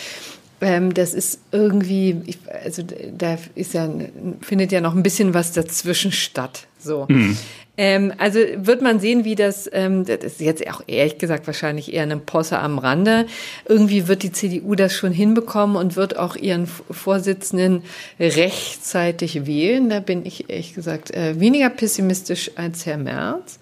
[0.61, 2.83] ähm, das ist irgendwie, ich, also
[3.17, 3.89] da ist ja,
[4.41, 6.67] findet ja noch ein bisschen was dazwischen statt.
[6.79, 7.05] So.
[7.09, 7.37] Mhm.
[7.75, 11.91] Ähm, also wird man sehen, wie das, ähm, das ist jetzt auch ehrlich gesagt wahrscheinlich
[11.91, 13.25] eher eine Posse am Rande.
[13.67, 17.81] Irgendwie wird die CDU das schon hinbekommen und wird auch ihren Vorsitzenden
[18.19, 19.89] rechtzeitig wählen.
[19.89, 23.57] Da bin ich ehrlich gesagt äh, weniger pessimistisch als Herr Merz.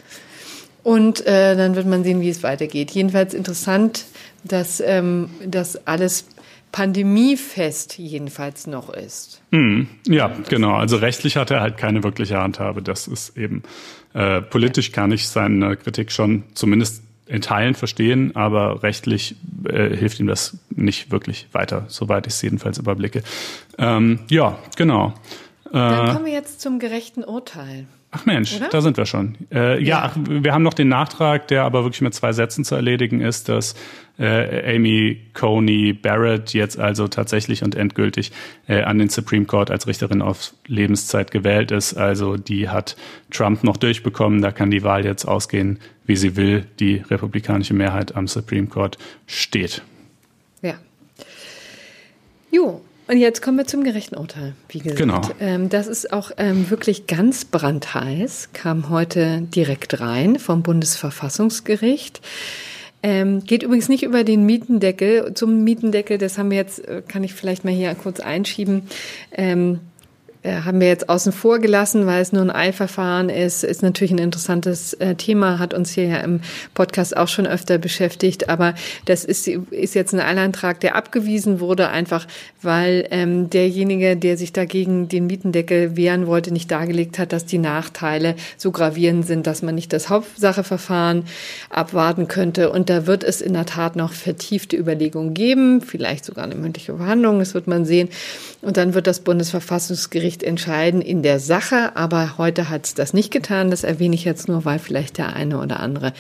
[0.83, 2.91] Und äh, dann wird man sehen, wie es weitergeht.
[2.91, 4.05] Jedenfalls interessant,
[4.43, 6.25] dass ähm, das alles
[6.71, 9.41] pandemiefest jedenfalls noch ist.
[9.51, 10.75] Hm, ja, genau.
[10.75, 12.81] Also rechtlich hat er halt keine wirkliche Handhabe.
[12.81, 13.63] Das ist eben
[14.13, 19.35] äh, politisch kann ich seine Kritik schon zumindest in Teilen verstehen, aber rechtlich
[19.65, 23.23] äh, hilft ihm das nicht wirklich weiter, soweit ich es jedenfalls überblicke.
[23.77, 25.13] Ähm, ja, genau.
[25.69, 27.85] Äh, Dann kommen wir jetzt zum gerechten Urteil.
[28.11, 28.67] Ach Mensch, Oder?
[28.67, 29.37] da sind wir schon.
[29.51, 30.11] Äh, ja, ja.
[30.43, 33.75] wir haben noch den Nachtrag, der aber wirklich mit zwei Sätzen zu erledigen ist, dass
[34.21, 38.31] äh, Amy Coney Barrett jetzt also tatsächlich und endgültig
[38.67, 41.95] äh, an den Supreme Court als Richterin auf Lebenszeit gewählt ist.
[41.95, 42.95] Also die hat
[43.31, 44.41] Trump noch durchbekommen.
[44.41, 46.65] Da kann die Wahl jetzt ausgehen, wie sie will.
[46.79, 49.81] Die republikanische Mehrheit am Supreme Court steht.
[50.61, 50.75] Ja.
[52.51, 54.97] Jo, und jetzt kommen wir zum gerechten Urteil, wie gesagt.
[54.97, 55.21] Genau.
[55.39, 62.21] Ähm, das ist auch ähm, wirklich ganz brandheiß, kam heute direkt rein vom Bundesverfassungsgericht.
[63.03, 65.33] Ähm, geht übrigens nicht über den Mietendeckel.
[65.33, 68.83] Zum Mietendeckel, das haben wir jetzt, äh, kann ich vielleicht mal hier kurz einschieben.
[69.31, 69.90] Ähm, äh,
[70.49, 73.63] haben wir jetzt außen vor gelassen, weil es nur ein Eilverfahren ist.
[73.63, 76.41] Ist natürlich ein interessantes äh, Thema, hat uns hier ja im
[76.73, 78.49] Podcast auch schon öfter beschäftigt.
[78.49, 78.73] Aber
[79.05, 82.25] das ist, ist jetzt ein Eilantrag, der abgewiesen wurde, einfach
[82.61, 87.57] weil ähm, derjenige, der sich dagegen den Mietendeckel wehren wollte, nicht dargelegt hat, dass die
[87.57, 91.25] Nachteile so gravierend sind, dass man nicht das Hauptsacheverfahren
[91.69, 92.71] abwarten könnte.
[92.71, 96.95] Und da wird es in der Tat noch vertiefte Überlegungen geben, vielleicht sogar eine mündliche
[96.95, 98.09] Verhandlung, das wird man sehen.
[98.61, 103.13] Und dann wird das Bundesverfassungsgericht Gericht entscheiden in der Sache, aber heute hat es das
[103.13, 103.69] nicht getan.
[103.69, 106.13] Das erwähne ich jetzt nur, weil vielleicht der eine oder andere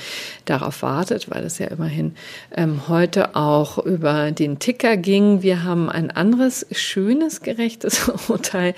[0.43, 2.15] darauf wartet, weil es ja immerhin
[2.53, 5.43] ähm, heute auch über den Ticker ging.
[5.43, 8.75] Wir haben ein anderes schönes gerechtes Urteil,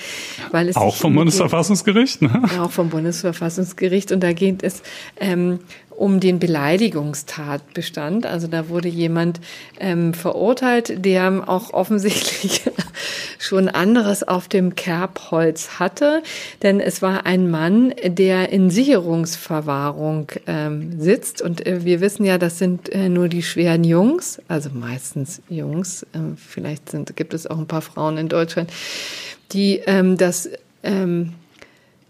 [0.51, 2.43] weil es auch vom Bundesverfassungsgericht, ne?
[2.59, 4.83] Auch vom Bundesverfassungsgericht und da geht es
[5.19, 5.61] ähm,
[5.95, 8.25] um den Beleidigungstatbestand.
[8.25, 9.39] Also da wurde jemand
[9.79, 12.63] ähm, verurteilt, der auch offensichtlich
[13.39, 16.23] schon anderes auf dem Kerbholz hatte.
[16.61, 21.41] Denn es war ein Mann, der in Sicherungsverwahrung ähm, sitzt.
[21.41, 26.03] Und äh, wir wissen ja, das sind äh, nur die schweren Jungs, also meistens Jungs.
[26.13, 28.71] Äh, vielleicht sind, gibt es auch ein paar Frauen in Deutschland,
[29.51, 30.49] die ähm, das
[30.83, 31.33] ähm,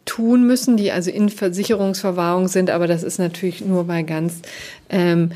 [0.05, 4.41] tun müssen, die also in Versicherungsverwahrung sind, aber das ist natürlich nur bei ganz
[4.89, 5.31] ähm,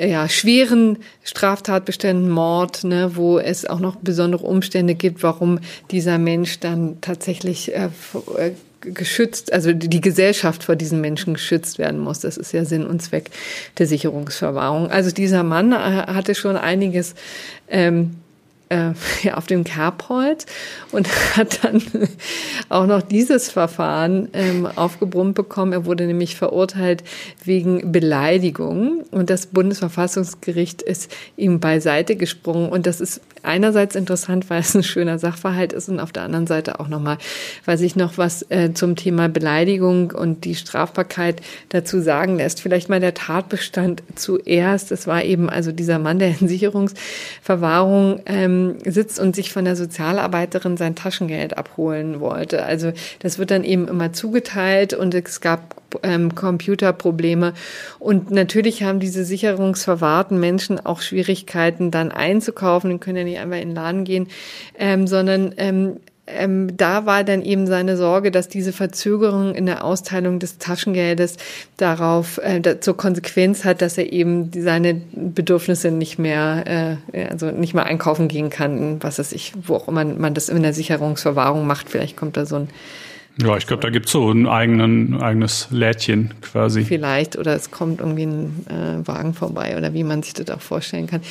[0.00, 5.60] ja, schweren Straftatbeständen, Mord, ne, wo es auch noch besondere Umstände gibt, warum
[5.90, 7.88] dieser Mensch dann tatsächlich äh,
[8.38, 8.52] äh
[8.82, 12.18] geschützt, also die Gesellschaft vor diesen Menschen geschützt werden muss.
[12.18, 13.30] Das ist ja Sinn und Zweck
[13.78, 14.90] der Sicherungsverwahrung.
[14.90, 17.14] Also dieser Mann äh, hatte schon einiges
[17.68, 18.16] ähm,
[18.72, 18.92] äh,
[19.22, 20.46] ja, auf dem Kerbholz
[20.90, 21.82] und hat dann
[22.68, 25.72] auch noch dieses Verfahren ähm, aufgebrummt bekommen.
[25.72, 27.04] Er wurde nämlich verurteilt
[27.44, 34.60] wegen Beleidigung und das Bundesverfassungsgericht ist ihm beiseite gesprungen und das ist einerseits interessant, weil
[34.60, 37.18] es ein schöner Sachverhalt ist und auf der anderen Seite auch nochmal,
[37.64, 42.60] weil sich noch was äh, zum Thema Beleidigung und die Strafbarkeit dazu sagen lässt.
[42.60, 44.92] Vielleicht mal der Tatbestand zuerst.
[44.92, 49.64] Es war eben also dieser Mann, der in Sicherungsverwahrung ähm, ähm, sitzt und sich von
[49.64, 52.64] der Sozialarbeiterin sein Taschengeld abholen wollte.
[52.64, 57.54] Also das wird dann eben immer zugeteilt und es gab ähm, Computerprobleme.
[57.98, 62.90] Und natürlich haben diese sicherungsverwahrten Menschen auch Schwierigkeiten, dann einzukaufen.
[62.90, 64.28] Die können ja nicht einfach in den Laden gehen,
[64.78, 65.96] ähm, sondern ähm,
[66.26, 71.36] ähm, da war dann eben seine Sorge, dass diese Verzögerung in der Austeilung des Taschengeldes
[71.76, 77.74] darauf äh, zur Konsequenz hat, dass er eben seine Bedürfnisse nicht mehr, äh, also nicht
[77.74, 81.66] mehr einkaufen gehen kann, was es ich, wo auch immer man das in der Sicherungsverwahrung
[81.66, 81.90] macht.
[81.90, 82.68] Vielleicht kommt da so ein
[83.38, 86.84] ja, ich glaube, da gibt's so ein eigenen, eigenes Lädchen quasi.
[86.84, 90.60] Vielleicht, oder es kommt irgendwie ein äh, Wagen vorbei oder wie man sich das auch
[90.60, 91.22] vorstellen kann.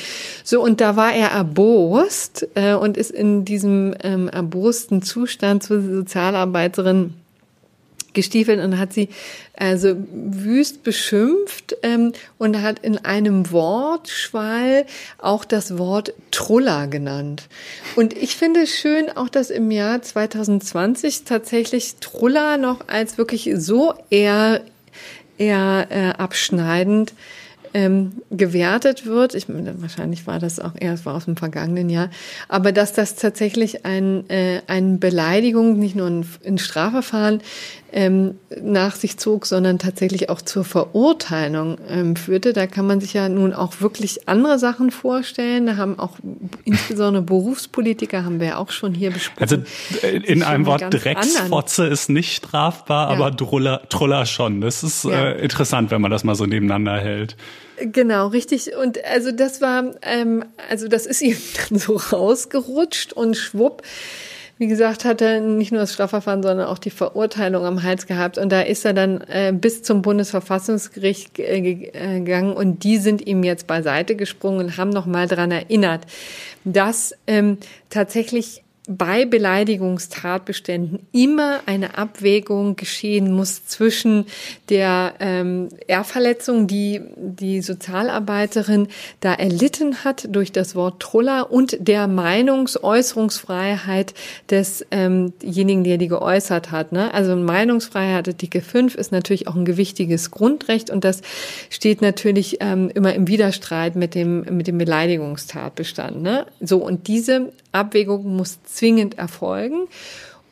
[0.42, 5.80] So, und da war er erbost äh, und ist in diesem ähm, erbosten Zustand zur
[5.80, 7.14] Sozialarbeiterin
[8.12, 9.08] gestiefelt und hat sie
[9.56, 14.86] also wüst beschimpft ähm, und hat in einem Wortschwall
[15.18, 17.48] auch das Wort Truller genannt.
[17.96, 23.94] Und ich finde schön auch, dass im Jahr 2020 tatsächlich Truller noch als wirklich so
[24.10, 24.62] eher
[25.38, 27.14] eher äh, abschneidend
[27.74, 29.34] ähm, gewertet wird.
[29.34, 32.10] Ich meine, wahrscheinlich war das auch eher, es war aus dem vergangenen Jahr,
[32.48, 37.40] aber dass das tatsächlich ein, äh, eine Beleidigung nicht nur in, in Strafverfahren
[37.92, 42.54] ähm, nach sich zog, sondern tatsächlich auch zur Verurteilung ähm, führte.
[42.54, 45.66] Da kann man sich ja nun auch wirklich andere Sachen vorstellen.
[45.66, 46.16] Da haben auch
[46.64, 49.42] insbesondere Berufspolitiker, haben wir ja auch schon hier besprochen.
[49.42, 49.56] Also
[50.02, 53.16] äh, in einem Wort Drecksfotze ist nicht strafbar, ja.
[53.16, 54.62] aber Druller, Truller schon.
[54.62, 55.32] Das ist ja.
[55.32, 57.36] äh, interessant, wenn man das mal so nebeneinander hält.
[57.78, 58.76] Genau, richtig.
[58.76, 61.36] Und also das war, ähm, also das ist ihm
[61.68, 63.82] dann so rausgerutscht und schwupp
[64.62, 68.38] wie gesagt, hat er nicht nur das Strafverfahren, sondern auch die Verurteilung am Hals gehabt.
[68.38, 73.26] Und da ist er dann äh, bis zum Bundesverfassungsgericht äh, äh gegangen und die sind
[73.26, 76.02] ihm jetzt beiseite gesprungen und haben nochmal dran erinnert,
[76.64, 77.58] dass ähm,
[77.90, 84.26] tatsächlich bei Beleidigungstatbeständen immer eine Abwägung geschehen muss zwischen
[84.70, 88.88] der ähm, Ehrverletzung, die die Sozialarbeiterin
[89.20, 94.14] da erlitten hat durch das Wort Truller und der Meinungsäußerungsfreiheit
[94.50, 96.90] desjenigen, ähm der die geäußert hat.
[96.90, 97.14] Ne?
[97.14, 101.20] Also Meinungsfreiheit, Artikel 5 ist natürlich auch ein gewichtiges Grundrecht und das
[101.70, 106.20] steht natürlich ähm, immer im Widerstreit mit dem, mit dem Beleidigungstatbestand.
[106.20, 106.46] Ne?
[106.60, 109.88] So, und diese Abwägung muss zwingend erfolgen.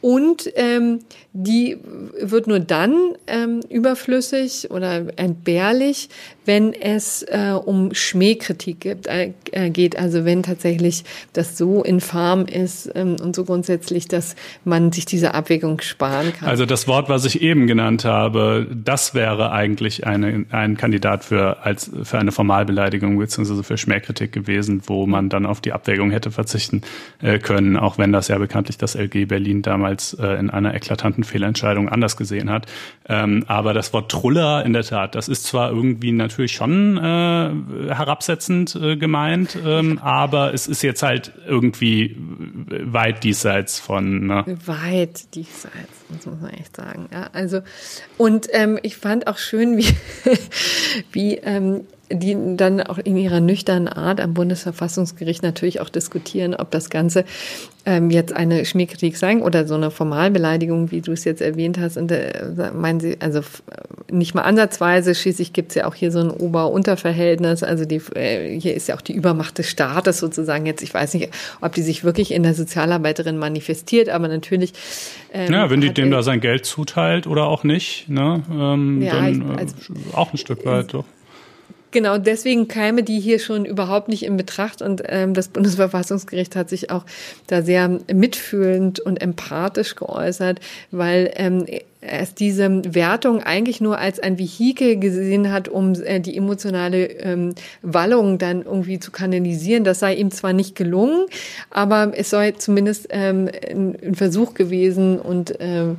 [0.00, 1.00] Und ähm,
[1.34, 1.76] die
[2.18, 6.08] wird nur dann ähm, überflüssig oder entbehrlich,
[6.46, 9.98] wenn es äh, um Schmähkritik gibt, äh, äh, geht.
[9.98, 15.34] Also wenn tatsächlich das so infam ist ähm, und so grundsätzlich, dass man sich diese
[15.34, 16.48] Abwägung sparen kann.
[16.48, 21.64] Also das Wort, was ich eben genannt habe, das wäre eigentlich eine, ein Kandidat für,
[21.64, 26.30] als, für eine Formalbeleidigung beziehungsweise für Schmähkritik gewesen, wo man dann auf die Abwägung hätte
[26.30, 26.82] verzichten
[27.20, 31.24] äh, können, auch wenn das ja bekanntlich das LG Berlin damals äh, in einer eklatanten
[31.24, 32.66] Fehlentscheidung anders gesehen hat.
[33.08, 36.96] Ähm, aber das Wort Truller in der Tat, das ist zwar irgendwie natürlich natürlich schon
[36.96, 42.16] äh, herabsetzend äh, gemeint, ähm, aber es ist jetzt halt irgendwie
[42.68, 44.26] weit diesseits von.
[44.26, 44.44] Ne?
[44.66, 47.08] Weit diesseits, das muss man echt sagen.
[47.12, 47.60] Ja, also
[48.16, 49.86] und ähm, ich fand auch schön, wie
[51.12, 51.82] wie ähm,
[52.12, 57.24] die dann auch in ihrer nüchternen Art am Bundesverfassungsgericht natürlich auch diskutieren, ob das Ganze
[57.86, 61.96] ähm, jetzt eine Schmähkritik sein oder so eine Formalbeleidigung, wie du es jetzt erwähnt hast.
[61.96, 63.40] Und äh, meinen Sie, also
[64.10, 67.62] nicht mal ansatzweise, schließlich gibt es ja auch hier so ein Ober-Unter-Verhältnis.
[67.62, 70.82] Also die, äh, hier ist ja auch die Übermacht des Staates sozusagen jetzt.
[70.82, 71.30] Ich weiß nicht,
[71.60, 74.72] ob die sich wirklich in der Sozialarbeiterin manifestiert, aber natürlich.
[75.32, 79.14] Ähm, ja, wenn die dem da sein Geld zuteilt oder auch nicht, ne, ähm, ja,
[79.14, 79.74] dann äh, also,
[80.12, 81.04] auch ein Stück weit, doch.
[81.92, 86.68] Genau, deswegen käme die hier schon überhaupt nicht in Betracht und ähm, das Bundesverfassungsgericht hat
[86.68, 87.04] sich auch
[87.48, 90.60] da sehr mitfühlend und empathisch geäußert,
[90.92, 91.66] weil ähm,
[92.02, 97.54] es diese Wertung eigentlich nur als ein Vehikel gesehen hat, um äh, die emotionale ähm,
[97.82, 99.84] Wallung dann irgendwie zu kanalisieren.
[99.84, 101.26] Das sei ihm zwar nicht gelungen,
[101.68, 105.98] aber es sei zumindest ähm, ein, Versuch gewesen und ähm,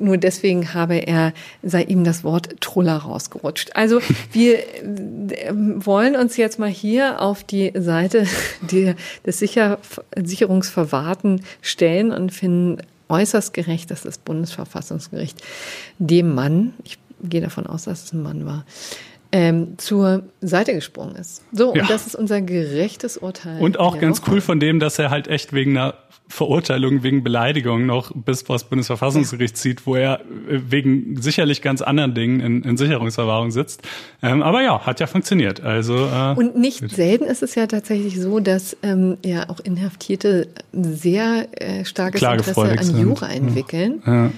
[0.00, 3.72] nur deswegen habe er, sei ihm das Wort Truller rausgerutscht.
[3.74, 4.00] Also
[4.32, 8.26] wir äh, wollen uns jetzt mal hier auf die Seite
[8.72, 8.94] der,
[9.26, 9.78] des Sicher,
[10.16, 15.42] Sicherungsverwahrten stellen und finden äußerst gerecht, dass das Bundesverfassungsgericht
[15.98, 18.64] dem Mann, ich gehe davon aus, dass es ein Mann war,
[19.34, 21.42] ähm, zur Seite gesprungen ist.
[21.50, 21.82] So, ja.
[21.82, 23.60] und das ist unser gerechtes Urteil.
[23.60, 24.30] Und auch ganz Woche.
[24.30, 25.94] cool von dem, dass er halt echt wegen einer
[26.28, 31.82] Verurteilung wegen Beleidigung noch bis vor das Bundesverfassungsgericht zieht, wo er äh, wegen sicherlich ganz
[31.82, 33.82] anderen Dingen in, in Sicherungsverwahrung sitzt.
[34.22, 35.60] Ähm, aber ja, hat ja funktioniert.
[35.60, 36.92] Also äh, und nicht gut.
[36.92, 42.78] selten ist es ja tatsächlich so, dass ähm, ja auch Inhaftierte sehr äh, starkes Interesse
[42.78, 44.00] an Jura entwickeln.
[44.06, 44.30] Ja.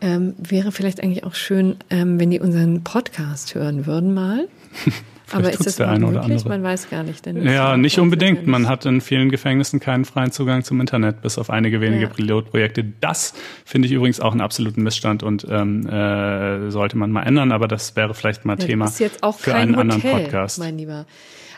[0.00, 4.48] Ähm, wäre vielleicht eigentlich auch schön, ähm, wenn die unseren Podcast hören würden mal.
[5.32, 6.18] Aber ist das der eine möglich?
[6.18, 6.48] Oder andere.
[6.48, 7.24] Man weiß gar nicht.
[7.24, 8.46] Denn ja, nicht unbedingt.
[8.46, 12.08] Man hat in vielen Gefängnissen keinen freien Zugang zum Internet, bis auf einige wenige ja.
[12.08, 12.84] Pilotprojekte.
[13.00, 17.52] Das finde ich übrigens auch einen absoluten Missstand und ähm, äh, sollte man mal ändern.
[17.52, 20.58] Aber das wäre vielleicht mal ja, Thema für einen Hotel, anderen Podcast.
[20.58, 21.06] Mein Lieber.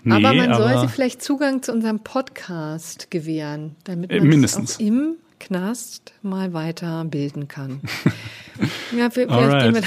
[0.05, 4.77] Nee, aber man soll sie vielleicht Zugang zu unserem Podcast gewähren, damit äh, man mindestens.
[4.77, 7.81] auch im Knast mal weiter bilden kann.
[8.97, 9.83] ja, vielleicht gehen wir,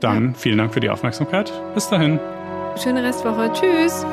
[0.00, 0.34] dann ja.
[0.34, 1.52] vielen Dank für die Aufmerksamkeit.
[1.74, 2.20] Bis dahin.
[2.76, 3.50] Schöne Restwoche.
[3.52, 4.04] Tschüss.